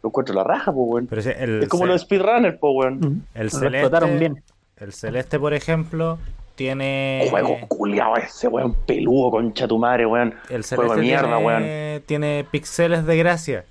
[0.05, 1.07] lo encuentro la raja, pues, weón.
[1.07, 3.27] Pero sí, el, Es como los speedrunners, pues, weón.
[3.35, 4.43] El celeste, bien.
[4.77, 6.19] el celeste, por ejemplo,
[6.57, 7.27] tiene...
[7.31, 10.35] Juego culiado ese, weón, peludo, concha tu madre, weón.
[10.51, 13.65] El Juego celeste de mierda, tiene, tiene píxeles de gracia.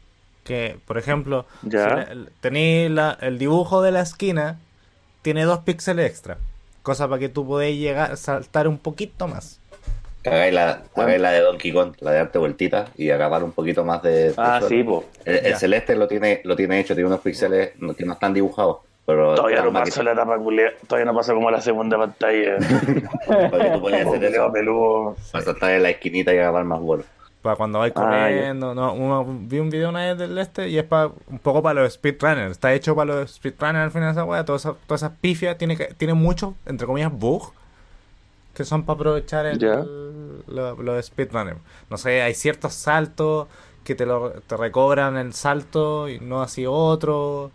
[0.43, 2.07] Que, por ejemplo, Ya.
[2.11, 4.57] si tenéis la- el dibujo de la esquina,
[5.21, 6.37] tiene dos píxeles extra.
[6.81, 9.59] Cosa para que tú podáis llegar, saltar un poquito más.
[10.25, 13.83] Hagáis la, hagáis la de Donkey Kong, la de darte vueltita y agarrar un poquito
[13.83, 14.29] más de...
[14.29, 14.67] de Ah, suelo.
[14.69, 15.05] sí, pues.
[15.25, 18.77] El, celeste lo tiene, lo tiene hecho, tiene unos píxeles no- que no están dibujados,
[19.05, 22.55] pero Todavía no que, la etapa culiada, todavía no pasó como la segunda pantalla.
[23.27, 25.15] para que tú hacer eso, peludo.
[25.31, 27.03] para saltar en la esquinita y agarrar más vuelo.
[27.41, 28.73] Para cuando vais Ah, corriendo.
[28.73, 31.81] no, uno- vi un video una vez del este y es para un poco para
[31.81, 32.51] los speedrunners.
[32.51, 34.45] Está hecho para los speedrunners al final de esa weá.
[34.45, 37.51] Todas esas, todas esas pifias tiene, que- tiene muchos, entre comillas, bugs
[38.53, 39.57] que son para aprovechar el,
[40.47, 41.59] lo- los speedrunners.
[41.89, 43.47] No sé, hay ciertos saltos
[43.83, 47.51] que te, lo, te recobran el salto y no así otro.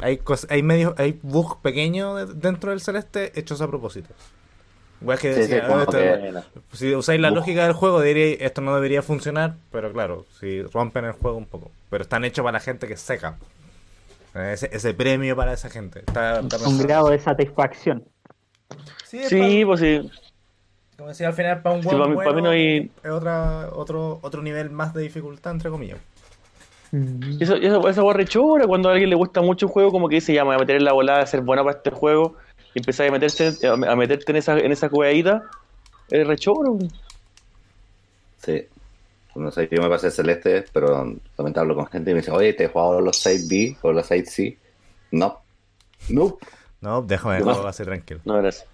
[0.00, 4.08] Hay, cos- hay, medios, hay bugs pequeños de- dentro del celeste hechos a propósito.
[5.00, 6.44] Weas que Sí, sí, decía, como "Oh, que- esto- Buena.
[6.72, 11.04] si usáis la lógica del juego, diréis esto no debería funcionar, pero claro, si rompen
[11.04, 11.70] el juego un poco.
[11.90, 13.38] Pero están hechos para la gente que es seca.
[14.34, 16.00] Ese, ese premio para esa gente.
[16.00, 18.04] Está, está Un grado de satisfacción.
[19.04, 20.10] Sí, pues sí.
[20.98, 23.10] Como decía al final, para un Sí, buen para mí- para mí no hay- es
[23.10, 25.98] otra, otro, otro nivel más de dificultad, entre comillas.
[26.90, 27.40] Mm.
[27.40, 30.16] Eso, eso, esa weá rechora cuando a alguien le gusta mucho un juego, como que
[30.16, 32.34] dice, ya me voy a meter en la volada de ser bueno para este juego
[32.74, 35.44] y empezar a meterse a meterte en esa, en esa juegadita,
[36.10, 36.78] es rechoro.
[38.38, 38.64] Sí.
[39.36, 42.32] No sé, yo me pasé celeste, pero también te hablo con gente y me dice,
[42.32, 44.56] oye, ¿te he jugado los 6B o los 6C?
[45.12, 45.38] No.
[46.08, 46.38] No.
[46.80, 47.50] No, déjame No.
[47.68, 48.20] así tranquilo.
[48.24, 48.66] No, gracias.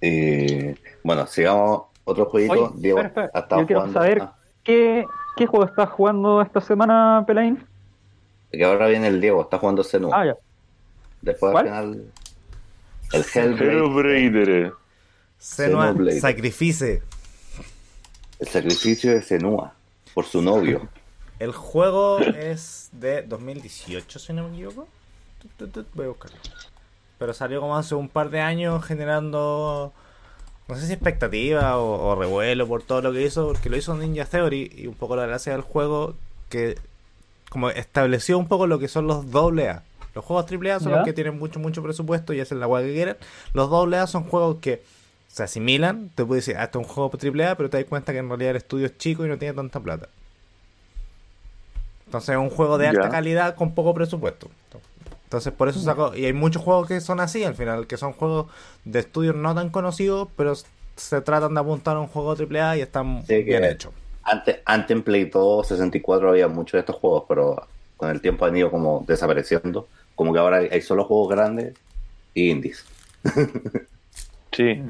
[0.00, 2.52] Y bueno, sigamos otro jueguito.
[2.52, 3.60] Oye, Diego, espera, espera.
[3.60, 5.04] Yo quiero jugando- saber ah, ¿qué,
[5.36, 7.64] qué juego estás jugando esta semana, Pelaín.
[8.52, 10.20] que ahora viene el Diego, está jugando Senua.
[10.20, 10.36] Ah, ya.
[11.20, 11.68] Después ¿Cuál?
[11.68, 12.12] al final.
[13.12, 14.18] El Hellblade.
[14.24, 14.72] Hellblade.
[15.38, 15.94] Senua.
[16.20, 17.02] Sacrifice.
[18.38, 19.74] El sacrificio de Senua
[20.14, 20.88] por su novio.
[21.38, 24.88] El juego es de 2018, si no me equivoco.
[25.94, 26.36] Voy a buscarlo.
[27.18, 29.92] Pero salió como hace un par de años generando,
[30.68, 33.94] no sé si expectativa o, o revuelo por todo lo que hizo, porque lo hizo
[33.96, 36.14] Ninja Theory y un poco la gracia del juego
[36.48, 36.76] que
[37.50, 39.82] como estableció un poco lo que son los AA.
[40.14, 40.96] Los juegos AAA son ¿Ya?
[40.98, 43.16] los que tienen mucho, mucho presupuesto y hacen la hueá que quieran.
[43.52, 44.82] Los AA son juegos que
[45.28, 46.10] se asimilan.
[46.14, 48.28] Te puedes decir, ah, esto es un juego AAA, pero te das cuenta que en
[48.28, 50.08] realidad el estudio es chico y no tiene tanta plata.
[52.06, 53.08] Entonces es un juego de alta Ya.
[53.10, 54.48] calidad con poco presupuesto.
[54.66, 54.87] Entonces
[55.56, 56.14] por eso sacó...
[56.14, 58.46] Y hay muchos juegos que son así al final, que son juegos
[58.84, 60.54] de estudios no tan conocidos, pero
[60.96, 63.92] se tratan de apuntar a un juego AAA y están Sí, bien hechos.
[64.24, 68.44] Antes, antes en Play 2, 64 había muchos de estos juegos, pero con el tiempo
[68.44, 69.86] han ido como desapareciendo.
[70.14, 71.74] Como que ahora hay, hay solo juegos grandes
[72.34, 72.84] y indies.
[74.52, 74.82] Sí.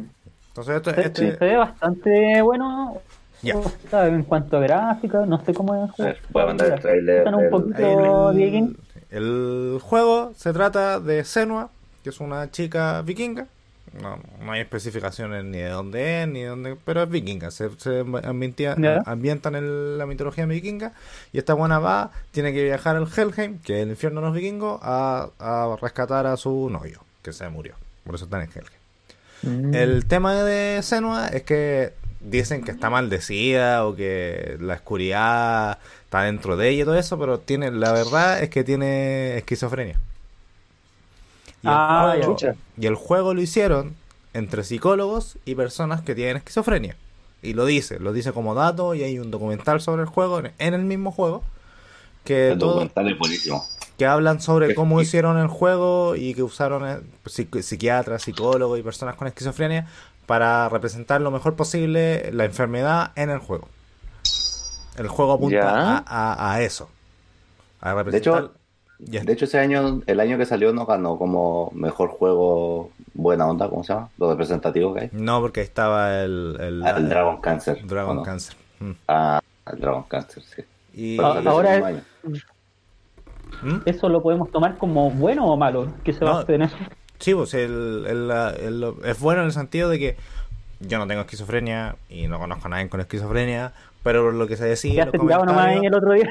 [0.49, 2.99] Entonces esto, Se, este- se ve bastante bueno.
[3.89, 6.11] Sea, En cuanto a gráfica, no sé cómo es el A juego.
[6.13, 7.29] ver, voy a mandar el trailer.
[7.29, 8.77] Un poquito, Dieguín.
[9.11, 11.71] El juego se trata de Senua,
[12.05, 13.47] que es una chica vikinga.
[14.03, 17.51] No, no hay especificaciones ni de dónde es, ni de dónde, pero es vikinga.
[17.51, 18.77] Se, se ambientia-
[19.07, 20.93] ambientan en la mitología vikinga.
[21.33, 24.37] Y esta buena va, tiene que viajar al Helheim, que es el infierno de los
[24.37, 27.75] vikingos, a, a rescatar a su novio, que se murió.
[28.05, 29.71] Por eso están en Helheim.
[29.71, 29.75] Mm.
[29.75, 36.23] El tema de Senua es que dicen que está maldecida o que la oscuridad está
[36.23, 39.99] dentro de ella y todo eso, pero tiene la verdad es que tiene esquizofrenia.
[41.63, 42.55] Y el, Ah, juego, chucha.
[42.77, 43.95] y el juego lo hicieron
[44.35, 46.97] entre psicólogos y personas que tienen esquizofrenia.
[47.43, 50.75] Y lo dice, lo dice como dato y hay un documental sobre el juego en-
[50.75, 51.43] el mismo juego
[52.25, 53.65] que El todo, documental es buenísimo.
[53.97, 58.83] que hablan sobre cómo hicieron el juego y que usaron eh, psiqui- psiquiatras, psicólogos y
[58.83, 59.87] personas con esquizofrenia
[60.29, 63.67] para representar lo mejor posible la enfermedad en el juego.
[64.99, 66.91] El juego apunta a, a- a eso.
[67.81, 68.53] A De hecho,
[68.99, 73.71] de hecho ese año, el año que salió no ganó como mejor juego buena onda,
[73.71, 74.11] ¿cómo se llama?
[74.19, 75.09] Lo representativo que hay.
[75.13, 77.87] No, porque ahí estaba el, el, Ah, el Dragon Cancer.
[77.87, 78.23] Dragon ¿o no?
[78.23, 78.55] Cancer.
[78.81, 78.91] Mm.
[79.09, 79.41] Ah,
[79.73, 80.63] el Dragon Cancer, sí.
[80.93, 82.05] Y, Ah, ahora es-.
[83.63, 83.77] ¿Mm?
[83.87, 85.89] ¿Eso lo podemos tomar como bueno o malo?
[86.05, 86.35] ¿Qué se No.
[86.35, 86.77] basa en eso?
[87.19, 90.17] Sí, pues el, el- el- es bueno en el sentido de que
[90.81, 93.73] yo no tengo esquizofrenia y no conozco a nadie con esquizofrenia,
[94.05, 96.31] pero lo que se decía en los Quedaste tirado nomás ahí comentarios el otro día.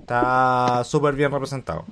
[0.00, 1.84] está súper bien representado.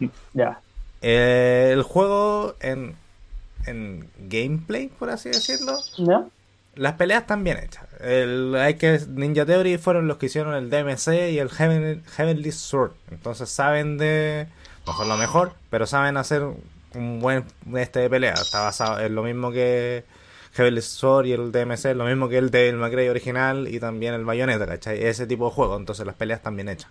[0.34, 0.60] Ya.
[1.02, 2.94] Eh, el juego en,
[3.66, 6.30] en gameplay, por así decirlo, ¿No?
[6.76, 7.84] las peleas están bien hechas.
[8.00, 12.52] El, hay que Ninja Theory fueron los que hicieron el DMC y el Heaven- Heavenly
[12.52, 12.92] Sword.
[13.10, 14.46] Entonces saben de.
[14.86, 16.42] No son lo mejor, pero saben hacer
[16.94, 17.44] un buen
[17.76, 18.34] este de pelea.
[18.34, 20.04] Está basado en lo mismo que
[20.54, 24.24] Heavenly Sword y el DMC, lo mismo que el May Cry original y también el
[24.24, 25.02] Bayonetta, ¿cachai?
[25.04, 25.76] Ese tipo de juego.
[25.76, 26.90] Entonces las peleas están bien hechas.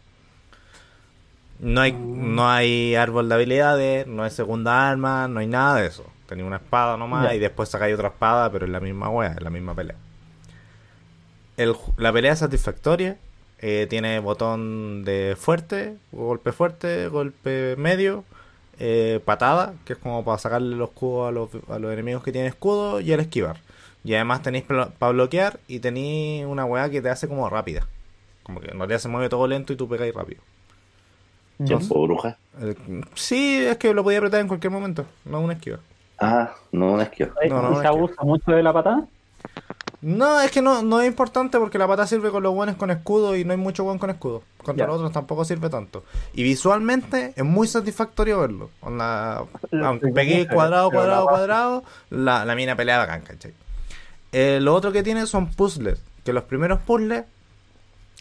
[1.59, 5.87] No hay, no hay árbol de habilidades, no hay segunda arma, no hay nada de
[5.87, 6.05] eso.
[6.27, 9.41] Tenía una espada nomás y después sacáis otra espada, pero es la misma wea, es
[9.41, 9.95] la misma pelea.
[11.57, 13.17] El la pelea es satisfactoria.
[13.59, 18.23] eh, tiene botón de fuerte, golpe fuerte, golpe medio,
[18.79, 22.31] eh, patada, que es como para sacarle los escudos a los, a los enemigos que
[22.31, 23.57] tienen escudo, y el esquivar.
[24.03, 27.87] Y además tenéis para bloquear y tenéis una weá que te hace como rápida.
[28.43, 30.41] Como que en realidad se mueve todo lento y tú pegáis rápido.
[31.65, 32.37] Tiempo bruja.
[32.61, 32.77] El-
[33.15, 35.79] sí, es que lo podía apretar en cualquier momento, no una esquiva.
[36.19, 37.31] Ah, no, un esquio.
[37.49, 39.05] No, no, ¿Y es se abusa mucho de la patada?
[40.01, 42.91] No, es que no, no es importante porque la pata sirve con los buenos con
[42.91, 44.43] escudo y no hay mucho buen con escudo.
[44.63, 46.03] Contra los otros tampoco sirve tanto.
[46.33, 48.69] Y visualmente es muy satisfactorio verlo.
[48.81, 53.53] Onda, Lo aunque que pegué cuadrado, la cuadrado, cuadrado, la, la mina pelea bacán, ¿cachai?
[54.31, 55.99] Eh, lo otro que tiene son puzzles.
[56.23, 57.23] Que los primeros puzzles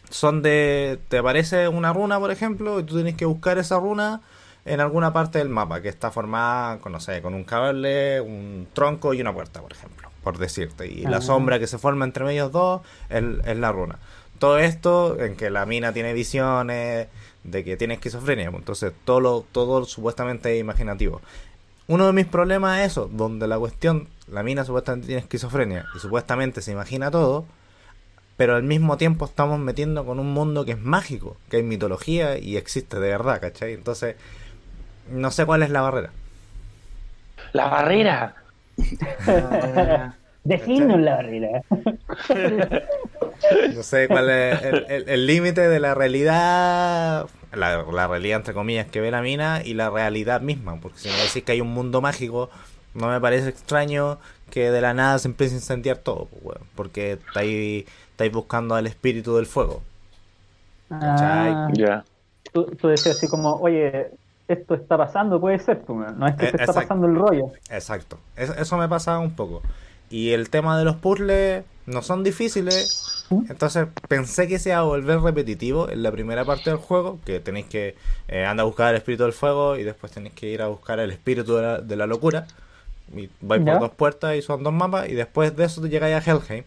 [0.09, 0.99] son de.
[1.09, 4.23] Te aparece una runa, por ejemplo, y tú tienes que buscar esa runa
[4.65, 8.67] en alguna parte del mapa, que está formada, con, no sé, con un cable, un
[8.73, 10.89] tronco y una puerta, por ejemplo, por decirte.
[10.89, 14.01] Y la sombra que se forma entre ellos dos es, es la runa.
[14.41, 17.07] Todo esto en que la mina tiene visiones,
[17.45, 21.21] de que tiene esquizofrenia, pues, entonces todo, lo, todo supuestamente es imaginativo.
[21.87, 26.01] Uno de mis problemas es eso, donde la cuestión, la mina supuestamente tiene esquizofrenia y
[26.01, 27.45] supuestamente se imagina todo,
[28.37, 32.37] pero al mismo tiempo estamos metiendo con un mundo que es mágico, que hay mitología
[32.37, 33.75] y existe de verdad, ¿cachai?
[33.75, 34.17] Entonces,
[35.09, 36.11] no sé cuál es la barrera.
[37.53, 38.35] La barrera.
[40.45, 41.63] Definnos la barrera.
[43.75, 49.01] No sé cuál es el- límite de la realidad, la, la realidad entre comillas que
[49.01, 52.01] ve la mina y la realidad misma, porque si me decís que hay un mundo
[52.01, 52.51] mágico,
[52.95, 54.19] no me parece extraño
[54.51, 58.87] que de la nada se empiece a incendiar todo, pues, porque estáis, estáis buscando al
[58.87, 59.83] espíritu del fuego.
[60.91, 62.05] Ah, Ya.
[62.53, 64.11] tú, tú decías así como, oye,
[64.49, 66.81] esto está pasando, puede ser, pues, no es que Eh, se está exacto.
[66.83, 67.53] pasando el rollo.
[67.71, 69.63] Exacto, Es- eso me pasa un poco.
[70.09, 74.83] Y el tema de los puzzles no son difíciles, entonces pensé que se iba a
[74.83, 77.97] volver repetitivo en la primera parte del juego, que tenéis que
[78.29, 81.01] eh, andar a buscar el espíritu del fuego y después tenéis que ir a buscar
[81.01, 82.47] el espíritu de la, de la locura.
[83.17, 86.31] Y vais por dos puertas y son dos mapas y después de eso llegáis a
[86.33, 86.65] Helheim.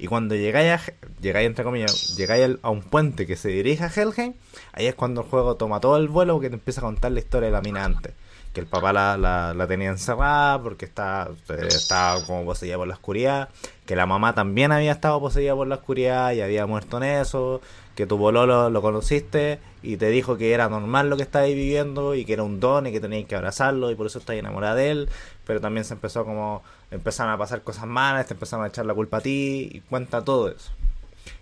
[0.00, 3.88] Y cuando llegáis, a, llegáis entre comillas, llegáis a un puente que se dirige a
[3.94, 4.32] Helheim,
[4.72, 7.18] ahí es cuando el juego toma todo el vuelo porque te empieza a contar la
[7.18, 8.14] historia de la mina antes.
[8.54, 12.88] Que el papá la, la, la tenía encerrada porque está, eh, estaba como poseída por
[12.88, 13.50] la oscuridad.
[13.84, 17.60] Que la mamá también había estado poseída por la oscuridad y había muerto en eso.
[18.00, 22.14] Que tu bololo lo conociste y te dijo que era normal lo que estabais viviendo
[22.14, 24.74] y que era un don y que teníais que abrazarlo y por eso estáis enamorada
[24.74, 25.10] de él.
[25.46, 28.94] Pero también se empezó como, empezaron a pasar cosas malas, te empezaron a echar la
[28.94, 30.72] culpa a ti y cuenta todo eso.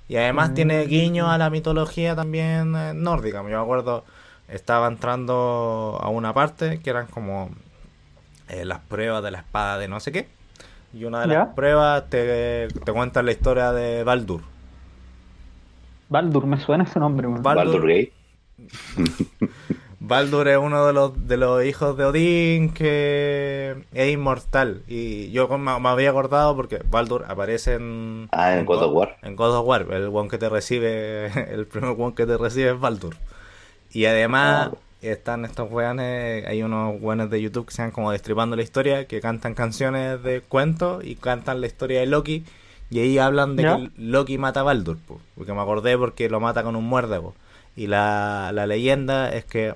[0.08, 3.38] Y además tiene guiño a la mitología también eh, nórdica.
[3.38, 4.04] Yo me acuerdo,
[4.48, 7.50] estaba entrando a una parte que eran como
[8.48, 10.26] eh, las pruebas de la espada de no sé qué.
[10.92, 11.54] Y una de las ¿Ya?
[11.54, 14.40] pruebas te, te cuenta la historia de Baldur.
[16.08, 17.28] Baldur, me suena ese nombre.
[17.28, 18.12] Baldur- Baldur Gate.
[20.00, 24.82] Baldur es uno de los, de los hijos de Odín que es inmortal.
[24.86, 28.28] Y yo me, me había acordado porque Baldur aparece en.
[28.30, 29.16] Ah, en God of War.
[29.22, 29.86] En God of War.
[29.90, 31.26] El one que te recibe.
[31.52, 33.16] El primer one que te recibe es Baldur.
[33.92, 34.70] Y además.
[34.72, 34.76] Ah.
[35.00, 39.06] Están estos weones, hay unos weones de YouTube que se van como destripando la historia,
[39.06, 42.42] que cantan canciones de cuentos y cantan la historia de Loki,
[42.90, 43.76] Y ahí hablan de ¿Ya?
[43.76, 47.34] que Loki mata a Baldur, po, porque me acordé porque lo mata con un muérdago.
[47.76, 49.74] Y la, la leyenda es que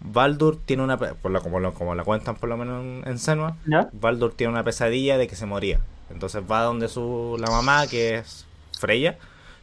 [0.00, 3.18] Baldur tiene una, por la, como, lo- como la cuentan por lo menos en, en
[3.18, 3.90] Senua, ¿Ya?
[3.92, 5.80] Baldur tiene una pesadilla de que se moría.
[6.10, 8.46] Entonces va donde su la mamá, que es
[8.78, 9.18] Freya,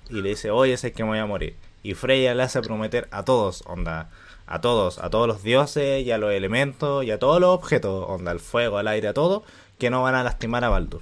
[0.10, 1.56] y le dice, oye, sé que me voy a morir.
[1.84, 4.10] Y Freya le hace prometer a todos, onda,
[4.48, 8.06] a todos, a todos los dioses y a los elementos y a todos los objetos,
[8.08, 9.44] onda, al fuego, al aire, a todo,
[9.80, 11.02] que no van a lastimar a Baldur.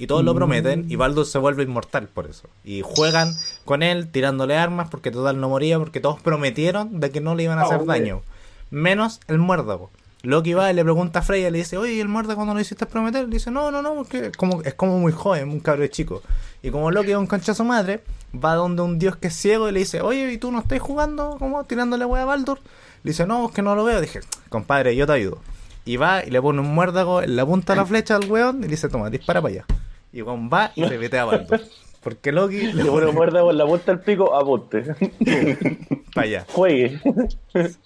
[0.00, 2.48] Y todos lo prometen y Baldur se vuelve inmortal por eso.
[2.64, 3.34] Y juegan
[3.64, 7.42] con él tirándole armas porque total no moría porque todos prometieron de que no le
[7.42, 8.22] iban a hacer Oh, daño.
[8.70, 9.90] Menos el muérdago.
[10.22, 12.60] Loki va y le pregunta a Freya, le dice, oye, ¿y el muérdago cuando lo
[12.60, 13.24] hiciste prometer?
[13.24, 16.22] Le dice, no, no, no, porque es como, es como muy joven, un cabro chico.
[16.62, 18.02] Y como Loki es un conchazo madre,
[18.34, 20.80] va donde un dios que es ciego y le dice, oye, ¿y tú no estás
[20.80, 22.58] jugando como tirándole wea a Baldur?
[23.04, 24.00] Le dice, no, es que no lo veo.
[24.00, 25.38] Dije, compadre, yo te ayudo.
[25.84, 28.58] Y va y le pone un muérdago en la punta de la flecha al weón
[28.58, 29.66] y le dice, toma, dispara para allá.
[30.12, 31.60] Y weón va y se mete a Baldur.
[32.02, 34.82] Porque Loki le pone muerda con la punta del pico, apunte.
[36.14, 36.46] para allá.
[36.48, 37.00] Juegue.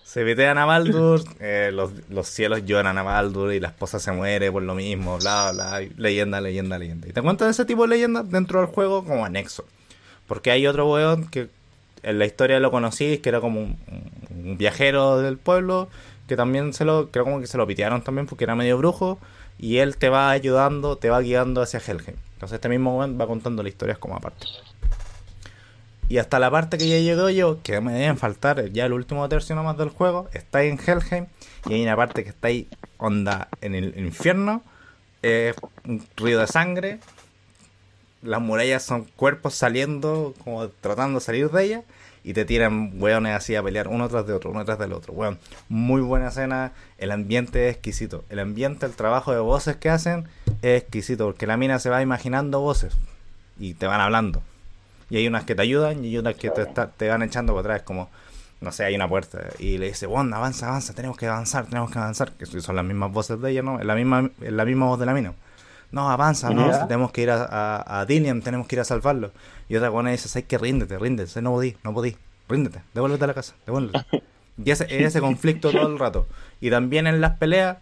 [0.05, 4.13] Se vetean a Baldur, eh, los, los cielos lloran a Baldur y la esposa se
[4.13, 7.09] muere por lo mismo, bla, bla, y leyenda, leyenda, leyenda.
[7.09, 9.65] Y te cuentan ese tipo de leyendas dentro del juego como anexo.
[10.27, 11.49] Porque hay otro weón que
[12.03, 13.79] en la historia lo conocí, que era como un,
[14.31, 15.89] un viajero del pueblo,
[16.29, 19.19] que también se lo, creo como que se lo pitearon también porque era medio brujo,
[19.63, 22.17] y él te va ayudando, te va guiando hacia Helheim.
[22.35, 24.45] Entonces este mismo weón va contando las historias como aparte.
[26.09, 29.27] Y hasta la parte que ya llego yo, que me deben faltar ya el último
[29.29, 31.27] tercio nomás del juego, está en Helheim
[31.67, 32.69] y hay una parte que está ahí
[32.99, 34.65] onda en el infierno,
[35.23, 35.55] eh,
[35.87, 36.99] un río de sangre,
[38.21, 41.85] las murallas son cuerpos saliendo, como tratando de salir de ellas,
[42.25, 45.13] y te tiran hueones así a pelear uno tras de otro, uno tras del otro.
[45.13, 45.39] Weón,
[45.69, 48.25] muy buena escena, el ambiente es exquisito.
[48.29, 50.29] El ambiente, el trabajo de voces que hacen
[50.63, 52.95] es exquisito, porque la mina se va imaginando voces
[53.59, 54.43] y te van hablando.
[55.11, 57.75] Y hay unas que te ayudan y hay unas que te, te van echando para
[57.75, 58.09] atrás, como,
[58.61, 61.91] no sé, hay una puerta y le dice, bueno, avanza, avanza, tenemos que avanzar, tenemos
[61.91, 63.81] que avanzar, que son las mismas voces de ella, ¿no?
[63.81, 65.35] Es la misma, es la misma voz de la mina.
[65.93, 66.87] No, avanza, no, Ya.
[66.89, 69.31] tenemos que ir a, a, a Dillian, tenemos que ir a salvarlo.
[69.69, 72.17] Y otra buena dice, hay que ríndete, ríndete, no podí, no podí,
[72.49, 74.05] ríndete, devuélvete a la casa, devuélvete.
[74.65, 76.27] y ese, ese conflicto todo el rato.
[76.61, 77.77] Y también en las peleas,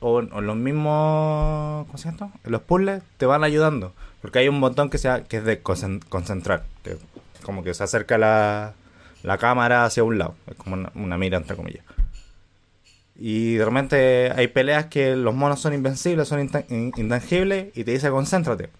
[0.00, 3.92] o, o en los mismos, ¿cómo se llama los puzzles, te van ayudando.
[4.20, 6.96] Porque hay un botón que, sea, que es de concen- concentrar, que
[7.44, 8.74] como que se acerca la,
[9.22, 11.84] la cámara hacia un lado, es como una, una mira entre comillas.
[13.18, 17.82] Y de repente hay peleas que los monos son invencibles, son intan- in- intangibles, y
[17.84, 18.70] te dice concéntrate.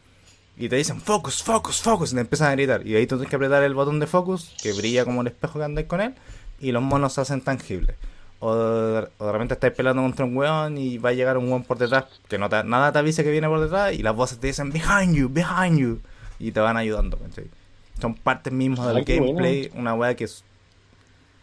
[0.57, 2.87] Y te dicen focus, focus, focus, y te empiezan a gritar.
[2.87, 5.59] Y ahí tú tienes que apretar el botón de focus, que brilla como el espejo
[5.59, 6.15] que andáis con él,
[6.61, 7.97] y los monos se hacen tangibles.
[8.41, 11.49] O de, o de repente estáis peleando contra un weón y va a llegar un
[11.49, 14.15] weón por detrás que no te- nada te avisa que viene por detrás y las
[14.15, 15.99] voces te dicen behind you, behind you
[16.39, 17.19] y te van ayudando.
[17.19, 17.47] ¿cachai?
[18.01, 20.45] Son partes mismas del Ay, qué gameplay, una weá que es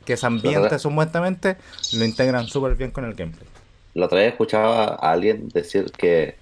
[0.05, 0.79] que es ambiente verdad.
[0.79, 1.57] supuestamente,
[1.93, 3.47] lo integran súper bien con el gameplay.
[3.93, 6.35] La otra vez escuchaba a alguien decir que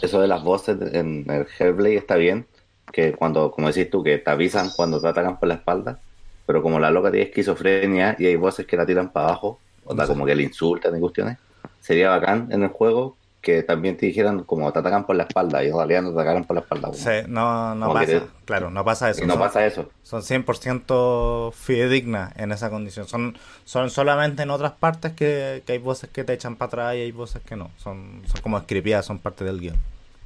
[0.00, 2.46] eso de las voces en el Hellblade está bien,
[2.92, 5.98] que cuando, como decís tú, que te avisan cuando te atacan por la espalda,
[6.46, 9.94] pero como la loca tiene esquizofrenia y hay voces que la tiran para abajo, o
[9.94, 11.38] sea, como que le insultan y cuestiones,
[11.80, 15.62] sería bacán en el juego que también te dijeran como te atacan por la espalda
[15.62, 16.92] y en realidad no te atacaran por la espalda.
[16.94, 19.22] Sí, no, pasa, te- claro, no pasa eso.
[19.22, 19.90] y no son, pasa eso.
[20.02, 23.06] son 100% fidedignas en esa condición.
[23.06, 26.94] Son, son solamente en otras partes que, que hay voces que te echan para atrás
[26.96, 27.70] y hay voces que no.
[27.76, 29.76] Son, son como escripidas, son parte del guion.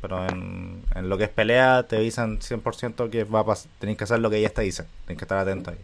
[0.00, 4.04] Pero en, en lo que es pelea te avisan 100% que va a tenéis que
[4.04, 4.86] hacer lo que ellas te dicen.
[5.04, 5.78] Tenéis que estar atento ahí.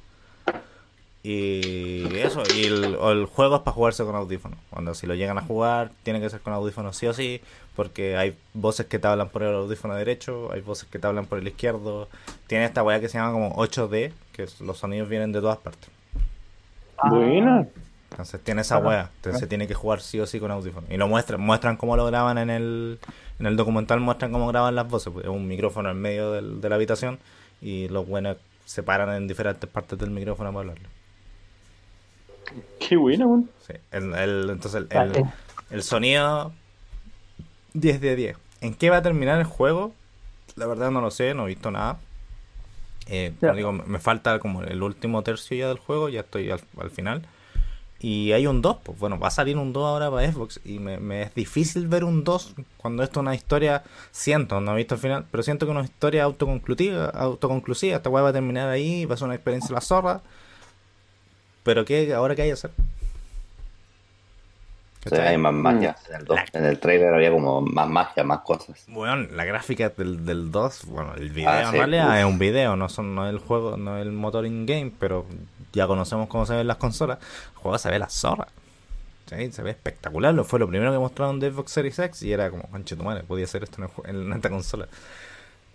[1.26, 4.58] Y eso, y el, el juego es para jugarse con audífonos.
[4.68, 7.40] Cuando si lo llegan a jugar, tiene que ser con audífonos sí o sí,
[7.74, 11.24] porque hay voces que te hablan por el audífono derecho, hay voces que te hablan
[11.24, 12.08] por el izquierdo.
[12.46, 15.88] Tiene esta weá que se llama como 8D, que los sonidos vienen de todas partes.
[17.02, 17.66] Buena.
[18.10, 20.90] Entonces tiene esa weá, entonces se tiene que jugar sí o sí con audífonos.
[20.90, 22.98] Y lo muestran, muestran cómo lo graban en el,
[23.40, 25.10] en el documental, muestran cómo graban las voces.
[25.12, 27.18] pues, Es un micrófono en medio del- de la habitación
[27.62, 28.36] y los buenos
[28.66, 30.88] se paran en diferentes partes del micrófono para hablarlo.
[32.78, 33.50] Qué buena, weón.
[33.66, 35.24] Sí, el, el- entonces el, el-
[35.70, 36.52] el sonido
[37.72, 38.36] 10 de 10.
[38.60, 39.92] ¿En qué va a terminar el juego?
[40.56, 41.98] La verdad no lo sé, no he visto nada.
[43.06, 46.60] Eh, como digo, me falta como el último tercio ya del juego, ya estoy al,
[46.80, 47.26] al final.
[48.00, 50.78] Y hay un 2, pues bueno, va a salir un 2 ahora para Xbox y
[50.78, 54.76] me, me es difícil ver un 2 cuando esto es una historia, siento, no he
[54.76, 58.32] visto el final, pero siento que es una historia autoconclusiva, autoconclusiva, esta weá va a
[58.34, 60.20] terminar ahí, va a ser una experiencia la zorra.
[61.64, 62.70] Pero qué, ahora qué hay que hacer?
[65.06, 65.96] O sea, hay más magia.
[66.08, 66.12] Mm.
[66.14, 66.38] En el, dos.
[66.54, 68.84] En el trailer había como más magia, más cosas.
[68.86, 72.16] Bueno, la gráfica del, del 2, bueno, el video Ah, en sí, realidad uf.
[72.16, 75.26] es un video, no son no es el juego, no es el motor in-game, pero
[75.74, 77.18] ya conocemos cómo se ven las consolas.
[77.52, 78.48] El juego se ve la zorra.
[79.26, 80.32] Sí, se ve espectacular.
[80.32, 83.02] Lo fue lo primero que mostraron de Xbox Series X y era como, conche tu
[83.02, 84.86] madre, podía hacer esto en, el jue- en esta consola.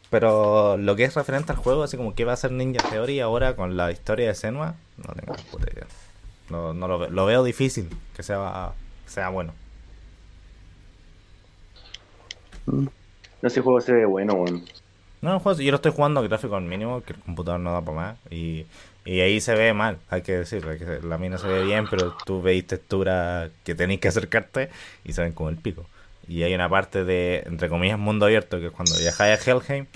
[0.10, 3.20] Pero lo que es referente al juego, así como que va a ser Ninja Theory
[3.20, 5.88] ahora con la historia de Senua, no tengo puta idea.
[6.50, 8.74] No, no lo, ve- lo veo difícil que sea,
[9.06, 9.54] que sea bueno.
[13.42, 14.66] No, ese juego se ve bueno, weón.
[15.22, 17.74] No, el juego, yo lo estoy jugando a gráfico al mínimo, que el computador no
[17.74, 18.18] da para más.
[18.30, 18.66] Y,
[19.04, 20.72] y ahí se ve mal, hay que decirlo.
[21.04, 24.70] la mina se ve bien, pero tú veis texturas que tenéis que acercarte
[25.04, 25.86] y se ven como el pico.
[26.30, 29.88] Y hay una parte de, entre comillas, mundo abierto, que es cuando viajáis a Helheim,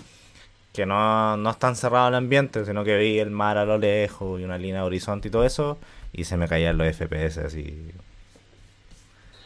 [0.74, 3.78] que no, no es tan cerrado el ambiente, sino que veis el mar a lo
[3.78, 5.78] lejos y una línea de horizonte y todo eso,
[6.12, 7.92] y se me caían los FPS así.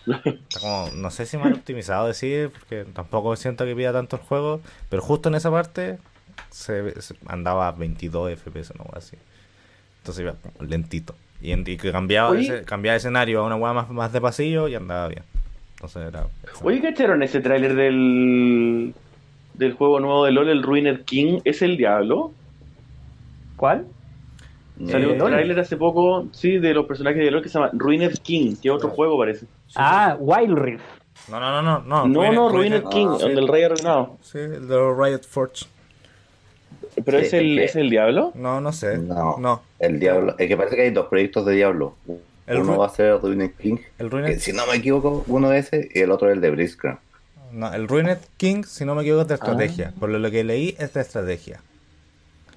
[0.08, 4.22] Está como, no sé si mal optimizado decir, porque tampoco siento que pida tanto el
[4.22, 5.98] juego, pero justo en esa parte
[6.50, 9.18] se, se- andaba a 22 FPS, no así.
[10.00, 10.36] Entonces iba
[10.66, 11.16] lentito.
[11.42, 14.76] Y, que cambiaba, ese- cambiaba de escenario a una hueá más, más de pasillo y
[14.76, 15.24] andaba bien.
[15.78, 16.26] Entonces era.
[16.64, 18.94] Oye, ¿cacharon ese tráiler del,
[19.54, 21.40] del juego nuevo de LoL, el Ruined King?
[21.44, 22.32] ¿Es el diablo?
[23.56, 23.86] ¿Cuál?
[24.90, 27.72] Salió un Eh, tráiler hace poco, sí, de los personajes de LoL que se llama
[27.74, 29.46] Ruined King, que es otro juego parece.
[29.76, 30.84] Ah, Wild Rift.
[31.30, 31.80] No, no, no, no.
[31.82, 33.24] No, No, no, Ruined- Ruined King, sí.
[33.24, 34.18] donde el rey arruinado.
[34.22, 35.66] Sí, el de los Riot Forge.
[37.04, 38.32] ¿Pero Sí, es, el, es el diablo?
[38.36, 38.98] No, no sé.
[38.98, 39.38] No.
[39.38, 39.62] No.
[39.80, 40.36] El Diablo.
[40.40, 41.96] Es que parece que hay dos proyectos de Diablo.
[42.48, 43.78] El uno Ru- va a ser Ruined King.
[44.00, 46.42] El que, Ruined, si no me equivoco, uno es ese y el otro es el
[46.42, 47.00] de Blitzcrank.
[47.52, 49.24] no, el Ruined King, si no me equivoco, Ah.
[49.24, 49.94] es de estrategia.
[50.00, 51.62] Por lo que leí, es de estrategia.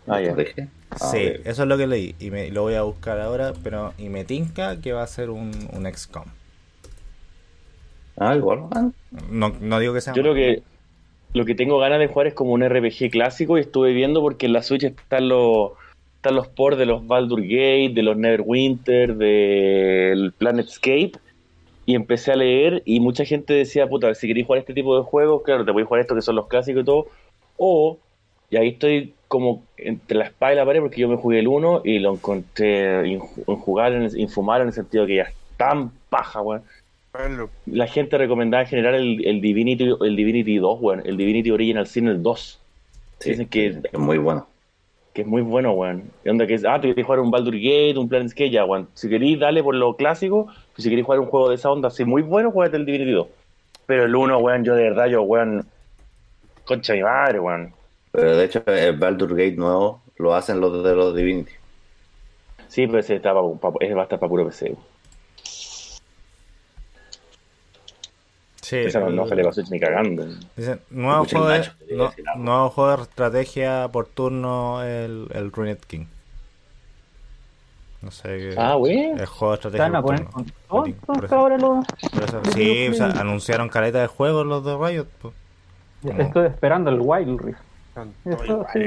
[0.07, 0.35] Ah, ya.
[0.35, 0.69] ¿Dije?
[0.91, 2.15] Ah, sí, eso es lo que leí.
[2.19, 3.93] Y, me, lo voy a buscar ahora, pero.
[3.99, 6.25] Y me tinca que va a ser un, un XCOM.
[8.17, 8.61] Ah, igual.
[8.73, 8.91] ah,
[9.31, 10.15] No, no digo que sea.
[10.15, 10.62] Yo creo que
[11.33, 14.47] lo que tengo ganas de jugar es como un RPG clásico y estuve viendo porque
[14.47, 15.73] en la Switch están los
[16.21, 21.13] están los ports de los Baldur Gate, de los Neverwinter, del Planetscape
[21.87, 25.03] y empecé a leer y mucha gente decía, puta, si queréis jugar este tipo de
[25.03, 27.07] juegos, claro, te voy a jugar esto que son los clásicos y todo,
[27.57, 27.99] o,
[28.51, 31.49] y ahí estoy como entre la espada y la pared porque yo me jugué el
[31.49, 35.35] 1 y lo encontré inju- injugable, en el- infumable en el sentido que ya es
[35.57, 36.63] tan paja, weón.
[37.65, 41.87] La gente recomendaba en general el, el Divinity el Divinity 2, weón, el Divinity Original
[41.87, 42.61] Sin el 2,
[43.21, 44.47] Sí, Dicen que- es muy bueno.
[45.21, 46.05] Que es muy bueno, weón.
[46.25, 48.89] Y onda que es, ah, tú querés jugar un Baldur Gate, un Planescape, ya, weón.
[48.95, 51.89] Si queréis, dale por lo clásico, pues si queréis jugar un juego de esa onda
[51.89, 53.27] así muy bueno, juegate el Divinity 2.
[53.87, 55.67] Pero el 1, weón, yo de verdad, yo, weón,
[56.65, 57.73] concha mi madre, weón.
[58.13, 61.53] Pero de hecho, el Baldur Gate nuevo lo hacen los de los Divinity.
[62.69, 64.79] Sí, pero ese, está pa- pa- ese va a estar para puro PC, weón.
[68.71, 70.27] Sí, Ese no, sale para Switch ni cagando.
[70.57, 76.07] Dicen, nuevo juego, de, no- nuevo juego de estrategia por turno, el, el Ruined King.
[78.01, 78.55] No sé qué.
[78.57, 79.19] Ah, weón.
[79.19, 81.85] El juego de ¿Se estrategia van a poner con todo ahora los...
[82.55, 85.07] sí, o sea, anunciaron caleta de juegos los de Riot.
[85.21, 85.35] pues.
[86.03, 87.59] Como- Estoy esperando el Wild Rift.
[88.25, 88.81] Eso sí,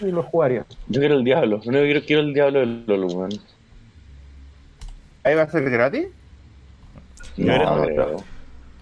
[0.00, 0.66] sí lo jugaría.
[0.88, 3.30] Yo quiero el Diablo, no quiero, quiero el Diablo del LoL, weón.
[5.22, 6.08] ¿Ahí va a ser gratis?
[7.36, 8.37] No, No, no.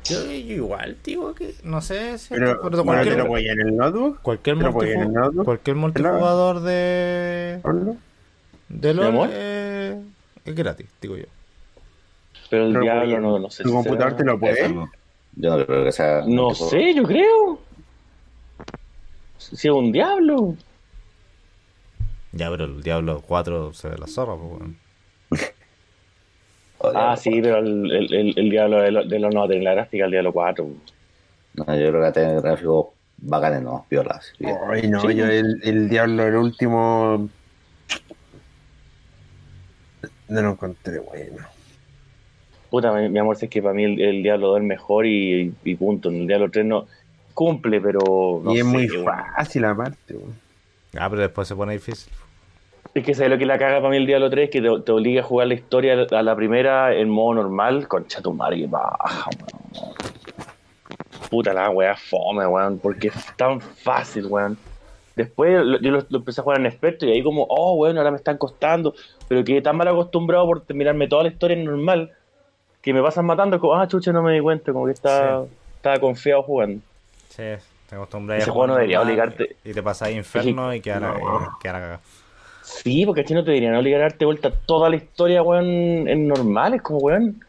[0.08, 3.48] Yo, yo igual, digo que no sé si Pero, pero bueno, ¿te cualquier, lo voy
[3.48, 4.20] en el notebook?
[4.22, 5.44] cualquier, ¿te lo voy en el multijugador, notebook?
[5.44, 7.60] cualquier multijugador de
[8.68, 8.94] de.
[8.94, 10.00] LoL eh,
[10.44, 11.24] es gratis, digo yo.
[12.50, 14.68] Pero el Pero Diablo no, no sé ¿Tu si computador será- te lo puede?
[15.38, 16.22] Yo no creo que sea.
[16.26, 17.58] No sé, yo creo.
[19.38, 20.54] Si es un diablo.
[22.32, 24.76] Ya, pero el Diablo 4 se ve la zorra, pues, weón.
[26.94, 29.48] Ah, sí, pero el, el, el, el diablo de los de los no va a
[29.48, 30.68] tener la gráfica, el diablo 4.
[31.54, 32.86] No, yo creo que tiene gráficos
[33.18, 34.32] bacanes, no, violas.
[34.70, 35.14] Ay, no, Sí.
[35.14, 37.28] yo el, el Diablo, el último.
[40.28, 41.38] No lo encontré bueno.
[42.70, 45.06] Puta, mi, mi amor, si es que para mí el, el diablo 2 es mejor
[45.06, 46.08] y, y punto.
[46.10, 46.86] El diablo 3 no
[47.32, 50.14] cumple, pero no y es sé, muy fácil aparte.
[50.14, 50.34] weón.
[50.98, 52.12] Ah, pero después se pone difícil.
[52.94, 54.92] Es que sabes lo que la caga para mí el diablo 3 que te, te
[54.92, 57.86] obliga a jugar la historia a la primera en modo normal.
[57.88, 59.94] Concha tu madre, que baja, weón.
[61.30, 64.56] Puta la weá, fome, weón, porque es tan fácil, weón.
[65.14, 67.98] Después lo- yo lo, lo empecé a jugar en experto y ahí como, oh, weón,
[67.98, 68.94] ahora me están costando.
[69.28, 72.12] Pero quedé tan mal acostumbrado por terminarme toda la historia en normal
[72.80, 73.58] que me pasan matando.
[73.60, 75.44] Como, ah, chucha, no me di cuenta, como que estaba,
[75.76, 76.80] estaba confiado jugando.
[77.30, 77.42] Sí,
[77.88, 79.56] te acostumbras Ese a juego no jugar debería obligarte.
[79.64, 81.14] Y te pasáis inferno y quedar No.
[81.60, 82.00] quedar cagado.
[82.66, 86.26] Sí, porque aquí no te deberían obligar a darte vuelta toda la historia, weón, en
[86.26, 86.74] normal.
[86.74, 87.40] Es como, weón.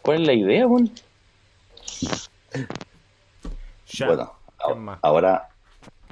[0.00, 0.90] ¿Cuál es la idea, weón?
[3.88, 4.06] Ya.
[4.06, 4.32] Bueno,
[5.02, 5.48] ahora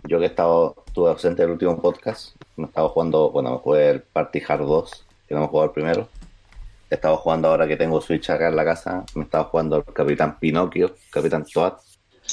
[0.05, 3.59] yo que he estado, estuve ausente del último podcast, me he estado jugando, bueno, me
[3.59, 6.09] jugué el Party Hard 2, que no me jugado el primero.
[6.91, 9.79] He estado jugando ahora que tengo Switch acá en la casa, me he estado jugando
[9.79, 11.73] el Capitán Pinocchio, Capitán Toad.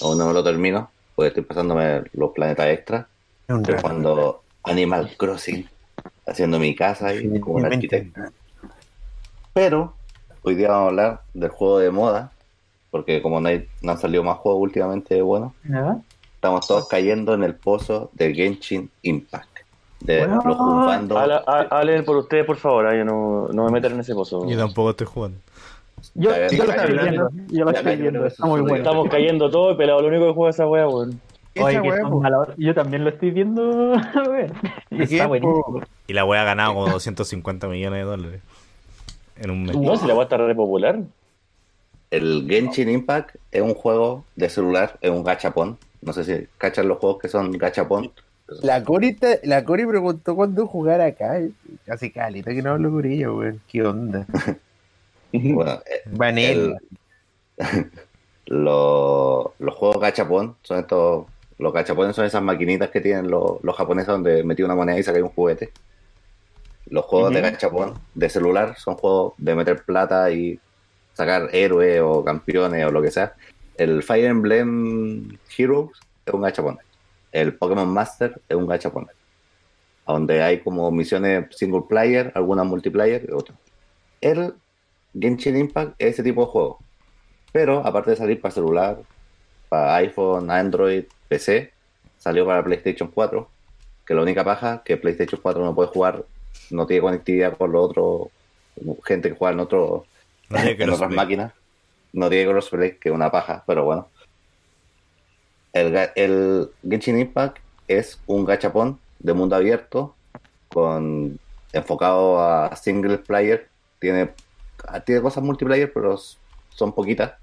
[0.01, 3.07] Aún no me lo termino, pues estoy pasándome los planetas extra.
[3.47, 5.67] Es un Estoy jugando Animal Crossing,
[6.25, 8.21] haciendo mi casa ahí como un arquitecto.
[9.53, 9.93] Pero
[10.41, 12.31] hoy día vamos a hablar del juego de moda,
[12.91, 15.97] porque como no, hay- no han salido más juegos últimamente ¿Verdad?
[16.35, 19.49] estamos todos cayendo en el pozo de Genshin Impact.
[20.01, 20.41] De Bueno.
[20.43, 21.17] los jugando.
[21.17, 22.87] Hablen por ustedes, por favor.
[22.87, 24.45] ah, yo no, no me metan en ese pozo.
[24.49, 25.37] Yo tampoco estoy jugando.
[26.15, 27.29] Yo, yo lo estoy viendo.
[27.47, 28.25] Yo lo estoy viendo.
[28.25, 28.75] Está muy bueno.
[28.77, 31.21] Estamos cayendo todo y pelado lo único que juega esa wea, weón.
[31.59, 33.91] Oye, Esa que son Yo también lo estoy viendo.
[34.27, 34.53] weón.
[34.89, 35.81] ¿De qué, Está buenísimo.
[36.07, 38.41] Y la wea ha ganado como 250 millones de dólares.
[39.37, 39.75] En un mes.
[39.77, 40.99] No, si la wea está re popular.
[42.11, 45.77] El Genshin Impact es un juego de celular, es un gachapón.
[46.01, 48.11] No sé si cachan los juegos que son gachapón.
[48.61, 51.39] La Cori, te- la Cori preguntó cuándo jugar acá.
[51.87, 53.61] Hace calita que no hablo con ella, weón.
[53.67, 54.25] ¿Qué onda?
[55.35, 56.77] Bueno, eh, Vanel.
[58.45, 61.25] los, los juegos gachapón son estos.
[61.57, 65.03] Los gachapones son esas maquinitas que tienen los, los japoneses donde metí una moneda y
[65.03, 65.71] saqué un juguete.
[66.87, 70.59] Los juegos de gachapón de celular son juegos de meter plata y
[71.13, 73.35] sacar héroes o campeones o lo que sea.
[73.77, 75.91] El Fire Emblem Heroes
[76.25, 76.77] es un gachapón.
[77.31, 79.07] El Pokémon Master es un gachapón.
[80.05, 83.57] Donde hay como misiones single player, algunas multiplayer y otras.
[84.21, 84.53] El
[85.17, 86.79] Genshin Impact es ese tipo de juego.
[87.51, 88.99] Pero aparte de salir para celular,
[89.69, 91.73] para iPhone, Android, PC,
[92.19, 93.49] salió para PlayStation 4.
[94.05, 96.25] Que la única paja que PlayStation 4 no puede jugar,
[96.69, 98.27] no tiene conectividad con los otros,
[99.05, 100.05] gente que juega en, otro,
[100.49, 101.53] No en otras máquinas.
[102.11, 104.07] No tiene crossplay, que es una paja, pero bueno.
[105.71, 107.57] El, el Genshin Impact
[107.87, 110.13] es un gachapón de mundo abierto
[110.67, 111.39] con
[111.71, 113.67] enfocado a single player.
[113.99, 114.29] Tiene,
[115.05, 116.19] tiene cosas multiplayer, pero
[116.69, 117.33] son poquitas.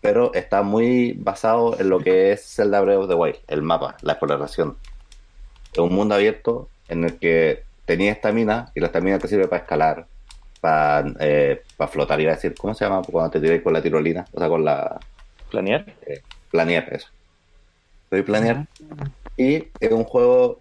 [0.00, 3.96] Pero está muy basado en lo que es Zelda Breath of the Wild, el mapa,
[4.02, 4.76] la exploración.
[5.72, 9.62] Es un mundo abierto en el que tenía estamina y la estamina te sirve para
[9.62, 10.06] escalar,
[10.60, 13.02] para eh, para flotar, iba a decir, ¿cómo se llama?
[13.02, 14.98] Cuando te tiras con la tirolina, o sea, con la
[15.50, 15.86] ¿Planear?
[16.50, 17.08] planear eso.
[18.10, 18.66] Soy planear.
[19.36, 20.60] Y es un juego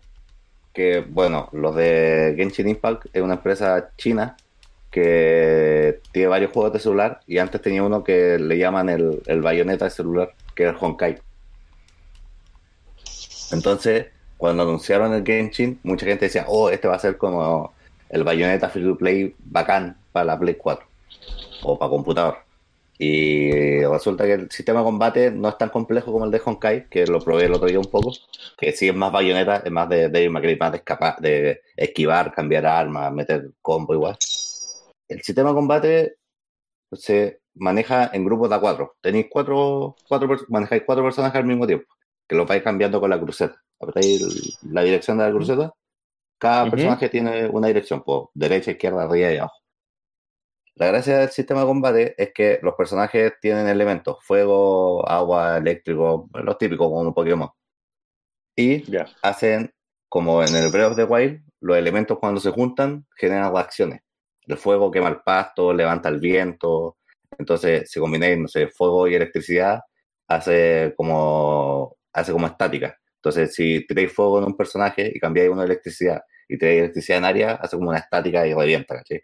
[0.74, 4.38] que, bueno, los de Genshin Impact es una empresa china
[4.98, 9.42] que tiene varios juegos de celular y antes tenía uno que le llaman el, el
[9.42, 11.20] bayoneta de celular, que es el Honkai.
[13.52, 14.08] Entonces,
[14.38, 17.74] cuando anunciaron el Genshin, mucha gente decía, oh, este va a ser como
[18.10, 20.86] el bayoneta free to play bacán para la Play 4
[21.64, 22.38] o para computador.
[23.00, 26.90] Y resulta que el sistema de combate no es tan complejo como el de Honkai,
[26.90, 28.12] que lo probé el otro día un poco,
[28.58, 31.62] que sí es más bayoneta, es más de Devil May Cry, más de, escapar, de
[31.76, 34.18] esquivar, cambiar armas, meter combo igual.
[35.08, 36.18] El sistema de combate
[36.92, 38.96] se maneja en grupos de a cuatro.
[39.02, 41.94] Tenéis cuatro, cuatro manejáis cuatro personajes al mismo tiempo,
[42.28, 43.62] que lo vais cambiando con la cruceta.
[43.80, 45.74] Apretáis la dirección de la cruceta,
[46.38, 49.58] cada personaje tiene una dirección, pues, derecha, izquierda, arriba y abajo.
[50.76, 56.30] La gracia del sistema de combate es que los personajes tienen elementos, fuego, agua, eléctrico,
[56.34, 57.50] los típicos como Pokémon.
[58.56, 58.84] Y
[59.24, 59.74] hacen,
[60.08, 64.02] como en el Breath of the Wild, los elementos cuando se juntan generan reacciones.
[64.48, 66.98] El fuego quema el pasto, levanta el viento.
[67.38, 69.82] Entonces, si combináis, no sé, fuego y electricidad,
[70.28, 72.98] hace como, hace como estática.
[73.16, 77.20] Entonces, si tiráis fuego en un personaje y cambiáis uno de electricidad y tiráis electricidad
[77.20, 79.22] en área, hace como una estática y revienta, ¿cachai?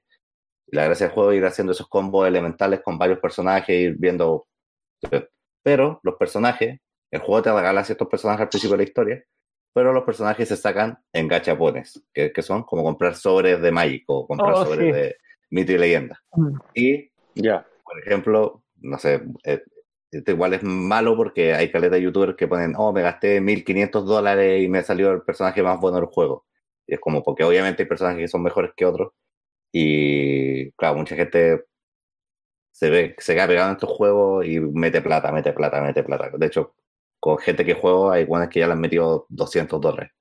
[0.68, 3.96] Y la gracia del juego es ir haciendo esos combos elementales con varios personajes, ir
[3.98, 4.48] viendo.
[5.64, 6.80] Pero los personajes,
[7.12, 9.24] el juego te regala ciertos personajes al principio de la historia,
[9.74, 14.04] pero los personajes se sacan en gachapones, que, que son como comprar sobres de Magic
[14.08, 14.92] o comprar Oh, sobres sí.
[14.92, 15.16] de
[15.50, 16.22] mito y leyenda.
[16.34, 16.58] Mm.
[16.76, 17.66] Y, Ya.
[17.84, 19.64] por ejemplo, no sé, eh,
[20.12, 24.06] esto igual es malo porque hay caleta de youtubers que ponen, oh, me gasté 1500
[24.06, 26.46] dólares y me salió el personaje más bueno del juego.
[26.86, 29.14] Y es como porque obviamente hay personajes que son mejores que otros.
[29.72, 31.64] Y claro, mucha gente
[32.72, 36.30] se ve, se queda pegado en estos juegos y mete plata, mete plata, mete plata.
[36.38, 36.76] De hecho,
[37.24, 40.12] con gente que juego hay buenas que ya le han metido 200 dólares.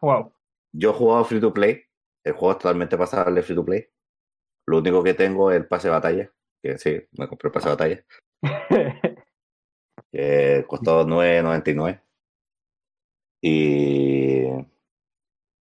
[0.00, 0.34] Wow.
[0.72, 1.84] Yo he jugado free to play.
[2.24, 3.86] El juego es totalmente pasable free to play.
[4.66, 6.32] Lo único que tengo es el pase de batalla.
[6.60, 8.04] Que sí, me compré el pase de batalla.
[10.10, 12.02] Que costó 9.99.
[13.40, 14.48] Y,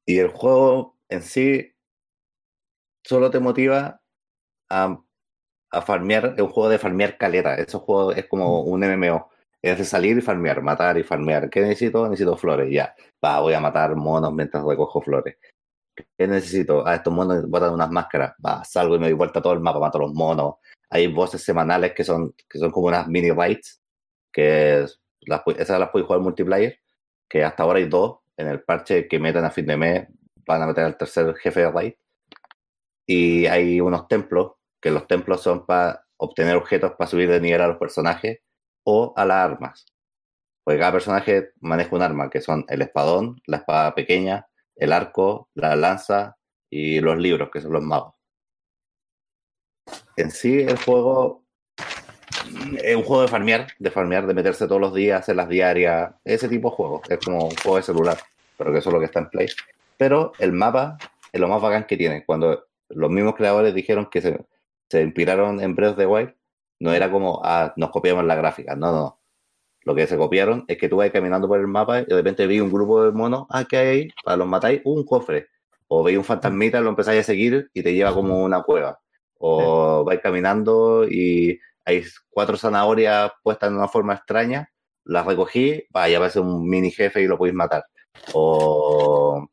[0.08, 1.76] y el juego en sí
[3.06, 4.02] solo te motiva
[4.68, 5.00] a,
[5.70, 7.54] a farmear, es un juego de farmear caleta.
[7.54, 9.30] Ese juego es como un MMO.
[9.62, 11.50] Es de salir y farmear, matar y farmear.
[11.50, 12.08] ¿Qué necesito?
[12.10, 12.96] Necesito flores, ya.
[13.24, 15.38] Va, voy a matar monos mientras recojo flores.
[15.96, 16.86] ¿Qué necesito?
[16.88, 18.34] Ah, estos monos botan unas máscaras.
[18.44, 20.56] Va, salgo y me doy vuelta todo el mapa, mato a los monos.
[20.90, 23.82] Hay voces semanales que son, que son como unas mini raids,
[24.32, 24.86] que
[25.22, 26.80] las, esas las puedes jugar multiplayer,
[27.30, 28.20] que hasta ahora hay dos.
[28.38, 30.08] En el parche que meten a fin de mes
[30.48, 31.94] van a meter al tercer jefe de raid.
[33.06, 37.62] Y hay unos templos, que los templos son para obtener objetos para subir de nivel
[37.62, 38.40] a los personajes
[38.84, 39.86] o a las armas.
[40.64, 45.50] Porque cada personaje maneja un arma, que son el espadón, la espada pequeña, el arco,
[45.54, 46.38] la lanza
[46.70, 48.14] y los libros, que son los magos.
[50.16, 51.44] En sí, el juego
[52.50, 55.50] mm, es un juego de farmear, de farmear, de meterse todos los días, hacer las
[55.50, 57.02] diarias, ese tipo de juego.
[57.10, 58.18] Es como un juego de celular,
[58.58, 59.48] pero que eso es lo que está en Play.
[59.98, 60.98] Pero el mapa
[61.32, 62.24] es lo más bacán que tiene.
[62.26, 64.46] Cuando los mismos creadores dijeron que se,
[64.90, 66.34] se inspiraron en Breath of the Wild,
[66.82, 68.76] no era como, ah, nos copiamos la gráfica.
[68.76, 69.20] No, no.
[69.84, 72.48] Lo que se copiaron es que tú vas caminando por el mapa y de repente
[72.48, 74.10] vi un grupo de monos, ah, ¿qué hay ahí?
[74.24, 75.48] Para los matáis, un cofre.
[75.88, 79.00] O veis un fantasmita, lo empezáis a seguir y te lleva como una cueva.
[79.38, 84.70] O vais caminando y hay cuatro zanahorias puestas en una forma extraña,
[85.04, 87.84] las recogí, vaya, aparece un mini jefe y lo podéis matar.
[88.34, 89.48] O,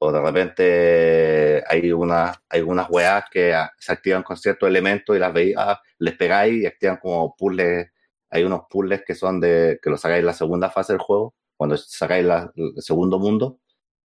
[0.00, 5.18] o de repente hay unas hay unas weas que se activan con ciertos elementos y
[5.18, 7.88] las veis, ah, les pegáis y activan como puzzles.
[8.30, 11.34] Hay unos puzzles que son de que los sacáis en la segunda fase del juego,
[11.56, 13.58] cuando sacáis la- el segundo mundo,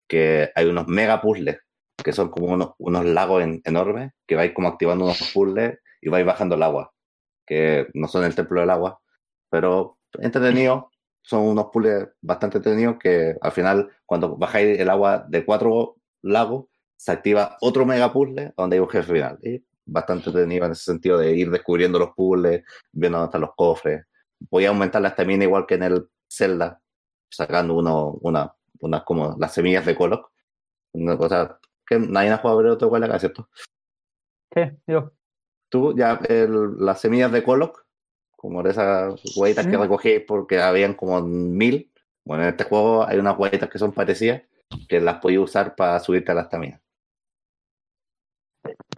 [0.07, 1.59] que hay unos mega puzzles
[2.03, 6.09] que son como unos, unos lagos en- enormes, que vais como activando unos puzzles y
[6.09, 6.93] vais bajando el agua,
[7.45, 8.99] que no son el templo del agua,
[9.49, 10.85] pero entretenidos,
[11.21, 16.65] son unos puzzles bastante entretenidos que al final, cuando bajáis el agua de cuatro lagos,
[16.97, 19.39] se activa otro mega puzzle donde hay un jefe final.
[19.41, 23.55] Y bastante entretenido en ese sentido de ir descubriendo los puzzles, viendo dónde están los
[23.55, 24.05] cofres.
[24.49, 26.79] Voy a aumentar la estamina igual que en el Zelda,
[27.29, 30.31] sacando uno, una, unas como las semillas de Coloc.
[30.93, 33.49] Una cosa que nadie ha jugado a ver otro cual acá, ¿cierto?
[34.53, 35.11] Sí, yo.
[35.69, 37.85] Tú, ya el- las semillas de Coloc,
[38.41, 41.91] como de esas huevitas que recogí porque habían como mil.
[42.25, 44.41] Bueno, en este juego hay unas huevitas que son parecidas
[44.89, 46.81] que las podías usar para subirte a la estamina.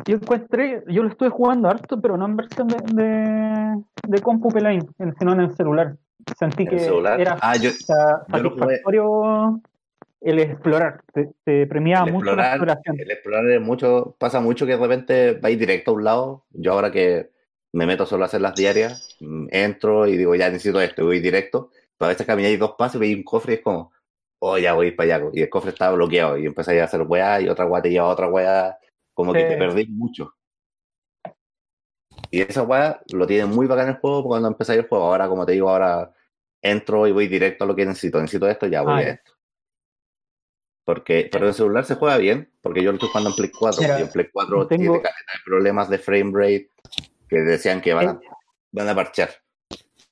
[0.05, 4.49] Yo encontré, yo lo estuve jugando harto, pero no en versión de, de, de compu
[4.49, 4.81] Pelain,
[5.19, 5.97] sino en el celular.
[6.39, 7.19] Sentí ¿En que el celular?
[7.19, 9.61] era Ah, yo, sa- yo satisfactorio
[10.21, 12.99] el explorar, te, te premiaba el mucho la explorar, exploración.
[12.99, 16.45] el explorar es mucho, pasa mucho que de repente vais directo a un lado.
[16.51, 17.32] Yo ahora que
[17.73, 21.19] me meto solo a hacer las diarias, mm, entro y digo, ya necesito esto, voy
[21.19, 21.71] directo.
[21.97, 23.91] Pero a veces camináis dos pasos y veis un cofre y es como,
[24.39, 25.29] oh, ya voy para allá.
[25.33, 28.05] Y el cofre está bloqueado y empezáis a hacer weá y otra weá te lleva
[28.07, 28.77] a otra weá.
[29.13, 30.33] Como que te perdís mucho.
[32.31, 35.05] Y esa weá lo tiene muy bacán el juego cuando empezáis el juego.
[35.05, 36.11] Ahora, como te digo, ahora
[36.61, 38.19] entro y voy directo a lo que necesito.
[38.19, 39.09] Necesito esto, ya voy Ah, a ya.
[39.11, 39.31] esto.
[40.85, 43.81] Porque, pero en celular se juega bien, porque yo lo estoy jugando en Play 4,
[43.81, 45.09] Mira, y en Play 4 tengo- tiene
[45.45, 46.69] problemas de frame rate
[47.33, 48.19] que decían que van a,
[48.71, 49.29] van a parchar.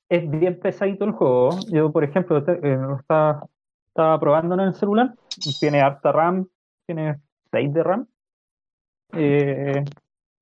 [0.08, 1.50] es bien pesadito el juego.
[1.70, 3.46] Yo, por ejemplo, te- eh, estaba,
[3.88, 5.14] estaba probando en el celular.
[5.60, 6.48] Tiene harta RAM,
[6.86, 7.20] tiene
[7.52, 8.06] 6 de RAM.
[9.14, 9.84] Eh,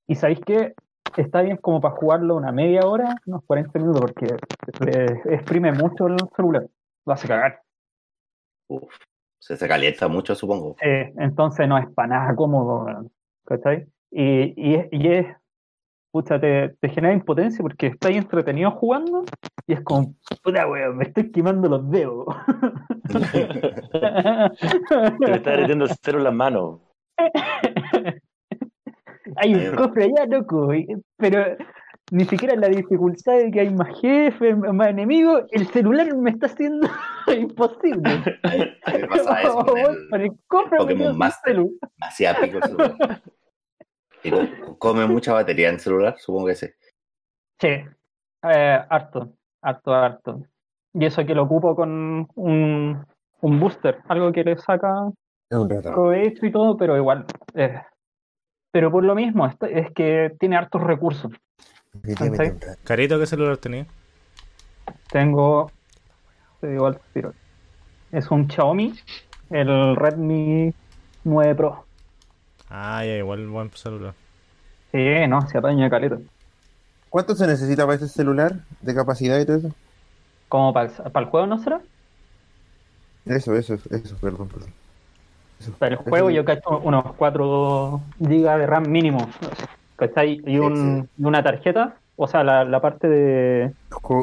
[0.06, 0.74] y sabéis que
[1.16, 4.26] está bien como para jugarlo una media hora, unos 40 minutos, porque
[4.84, 6.66] le exprime mucho el celular.
[7.04, 7.60] Lo hace cagar.
[8.68, 8.92] Uf,
[9.38, 10.76] se, se calienta mucho, supongo.
[10.80, 12.86] Eh, entonces no es para nada cómodo,
[13.44, 13.86] ¿cachai?
[14.10, 15.26] Y, y es
[16.10, 19.24] pucha, te, te genera impotencia porque estás entretenido jugando
[19.66, 22.26] y es como, puta weón, me estoy quemando los dedos.
[25.20, 26.80] Le está derritiendo el cero en las manos.
[29.36, 30.72] hay un cofre allá, loco,
[31.16, 31.56] pero
[32.12, 36.46] ni siquiera la dificultad de que hay más jefes, más enemigos, el celular me está
[36.46, 36.88] haciendo
[37.38, 38.02] imposible.
[39.08, 41.54] Pasa eso con el- Con el cofre Pokémon Master.
[41.54, 41.78] celu.
[42.00, 42.96] hacía pico el celular.
[42.96, 43.14] Y co-
[44.78, 46.66] come mucha batería en celular, supongo que sí.
[47.60, 47.68] Sí,
[48.42, 49.32] eh, harto,
[49.62, 50.42] harto, harto.
[50.94, 53.06] Y eso que lo ocupo con un,
[53.40, 55.10] un booster, algo que le saca
[55.92, 57.26] provecho y todo, pero igual.
[57.54, 57.80] eh,
[58.72, 61.32] pero por lo mismo, esto- es que tiene hartos recursos.
[62.84, 63.86] Carito, ¿qué celular tenía?
[65.10, 65.70] Tengo,
[66.60, 67.32] te digo al tiro,
[68.12, 68.94] es un Xiaomi,
[69.50, 70.72] el Redmi
[71.24, 71.84] 9 Pro.
[72.70, 74.14] Ah, ya, igual buen celular.
[74.92, 74.98] Sí,
[75.28, 76.18] no, se apaña caleta.
[77.08, 79.74] ¿Cuánto se necesita para ese celular de capacidad y todo eso?
[80.48, 81.80] Como para el, para el juego, ¿no será?
[83.24, 84.74] Eso, eso, eso, perdón, perdón.
[85.60, 86.34] Eso, Para el eso juego sí.
[86.36, 89.34] yo cacho unos 4 GB de RAM mínimo.
[89.96, 90.40] ¿cachai?
[90.46, 93.74] Y, un, y una tarjeta, o sea, la, la parte de,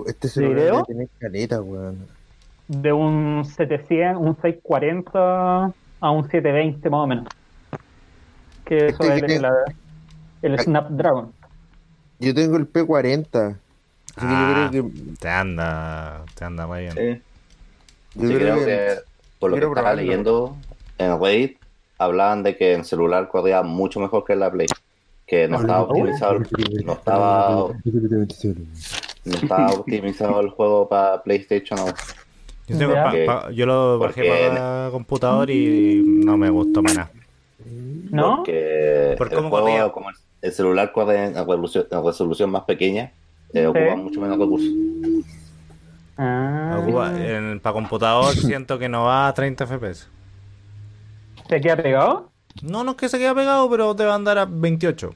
[0.08, 0.74] Este celular ¿Video?
[0.74, 2.08] debe tener caleta, weón.
[2.68, 5.66] de un 700, un 640
[6.00, 7.28] a un 720 más o menos.
[8.68, 9.54] Que eso Este es la-
[10.42, 10.58] el Ay.
[10.66, 11.32] Snapdragon.
[12.20, 13.58] Yo tengo el P40.
[14.16, 15.12] Así Ah, que yo creo que.
[15.20, 16.94] te anda, te anda muy bien.
[16.94, 17.22] Sí.
[18.22, 18.66] Yo Sí, creo creo que.
[18.66, 18.96] que
[19.40, 20.02] por lo que estaba probarlo.
[20.02, 20.56] leyendo
[20.98, 21.58] en Reddit,
[22.00, 24.68] hablaban de que en celular corría mucho mejor que en la Play.
[25.28, 27.68] Que no estaba optimizado, el- no estaba,
[29.26, 31.94] no estaba optimizado el juego para PlayStation aún.
[32.68, 33.04] Yo, tengo Ya.
[33.04, 37.12] pa- pa- yo lo bajé para computador y no me gustó para nada.
[37.66, 38.38] ¿No?
[38.38, 39.90] Porque ¿Por el cómo juego, corría?
[39.92, 43.12] como el, el celular corre en resolución, en resolución más pequeña,
[43.54, 44.70] eh, ocupa mucho menos recursos.
[46.18, 46.82] Ah,
[47.62, 50.08] para computador siento que no va a 30 FPS.
[51.50, 52.32] ¿Se queda pegado?
[52.62, 55.14] No, no es que se quede pegado, pero te va a andar a 28.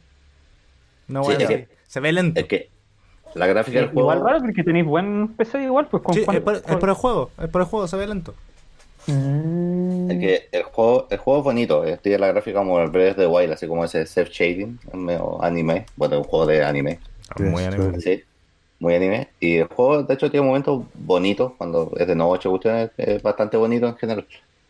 [1.08, 2.40] No, Sí, bueno, es que- se ve lento.
[2.40, 2.70] Es que
[3.34, 4.02] la gráfica del juego.
[4.14, 6.90] Igual raro porque tenéis buen PC igual, pues con Sí, cuál- es por, es por
[6.90, 8.34] el juego, es por el juego, se ve lento.
[9.08, 10.12] Mm.
[10.12, 13.12] Es que el juego, el juego es bonito, eh, tiene la gráfica como el Breath
[13.12, 16.64] of the Wild, así como ese self shading, medio anime, bueno, es un juego de
[16.64, 17.00] anime,
[17.40, 18.00] Muy animado.
[18.00, 18.24] sí,
[18.80, 19.30] muy anime.
[19.40, 23.58] Y el juego, de hecho, tiene momentos bonitos, cuando es de noche, cuestiones, es bastante
[23.58, 24.28] bonito en general.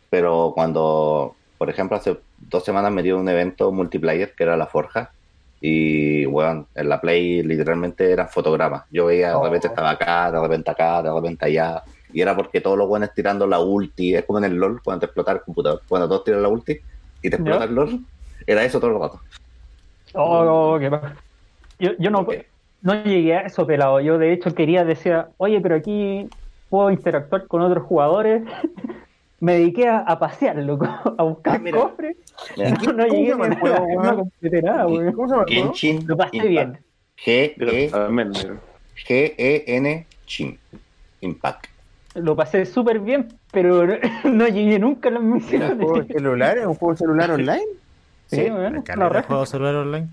[0.09, 4.67] Pero cuando, por ejemplo, hace dos semanas me dio un evento multiplayer que era la
[4.67, 5.11] Forja.
[5.61, 8.83] Y, bueno, en la Play literalmente eran fotogramas.
[8.91, 11.83] Yo veía, de repente estaba acá, de repente acá, de repente allá.
[12.13, 14.15] Y era porque todos los buenos tirando la ulti.
[14.15, 15.81] Es como en el LOL, cuando te explota el computador.
[15.87, 16.77] Cuando todos tiran la ulti
[17.21, 17.65] y te explota Ya.
[17.65, 17.99] el LOL.
[18.47, 19.21] Era eso todo el rato.
[20.13, 21.15] Oh, qué pa-
[21.79, 22.27] Yo, yo no,
[22.81, 23.99] no llegué a eso, pelado.
[24.01, 26.27] Yo, de hecho, quería decir, oye, pero aquí
[26.69, 28.43] puedo interactuar con otros jugadores.
[29.39, 30.85] Me dediqué a, a pasear, loco,
[31.17, 31.79] a buscar Ah, mira.
[31.79, 32.15] cofres.
[32.57, 35.11] Mira, No, ¿Cómo se llegué el juego, no completé nada, weón.
[35.13, 35.67] ¿Cómo se llama el juego?
[35.73, 36.49] Genshin Lo pasé Impact.
[36.51, 36.79] bien.
[37.57, 38.57] G-E- También, negro.
[39.07, 40.59] G-E-N Chin.
[41.21, 41.65] Impact.
[42.15, 43.87] Lo pasé súper bien, pero
[44.25, 45.77] no llegué nunca a las ¿Es un misiones.
[45.87, 46.57] juego celular?
[46.57, 47.63] ¿Es un juego celular online?
[48.27, 49.23] Sí, Sí, bueno, raja.
[49.27, 50.07] juego celular online.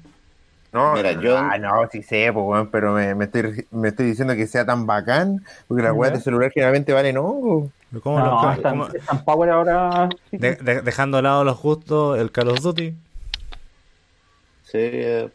[0.73, 4.07] No, Mira, yo- Ah, no, sí sé, pues, weón, pero me, me estoy, me estoy
[4.07, 7.71] diciendo que sea tan bacán, porque las weas de celular generalmente valen hongo.
[8.03, 10.09] ¿Cómo No, lo- cómo- están, cómo- están power ahora.
[10.31, 10.37] sí.
[10.37, 12.95] de- de- dejando de lado los gustos, el Call of Duty.
[14.63, 15.31] Sí, eh,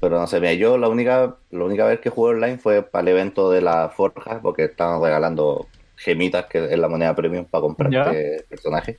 [0.00, 3.02] pero no sé, mira, yo la única, la única vez que jugué online fue para
[3.02, 5.66] el evento de la Forja, porque estaban regalando
[6.00, 8.98] gemitas, que es la moneda premium para comprar este personaje.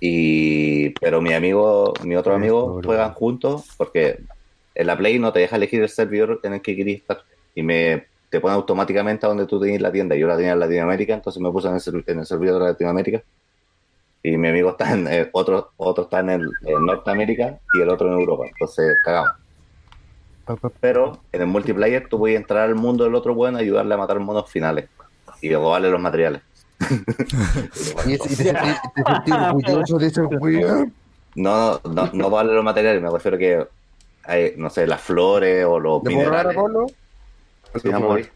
[0.00, 4.20] Y, pero mi amigo, mi otro amigo juegan juntos, porque
[4.74, 7.22] en la Play no te deja elegir el servidor en el que querías estar.
[7.54, 10.16] Y me te pone automáticamente a donde tú tenías la tienda.
[10.16, 12.68] Yo la tenía en Latinoamérica, entonces me puse en el, ser- en el servidor de
[12.70, 13.22] Latinoamérica.
[14.22, 17.88] Y mi amigo está en eh, otro, otro está en, el, en Norteamérica y el
[17.88, 18.44] otro en Europa.
[18.48, 19.32] Entonces cagamos.
[20.80, 23.98] Pero en el multiplayer tú puedes entrar al mundo del otro bueno y ayudarle a
[23.98, 24.88] matar monos finales.
[25.40, 26.42] Y robarle los materiales.
[28.06, 28.54] Y, es- y te, te
[29.06, 30.90] sentí orgulloso de.
[31.34, 33.66] No, no, no robarle los materiales, me refiero que
[34.24, 36.96] hay, no sé, las flores o los ¿Le puedo robar a minerales.
[37.82, 38.30] Sí.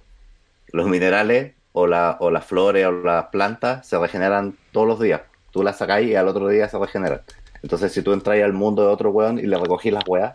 [0.73, 5.23] Los minerales o, la, o las flores o las plantas se regeneran todos los días.
[5.51, 7.23] Tú las sacáis y al otro día se regeneran.
[7.63, 10.35] Entonces, si tú entras al mundo de otro weón y le recogís las weas,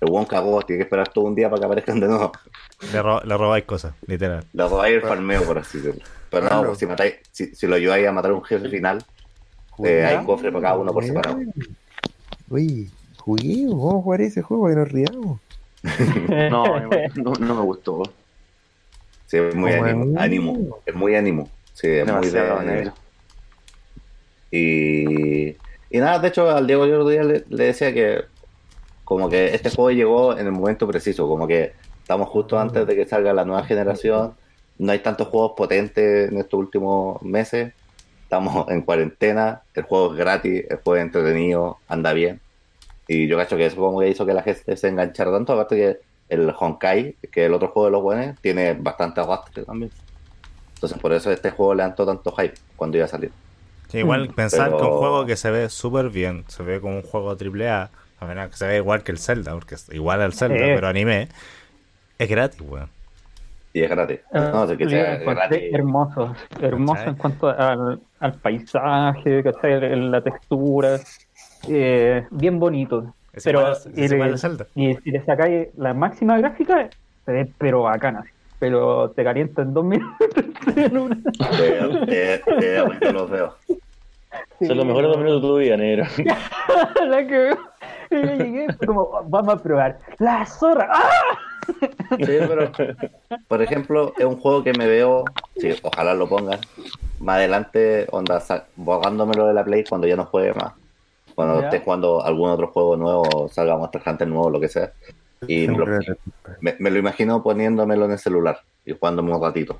[0.00, 2.32] el weón cagó, tiene que esperar todo un día para que aparezcan de nuevo.
[2.92, 4.44] Le, ro- le robáis cosas, literal.
[4.52, 6.04] Le robáis el farmeo, por así decirlo.
[6.30, 6.66] Pero no, Claro.
[6.68, 9.02] pues, si, matáis, si, si lo ayudáis a matar a un jefe final,
[9.84, 11.38] eh, hay cofre para cada uno por separado.
[12.50, 12.88] Oye,
[13.18, 15.40] juguemos, vamos a jugar ese juego que nos riamos.
[16.50, 18.02] No, no, no me gustó.
[19.26, 20.78] Sí, es muy ánimo, es- ánimo.
[20.86, 21.48] Es muy ánimo.
[21.74, 22.90] Sí, es muy Demasiado de.
[24.50, 25.48] Y,
[25.90, 28.22] y nada, de hecho, al Diego yo el otro día le, le decía que
[29.08, 31.72] como que este juego llegó en el momento preciso, como que
[32.02, 34.34] estamos justo antes de que salga la nueva generación,
[34.76, 37.72] no hay tantos juegos potentes en estos últimos meses,
[38.24, 42.38] estamos en cuarentena, el juego es gratis, el juego es entretenido, anda bien.
[43.06, 45.76] Y yo cacho que eso como que hizo que la gente se enganchara tanto, aparte
[45.76, 49.90] que el Honkai, que es el otro juego de los buenos, tiene bastante arrastre también.
[50.74, 53.32] Entonces por eso este juego le dando tanto hype cuando iba a salir.
[53.90, 57.30] Igual pensar que un juego que se ve súper bien, se ve como un juego
[57.30, 57.88] AAA,
[58.20, 60.62] a ver, que se ve igual que el Zelda, porque es igual al Zelda, Sí.
[60.74, 61.28] pero anime,
[62.18, 62.88] es gratis, weón.
[63.72, 64.20] Y es gratis.
[64.32, 65.60] Ah, No, sé que sea gratis.
[65.72, 67.08] hermoso, hermoso ¿Cachai?
[67.10, 69.96] en cuanto al, al paisaje, ¿cachai?
[70.10, 70.98] la textura,
[71.68, 73.14] eh, bien bonito.
[73.32, 74.66] Es pero igual es y, igual le, al Zelda.
[74.74, 76.88] y si le sacáis la máxima gráfica,
[77.24, 78.24] se ve pero bacana,
[78.58, 80.16] pero te calienta en dos minutos.
[80.76, 81.16] en una.
[82.06, 83.54] Te, te, los veo.
[84.66, 86.04] Son los mejores dos minutos de tu vida, negro.
[87.06, 87.60] La cagó.
[88.10, 89.98] Y yo llegué, fue como, vamos a probar.
[90.18, 90.88] La zorra.
[90.92, 91.38] ¡Ah!
[92.16, 92.72] Sí, pero,
[93.46, 95.24] por ejemplo, es un juego que me veo,
[95.58, 96.58] sí, ojalá lo pongan,
[97.20, 98.42] más adelante, onda,
[98.76, 100.72] bogándomelo de la Play cuando ya no juegue más.
[101.34, 101.66] Cuando Ya.
[101.68, 104.92] esté jugando algún otro juego nuevo, salga Monster Hunter nuevo, lo que sea.
[105.46, 105.86] Y me, lo-
[106.60, 109.78] me- me lo imagino poniéndomelo en el celular y jugándome un ratito.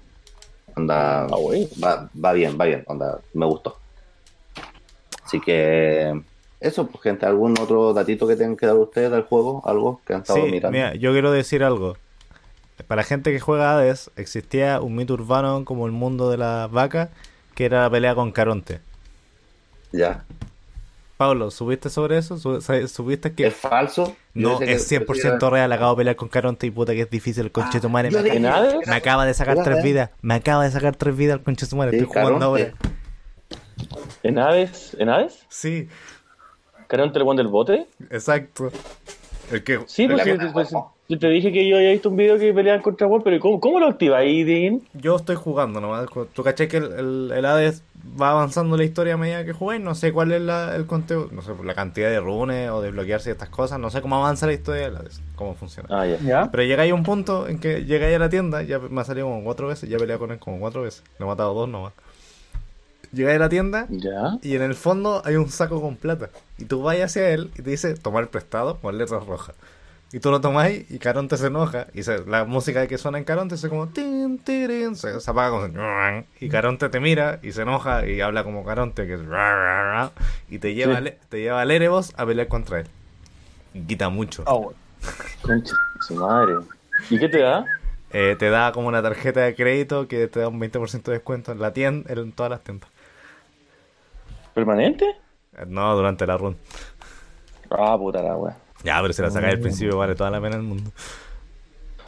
[0.77, 3.77] Onda, Ah, va bien, va bien, onda, me gustó.
[5.25, 6.23] Así que,
[6.61, 9.63] eso, pues, gente, ¿algún otro datito que tengan que dar ustedes del juego?
[9.65, 10.77] ¿Algo que han estado Sí, mirando?
[10.77, 11.97] mira, yo quiero decir algo.
[12.87, 16.71] Para la gente que juega Hades, existía un mito urbano como el mundo de las
[16.71, 17.09] vacas,
[17.55, 18.81] que era la pelea con Caronte.
[19.93, 20.25] Ya.
[21.17, 22.39] Pablo, ¿subiste sobre eso?
[22.39, 24.15] ¿Su- sa- ¿Subiste que ¿Es falso?
[24.35, 25.73] No que- es 100% real?
[25.73, 27.51] Acabo de pelear con Caronte y puta que es difícil el
[28.13, 28.87] me, dije- ¿En Hades?
[28.87, 30.11] me acaba de sacar Era tres vidas.
[30.23, 31.91] Me acaba de sacar tres vidas el conchetumare.
[31.91, 32.67] Sí, Estoy jugando ahora.
[32.73, 32.89] Caronte.
[34.23, 34.97] ¿En Hades?
[34.99, 35.41] ¿En Hades?
[35.49, 35.89] Sí,
[36.89, 37.87] ¿Caronte el one del bote?
[38.11, 38.71] exacto.
[39.51, 40.71] El que Sí, pues, pues,
[41.09, 43.61] yo te dije que yo había visto un video que peleaban contra Juan, pero ¿cómo,
[43.61, 44.83] cómo lo activa ahí, Dean?
[44.93, 46.07] yo estoy jugando nomás.
[46.35, 47.83] Tú caché que el, el, el Hades
[48.21, 49.81] va avanzando la historia a medida que jugáis.
[49.81, 52.91] No sé cuál es la, el conteo, no sé, la cantidad de runes o de
[52.91, 53.79] bloquearse estas cosas.
[53.79, 55.89] No sé cómo avanza la historia del Hades, cómo funciona.
[55.91, 56.19] Ah, ya.
[56.19, 56.49] ¿Ya?
[56.51, 59.29] Pero llegáis a un punto en que llegáis a la tienda, ya me ha salido
[59.29, 61.05] como cuatro veces, ya he peleado con él como cuatro veces.
[61.19, 61.95] Le he matado dos nomás.
[63.13, 64.37] Llegáis a la tienda ¿Ya?
[64.43, 66.29] y en el fondo hay un saco con plata.
[66.59, 69.55] Y tú vas hacia él y te dice tomar prestado con letras rojas.
[70.11, 71.87] Y tú lo tomáis y Caronte se enoja.
[71.93, 75.51] Y se- la música que suena en Caronte se como tin, tirin, se, se apaga
[75.51, 79.21] como y Caronte te mira y se enoja y habla como Caronte que es
[80.49, 81.11] y te lleva, Sí.
[81.29, 82.87] te lleva al Erebos a pelear contra él.
[83.75, 84.45] Y quita mucho.
[84.47, 84.73] Oh,
[85.43, 86.55] Concha, su madre.
[87.11, 87.65] ¿Y qué te da?
[88.11, 91.53] Eh, te da como una tarjeta de crédito que te da un 20% de descuento
[91.53, 92.89] en la tienda, en todas las tiendas.
[94.59, 95.07] ¿Permanente?
[95.67, 96.57] No, durante la run.
[97.71, 98.57] Ah, puta la wea.
[98.85, 100.93] Ya, pero si la sacáis al principio vale toda la pena el mundo.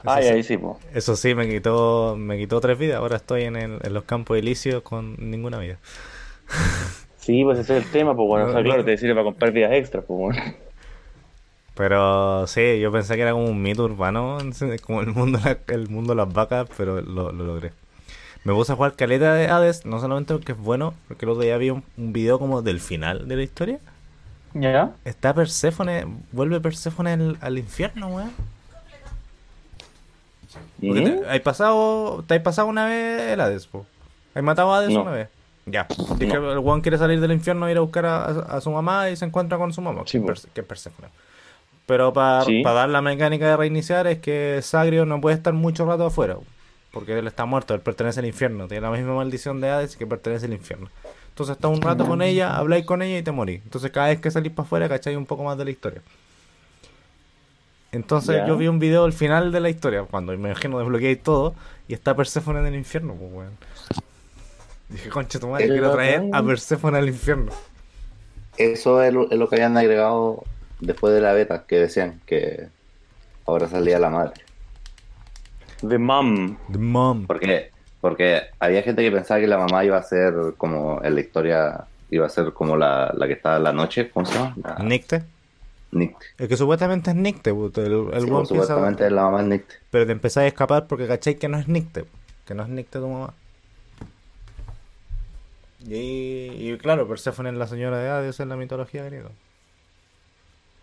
[0.04, 0.34] Ah, Eso ya, sí.
[0.34, 0.78] ahí sí, po.
[0.94, 2.98] Eso sí, me quitó, me quitó tres vidas.
[2.98, 5.78] Ahora estoy en, el- en los campos elíseos con ninguna vida.
[7.16, 8.84] Sí, pues ese es el tema, pues bueno, o sea, No, claro, no.
[8.84, 10.42] te sirve para comprar vidas extras, pues bueno.
[11.74, 14.38] Pero sí, yo pensé que era como un mito urbano,
[14.82, 17.72] como el mundo, el mundo de las vacas, pero lo, lo logré.
[18.44, 21.42] Me puse a jugar caleta de Hades, no solamente porque es bueno, porque el otro
[21.42, 23.78] día vi un, un video como del final de la historia.
[24.54, 24.92] ¿Ya?
[25.04, 28.32] Está Perséfone, vuelve Perséfone al, al infierno, weón.
[30.80, 33.86] Te, hay pasado, te hay pasado una vez el Hades, po.
[34.34, 35.02] ¿Hay matado a Hades No.
[35.02, 35.28] una vez?
[35.66, 35.86] Ya.
[36.18, 39.10] Que el weón quiere salir del infierno e ir a buscar a, a su mamá
[39.10, 40.20] y se encuentra con su mamá, Sí,
[40.54, 41.08] que, es Perséfone.
[41.86, 42.62] Pero para Sí.
[42.62, 46.36] dar la mecánica de reiniciar es que Sagrio no puede estar mucho rato afuera.
[46.92, 48.66] Porque él está muerto, él pertenece al infierno.
[48.66, 50.88] Tiene la misma maldición de Hades que pertenece al infierno.
[51.28, 53.62] Entonces está un rato con ella, habláis con ella y te morís.
[53.64, 56.02] Entonces cada vez que salís para afuera, cacháis un poco más de la historia.
[57.92, 61.54] Entonces yo vi un video al final de la historia, cuando me imagino desbloqueé todo,
[61.88, 63.56] y está Perséfone en el infierno, pues weón.
[64.88, 67.52] Dije, concha tu madre, quiero traer a Perséfone al infierno.
[68.56, 70.44] Eso es lo, es lo que habían agregado
[70.80, 72.68] después de la beta, que decían que
[73.46, 74.34] ahora salía la madre.
[75.86, 76.56] The Mom.
[76.70, 77.26] The mom.
[77.26, 77.70] Porque,
[78.00, 81.84] porque había gente que pensaba que la mamá iba a ser como en la historia,
[82.10, 84.54] iba a ser como la, la que está en la noche, ¿cómo se llama?
[84.62, 85.22] La- Nicte.
[85.92, 86.26] Nicte.
[86.38, 87.56] El que supuestamente es Nicte, el,
[88.12, 89.74] el Sí, pues, supuestamente es la mamá es Nicte.
[89.90, 92.04] Pero te empezáis a escapar porque cacháis que no es Nicte.
[92.46, 93.32] Que no es Nicte tu mamá.
[95.88, 99.30] Y, y claro, Perséfone es la señora de Hades en la mitología griega.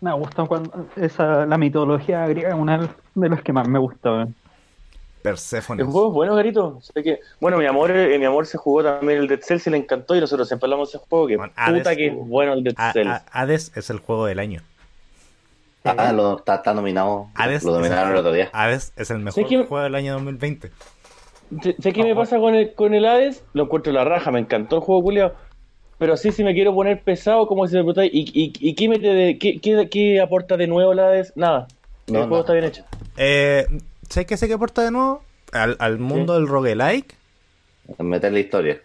[0.00, 4.10] Me gusta cuando esa, la mitología griega es una de las que más me gusta.
[4.10, 4.34] weón.
[5.22, 5.82] Perséfone.
[5.82, 6.78] El juego bueno, Garito.
[6.80, 7.20] Sé que...
[7.40, 10.14] Bueno, mi amor, eh, mi amor se jugó también el Dead Cells y le encantó
[10.16, 11.26] y nosotros siempre hablamos de ese juego.
[11.26, 13.08] Que Bueno, Hades- puta que es bueno el Dead Cells.
[13.10, 14.62] a- Hades es el juego del año.
[15.84, 17.28] Ah, lo, está, está nominado.
[17.34, 18.50] Hades lo es dominaron el, el otro día.
[18.52, 20.70] Hades es el mejor que- juego del año 2020.
[21.62, 24.38] Sé sé qué me pasa con el, con el Hades, lo encuentro la raja, me
[24.38, 25.32] encantó el juego culiao.
[25.98, 28.88] Pero sí, si me quiero poner pesado, como si me preguntáis, ¿y, y, y qué,
[28.88, 31.32] mete de, qué, qué, qué aporta de nuevo el Hades?
[31.36, 31.66] Nada.
[32.06, 32.40] No, el juego no.
[32.40, 32.84] está bien hecho.
[33.16, 33.66] Eh,
[34.08, 35.22] ¿Sabes qué sé que aporta de nuevo?
[35.52, 37.14] Al, al mundo del roguelike,
[37.98, 38.80] Meter la historia.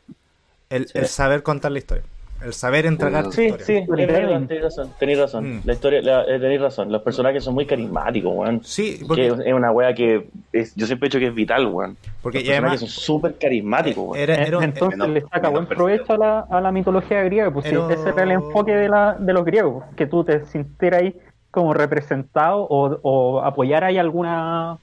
[0.69, 0.97] el, Sí.
[0.97, 2.03] el saber contar la historia.
[2.41, 3.65] El saber entregar tu Sí, historia.
[3.65, 5.57] sí, verdad, tenéis razón, tenéis razón.
[5.57, 5.61] Mm.
[5.63, 6.91] La historia, la, eh, tenéis razón.
[6.91, 8.61] Los personajes son muy carismáticos, weón.
[8.65, 11.67] Sí, Que porque, es una wea que es- yo siempre he dicho que es vital,
[11.67, 11.95] weón.
[12.21, 14.17] porque Los y además personajes son súper carismáticos, weón.
[14.21, 17.75] era, era- Entonces le saca buen provecho a la, a la mitología griega, pues sí,
[17.91, 21.15] ese era el enfoque de, la, de los griegos, que tú te sintieras ahí
[21.51, 24.77] como representado o, o apoyar ahí alguna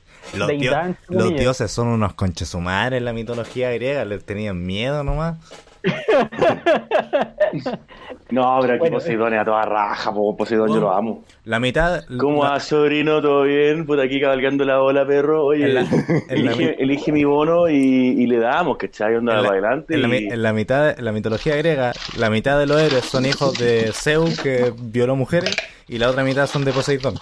[1.08, 5.38] los, dioses son unos conchesumares en la mitología griega, les tenían miedo nomás.
[8.30, 11.24] No, pero aquí Bueno, Poseidón es a toda raja, po, Poseidón yo lo amo.
[11.44, 12.04] La mitad.
[12.18, 13.20] ¿Cómo la- va, sobrino?
[13.20, 13.84] ¿Todo bien?
[13.86, 15.44] Puta, aquí cabalgando la ola, perro.
[15.46, 15.88] Oye, En la- en
[16.44, 19.16] la elige, mi- elige mi bono y, y le damos, ¿cachai?
[19.16, 19.98] Onda para adelante.
[19.98, 23.58] y- en la mitad, en la mitología griega, la mitad de los héroes son hijos
[23.58, 25.56] de Zeus que violó mujeres
[25.88, 27.14] y la otra mitad son de Poseidón.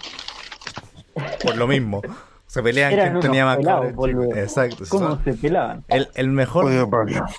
[1.42, 2.02] Por lo mismo.
[2.48, 4.36] Se pelean Eran quién tenía más pelados, cabros.
[4.36, 4.84] Exacto.
[4.88, 5.84] ¿Cómo son- se pelaban?
[5.88, 6.82] El, el mejor, Oye,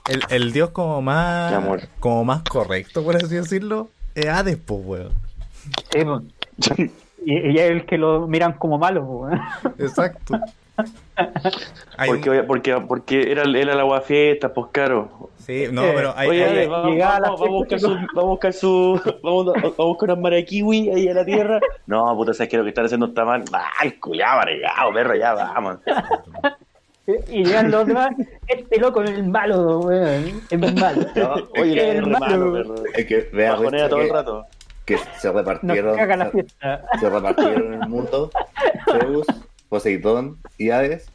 [0.07, 1.53] el, el dios como más,
[1.99, 5.11] como más correcto, por así decirlo, es Hades, pues, weón.
[6.59, 6.91] Sí,
[7.25, 9.41] y, y es el que lo miran como malo, weón.
[9.79, 10.39] Exacto.
[11.97, 15.29] Hay un- porque, porque, porque era, era la agua fiesta, pues caro.
[15.37, 18.53] sí, no, pero hay, Oye, hay- vamos, vamos, vamos a buscar su, vamos a buscar
[18.53, 21.59] su, vamos a, a buscar unas maraquiwi ahí a la tierra.
[21.87, 23.43] No, puta, sabes que lo que están haciendo está mal.
[23.79, 25.77] Ay, culiado, amargado, perro, ya vamos.
[27.27, 28.11] Y llegan los demás,
[28.47, 30.25] este loco es el malo, weón.
[30.27, 31.01] Es el malo.
[31.15, 32.53] No, oye, Es es el malo.
[32.53, 32.75] perro.
[32.93, 34.45] Es que vea Bajonea todo el que, rato.
[34.85, 35.95] que se Nos repartieron.
[35.97, 36.85] caga la fiesta.
[36.99, 38.29] se repartieron el mundo,
[38.91, 39.25] Zeus,
[39.69, 41.05] Poseidón y Hades.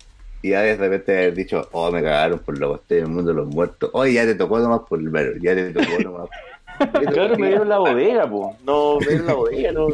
[0.42, 3.10] Y Hades de repente haber dicho, oh, me cagaron por lo que estoy en el
[3.10, 3.90] mundo de los muertos.
[3.92, 6.28] Oye, ya te tocó nomás por el mero, ya te tocó nomás.
[6.76, 8.56] Claro, me dieron la bodega, po.
[8.64, 9.86] No, me dieron la bodega, no.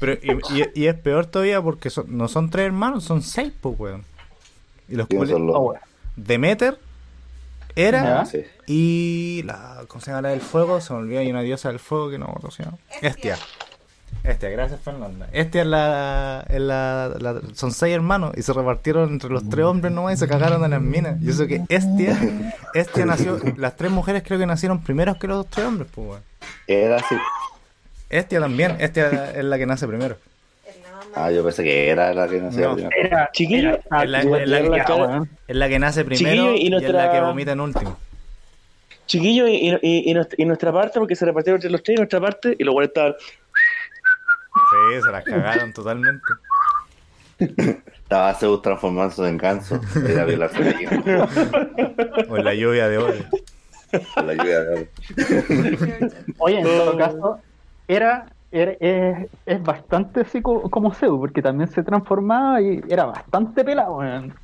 [0.00, 3.52] pero, y, y- y es peor todavía porque son- no son tres hermanos, son seis,
[3.60, 4.02] pues, weón.
[4.88, 5.74] Y los ¿Quiénes culi- son los- Oh.
[6.16, 6.78] Demeter.
[8.26, 8.44] Sí.
[8.66, 9.84] y la.
[9.88, 10.80] ¿Cómo se llama la del fuego?
[10.80, 12.78] Se me olvidó, hay una diosa del fuego que no ¿cómo se llama?
[13.00, 13.36] Estia.
[14.22, 15.28] Estia, gracias Fernanda.
[15.32, 19.64] Estia es la, es la, la- Son seis hermanos y se repartieron entre los tres
[19.66, 21.20] hombres nomás y se cagaron en las minas.
[21.20, 22.16] Y eso que Estia.
[22.72, 23.38] Estia nació.
[23.56, 26.20] Las tres mujeres creo que nacieron primeros que los tres hombres, pues.
[26.66, 27.14] Era así.
[28.08, 28.76] Estia también.
[28.80, 30.16] Estia es la que nace primero.
[31.16, 32.62] Ah, yo pensé que era la que no sé.
[32.62, 32.76] No.
[32.96, 34.60] Era, Chiquillo, Es la, que, la
[35.48, 37.96] la nace primero y y, es nuestra- la que vomita en último.
[39.06, 41.98] Chiquillo, y, y, y, nuestra, y nuestra parte, porque se repartieron entre los tres, y
[41.98, 43.14] nuestra parte, y buenos estaban.
[44.54, 46.22] Sí, se las cagaron totalmente.
[47.38, 49.80] Estaba Zeus transformándose en ganso.
[50.06, 50.90] Era violar femenino.
[52.28, 53.14] O en la lluvia de oro.
[54.14, 54.86] Con la lluvia de oro.
[56.38, 57.38] Oye, en todo caso,
[57.88, 63.04] era, era- es, es bastante así co- como Zeus, porque también se transformaba y era
[63.06, 63.98] bastante pelado.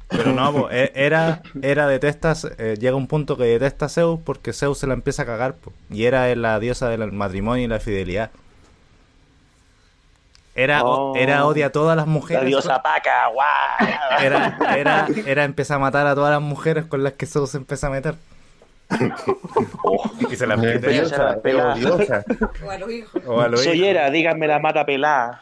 [0.08, 4.18] Pero no, po, e- era, era detesta, eh, llega un punto que detesta a Zeus
[4.24, 7.68] porque Zeus se la empieza a cagar, po, y era la diosa del matrimonio y
[7.68, 8.30] la fidelidad.
[10.54, 11.14] Era, Oh.
[11.16, 12.42] era odia a todas las mujeres.
[12.42, 13.88] La diosa Paca, guau.
[14.20, 17.58] Era, era, era empezar a matar a todas las mujeres con las que Zeus se
[17.58, 18.14] empieza a meter.
[19.82, 20.88] Oh, Y se las mete.
[20.88, 21.74] Odiosa, pelada.
[21.74, 22.24] odiosa.
[22.64, 23.22] O a los hijos.
[23.26, 23.88] O a los soy hijos.
[23.88, 25.38] era, díganme la mata pelada.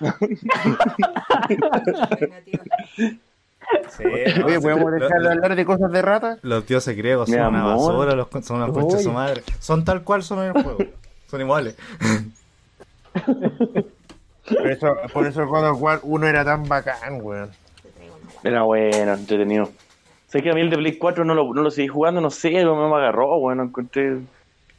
[3.96, 6.38] Sí, no, Oye, sí, ¿podemos dejar de hablar de cosas de rata?
[6.42, 9.42] Los dioses griegos Mi son una basura, los, son una concha de su madre.
[9.58, 10.78] Son tal cual son en el juego.
[11.30, 11.76] Son iguales.
[14.56, 17.50] Por eso, por eso God of War 1 era tan bacán, weón.
[18.44, 19.70] Era bueno, entretenido.
[20.28, 22.30] Sé que a mí el de Play 4 no lo, no lo seguí jugando, no
[22.30, 24.18] sé, no me agarró, bueno, encontré.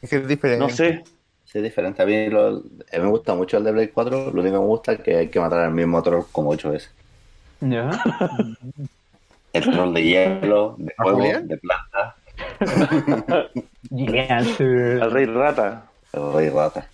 [0.02, 0.64] Es que es diferente.
[0.64, 1.04] No sé.
[1.46, 2.02] Sí, es diferente.
[2.02, 4.32] A mí lo- eh, me gusta mucho el de Play 4.
[4.32, 6.70] Lo único que me gusta es que hay que matar al mismo troll como ocho
[6.72, 6.92] veces.
[7.62, 7.90] Ya.
[9.52, 12.16] El troll de hielo, de ¿A fuego, de planta.
[15.02, 15.84] Al Rey Rata.
[16.14, 16.88] el rey rata.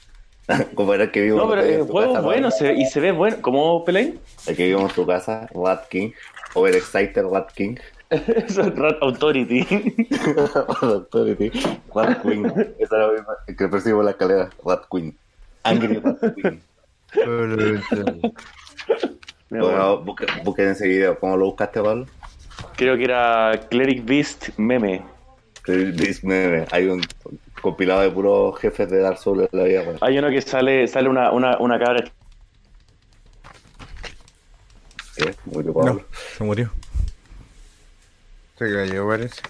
[0.76, 2.52] como era el que vivo No, pero el juego es bueno ¿no?
[2.52, 3.38] se- y se ve bueno.
[3.42, 4.14] ¿Cómo peleáis?
[4.48, 6.12] El que vivo en tu casa, Rat King.
[6.54, 7.76] Overexcited Rat King.
[8.10, 9.66] Eso es Rat Authority.
[10.82, 11.52] Authority.
[11.94, 12.46] Rat Queen.
[12.80, 13.34] Esa era la misma.
[13.48, 14.50] El que persigo en la escalera.
[14.64, 15.18] Rat Queen.
[15.64, 16.62] Angry Rat Queen.
[19.50, 21.18] Bueno, busquen, busquen ese video.
[21.20, 22.06] ¿Cómo lo buscaste, Pablo?
[22.76, 25.02] Creo que era Cleric Beast meme.
[25.66, 26.66] This meme.
[26.72, 27.02] Hay un
[27.66, 29.84] compilado de puros jefes de Dark Souls en la vida.
[30.02, 32.04] Hay uno que sale, sale una, una, una cabra.
[35.18, 35.34] ¿Qué?
[35.46, 35.94] Murió Pablo.
[35.94, 36.02] No,
[36.38, 36.72] se murió.
[38.60, 39.42] Se cayó, parece.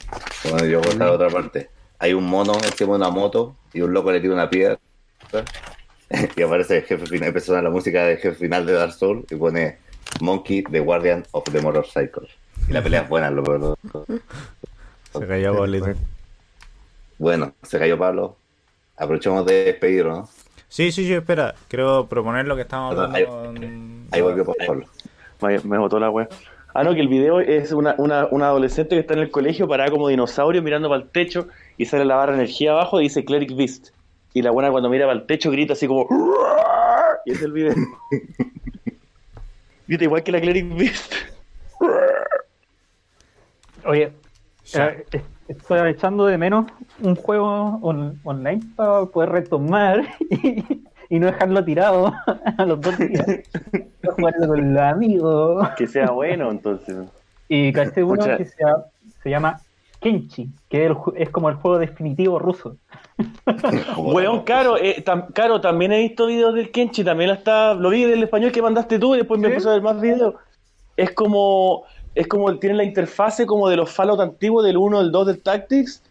[0.49, 1.69] Bueno, yo voy a otra parte.
[1.99, 4.79] Hay un mono encima de una moto y un loco le tira una piedra
[6.37, 9.35] y aparece el jefe final, empieza la música del jefe final de Dark Souls y
[9.35, 9.79] pone
[10.21, 12.29] Monkey, the Guardian of the Motorcycle.
[12.69, 13.77] Y la pelea es buena, lo peor.
[15.11, 16.14] Se cayó Pablito.
[17.17, 18.35] Bueno, se cayó Pablo.
[18.97, 20.29] Aprovechemos de despedirlo, ¿no?
[20.67, 21.53] Sí, sí, sí, espera.
[21.67, 23.61] Quiero proponer lo que estábamos Ahí- hablando.
[23.61, 24.85] con- Ahí volvió Pablo.
[25.41, 26.27] Me, me botó la wea.
[26.73, 29.67] Ah, no, que el video es una, una, una adolescente que está en el colegio
[29.67, 31.47] parada como dinosaurio mirando para el techo
[31.77, 33.89] y sale la barra de energía abajo y dice Cleric Beast.
[34.33, 36.07] Y la buena cuando mira para el techo grita así como
[37.25, 37.73] y es el video.
[39.87, 41.13] grita igual que la Cleric Beast.
[43.85, 44.11] Oye,
[44.65, 44.87] Ya.
[44.89, 45.05] Eh,
[45.47, 46.65] Estoy echando de menos
[47.01, 50.63] un juego on- online para poder retomar y,
[51.09, 52.11] y no dejarlo tirado
[52.57, 53.25] a los dos días.
[54.15, 55.69] Jugarlo con los amigos.
[55.77, 56.97] Que sea bueno, entonces.
[57.47, 58.55] Y caché uno que se,
[59.21, 59.59] se llama
[59.99, 62.77] Kenchi, que es, el ju- es como el juego definitivo ruso.
[63.97, 67.89] Weón, caro, eh, tam- caro, también he visto videos del Kenchi, también la está, lo
[67.91, 70.35] vi del español que mandaste tú y después me puse a ver más videos.
[70.97, 71.83] Es como,
[72.15, 75.41] es como, tiene la interfase como de los Fallout antiguos, del 1, del 2 del
[75.41, 76.01] Tactics,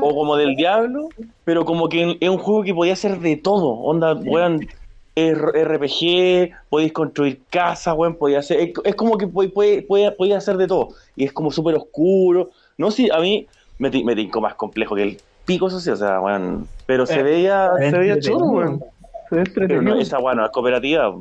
[0.00, 1.10] o como del Diablo,
[1.44, 4.66] pero como que es un juego que podía ser de todo, onda, weón,
[5.14, 10.56] R- RPG, podéis construir casas, weón, podía hacer, es, es como que puede, puede, hacer
[10.56, 13.46] de todo, y es como súper oscuro, no sé, a mí
[13.78, 17.20] me, me tincó más complejo que el pico, eso sí, o sea, weón, pero se
[17.20, 18.80] Eh, veía, se veía chulo, weón.
[19.54, 21.14] Pero no, esa bueno, es cooperativa.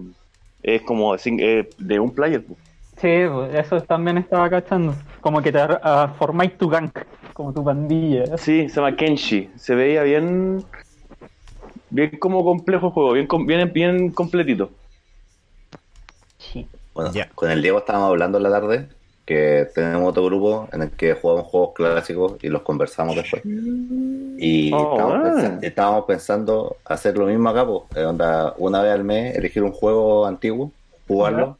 [0.63, 2.43] Es como de un player.
[2.45, 2.66] pues.
[2.99, 4.93] Sí, pues, eso también estaba cachando.
[5.21, 6.89] Como que te ah, formáis tu gang,
[7.33, 8.37] como tu pandilla.
[8.37, 9.49] Sí, se llama Kenshi.
[9.55, 10.63] Se veía bien.
[11.89, 14.71] Bien como complejo el juego, bien, bien, bien completito.
[16.37, 16.67] Sí.
[16.93, 17.29] Bueno, Ya.
[17.35, 18.89] con el Diego estábamos hablando en la tarde
[19.25, 23.43] que tenemos otro grupo en el que jugamos juegos clásicos y los conversamos después.
[23.45, 28.93] Y Oh, estábamos, pensa- estábamos pensando hacer lo mismo acá, pues, eh, onda, una vez
[28.93, 30.71] al mes elegir un juego antiguo,
[31.07, 31.57] jugarlo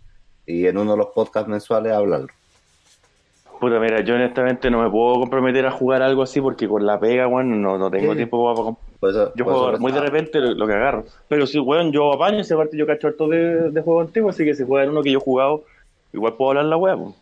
[0.47, 2.29] y en uno de los podcasts mensuales hablarlo.
[3.59, 6.99] Puta, mira, yo honestamente no me puedo comprometer a jugar algo así porque con la
[6.99, 8.17] pega, weón, no, no tengo Sí.
[8.17, 9.11] tiempo para.
[9.11, 11.05] Eso- Yo por juego eso muy de repente lo, lo que agarro.
[11.27, 14.43] Pero sí, weón, yo apaño, esa parte yo cacho harto de, de juego antiguo, así
[14.45, 15.63] que si juegan uno que yo he jugado,
[16.13, 17.15] igual puedo hablar la weá, pues.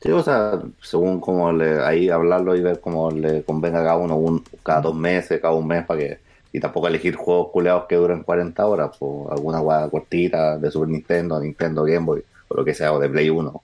[0.00, 3.96] Sí, o sea, según como le, ahí hablarlo y ver cómo le convenga a cada
[3.96, 6.18] uno, un, cada dos meses, cada un mes, para que.
[6.52, 10.88] Y tampoco elegir juegos culeados que duren 40 horas, pues alguna guada cortita de Super
[10.88, 12.22] Nintendo, Nintendo Game Boy,
[12.54, 13.62] o lo que sea, o de Play 1,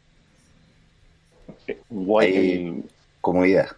[1.90, 2.36] Guay.
[2.36, 2.82] Ahí-
[3.20, 3.68] como idea.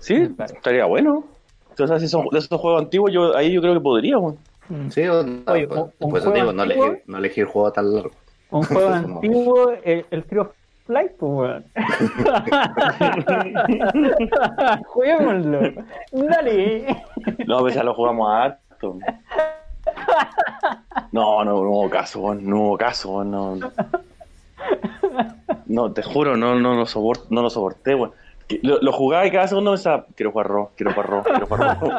[0.00, 1.24] Sí, estaría bueno.
[1.70, 4.36] Entonces, si son de esos juegos antiguos, yo ahí yo creo que podría, weón.
[4.68, 4.90] Mm.
[4.90, 8.12] Sí, o, Oye, pues, un- juego digo, no antiguo- elegir, no elegir juegos tan largos.
[8.50, 10.52] Un juego antiguo, el, el Trio
[10.86, 11.64] Flight, pues, weón.
[14.86, 15.60] Juguémoslo.
[16.12, 16.96] Dale.
[17.46, 18.98] No, pues ya lo jugamos harto.
[21.12, 23.58] No, no, no hubo caso, no hubo caso, no.
[25.66, 27.96] No, te juro, no, no, lo, soport- no lo soporté,
[28.62, 31.78] Lo, lo jugaba y cada segundo pensaba, quiero jugar Ro, quiero jugar Ro, quiero jugar
[31.80, 31.90] Ro.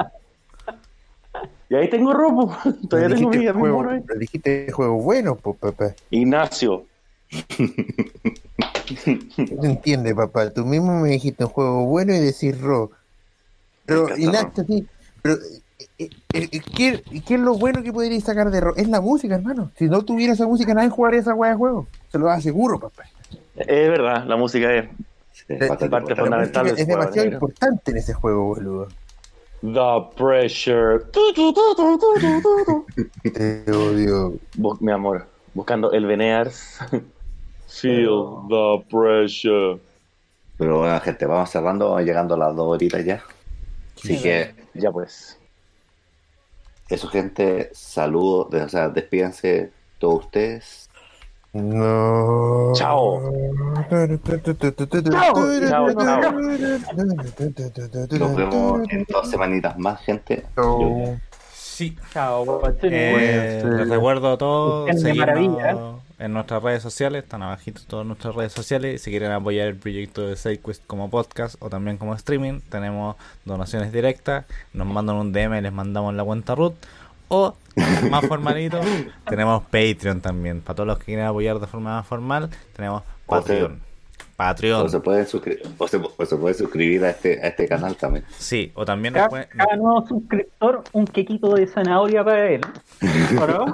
[1.69, 2.57] Y ahí tengo Ro, po.
[2.89, 5.93] todavía tengo mi juego, pero dijiste juego bueno, papá.
[6.09, 6.85] Ignacio,
[9.51, 10.51] No entiende, papá.
[10.51, 12.91] Tú mismo me dijiste un juego bueno y decís ro.
[13.85, 14.87] Pero, Ignacio, sí.
[15.21, 15.35] Pero,
[15.97, 18.75] eh, eh, eh, ¿qué, qué es lo bueno que podríais sacar de ro?
[18.75, 19.71] Es la música, hermano.
[19.77, 21.87] Si no tuviera esa música, nadie jugaría esa weá de juego.
[22.11, 23.03] Se lo aseguro, papá.
[23.55, 24.89] es verdad, la música es
[25.47, 28.87] bastante parte fundamental es demasiado importante en ese juego, boludo.
[29.61, 31.05] The Pressure.
[31.11, 33.29] Tu, tu, tu, tu, tu, tu, tu.
[33.31, 34.33] Te odio.
[34.79, 36.79] Mi amor, buscando el Veneers.
[37.67, 39.79] Feel the pressure.
[40.57, 43.23] Pero bueno, gente, vamos cerrando, vamos llegando a las dos horitas ya.
[43.95, 45.37] Así que Ya pues.
[46.91, 50.89] Eso, gente, saludos, o sea, despídense todos ustedes.
[51.53, 52.71] No.
[52.75, 53.21] Chao.
[53.89, 54.07] Chao,
[55.93, 56.31] chao.
[58.19, 60.45] Nos vemos en dos semanitas más, gente.
[60.55, 61.17] Chao.
[61.53, 61.97] Sí.
[62.13, 62.61] Chao.
[62.83, 63.89] Eh, les ser.
[63.89, 65.75] recuerdo a todos maravilla.
[66.21, 69.01] En nuestras redes sociales, están abajito todas nuestras redes sociales.
[69.01, 73.15] Si quieren apoyar el proyecto de SideQuest como podcast o también como streaming, tenemos
[73.45, 74.45] donaciones directas.
[74.73, 76.75] Nos mandan un DM y les mandamos la cuenta root.
[77.27, 77.55] O,
[78.09, 78.79] más formalito,
[79.27, 80.61] tenemos Patreon también.
[80.61, 83.79] Para todos los que quieren apoyar de forma más formal, tenemos Patreon.
[84.35, 84.85] Patreon.
[84.85, 87.95] O se pueden suscribir, o se, o se puede suscribir a este, a este canal
[87.95, 88.25] también.
[88.37, 92.61] Sí, o también nos Cada, pueden- cada nuevo suscriptor, un quequito de zanahoria para él.
[93.39, 93.65] ¿O no?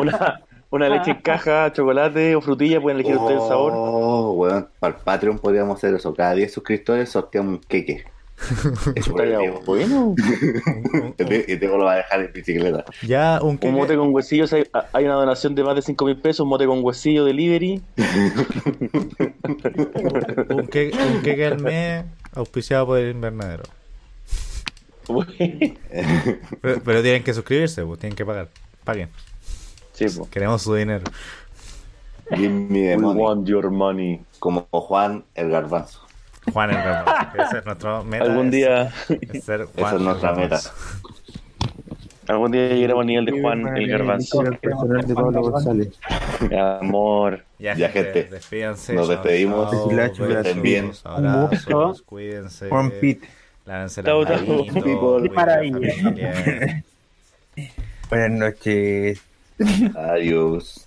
[0.00, 0.40] Una,
[0.76, 3.72] una leche en caja, chocolate o frutilla, pueden elegir ustedes el sabor.
[3.74, 6.14] Oh, weón, para el Patreon podríamos hacer eso.
[6.14, 8.04] Cada 10 suscriptores sorteamos un queque.
[8.96, 9.12] Eso
[9.64, 10.14] bueno.
[11.16, 12.84] Y te- y Diego lo va a dejar en bicicleta.
[13.06, 16.04] Ya un Un queque- mote con huesillos, hay, hay una donación de más de 5
[16.04, 17.80] mil pesos, un mote con huesillo delivery.
[20.48, 23.62] un que- un queque al mes auspiciado por el invernadero.
[26.60, 28.48] Pero, pero tienen que suscribirse, pues, tienen que pagar.
[28.84, 29.10] Paguen.
[29.94, 30.28] Sí, po.
[30.28, 31.04] Queremos su dinero.
[32.30, 33.22] Give me the We money.
[33.22, 34.20] want your money.
[34.38, 36.00] Como Juan el Garbanzo.
[36.52, 37.38] Juan el Garbanzo.
[37.48, 38.24] Ese es nuestro meta.
[38.24, 38.92] Algún es- día.
[39.32, 40.60] es ser Juan Esa es el nuestra meta.
[42.26, 44.40] Algún día llegaremos al nivel de Juan el Garbanzo.
[44.42, 45.88] El personal de Pablo González.
[46.80, 47.44] Amor.
[47.58, 48.34] Ya, Ya, gente, gente.
[48.36, 48.94] despídanse.
[48.94, 49.70] Nos despedimos.
[49.88, 50.92] besos, estén bien.
[51.04, 52.00] abrazos.
[52.02, 52.68] Cuídense.
[52.70, 53.24] Juan Pitt.
[53.66, 54.14] Lávense la.
[58.10, 59.20] Buenas noches.
[59.94, 60.78] Adiós.